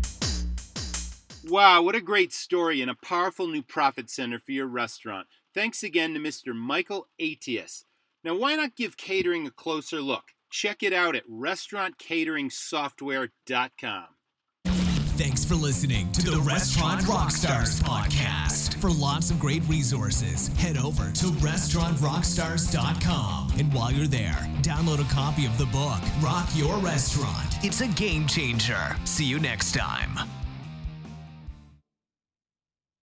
Wow, 1.46 1.82
what 1.82 1.96
a 1.96 2.02
great 2.02 2.32
story 2.32 2.82
and 2.82 2.90
a 2.90 2.96
powerful 2.96 3.48
new 3.48 3.62
profit 3.62 4.10
center 4.10 4.40
for 4.40 4.52
your 4.52 4.68
restaurant. 4.68 5.28
Thanks 5.60 5.84
again 5.84 6.14
to 6.14 6.22
Mr. 6.22 6.56
Michael 6.56 7.10
Attias. 7.20 7.84
Now, 8.24 8.34
why 8.34 8.56
not 8.56 8.78
give 8.78 8.96
catering 8.96 9.46
a 9.46 9.52
closer 9.52 10.02
look? 10.02 10.32
Check 10.50 10.82
it 10.82 10.94
out 10.94 11.18
at 11.18 11.30
restaurantcateringsoftware.com. 11.30 14.06
Thanks 14.64 15.44
for 15.44 15.56
listening 15.56 16.10
to 16.14 16.22
the, 16.22 16.32
the 16.32 16.40
Restaurant 16.40 17.02
Rockstars 17.02 17.82
podcast. 17.82 18.76
For 18.76 18.90
lots 18.90 19.32
of 19.32 19.40
great 19.42 19.64
resources, 19.68 20.48
head 20.58 20.78
over 20.78 21.12
to 21.12 21.26
restaurantrockstars.com. 21.26 23.52
And 23.60 23.74
while 23.74 23.92
you're 23.92 24.08
there, 24.08 24.50
download 24.62 25.06
a 25.06 25.14
copy 25.14 25.46
of 25.46 25.58
the 25.58 25.66
book, 25.66 26.00
Rock 26.22 26.48
Your 26.54 26.78
Restaurant. 26.78 27.66
It's 27.66 27.82
a 27.82 27.90
game 27.90 28.28
changer. 28.28 28.96
See 29.04 29.26
you 29.26 29.40
next 29.40 29.74
time. 29.74 30.18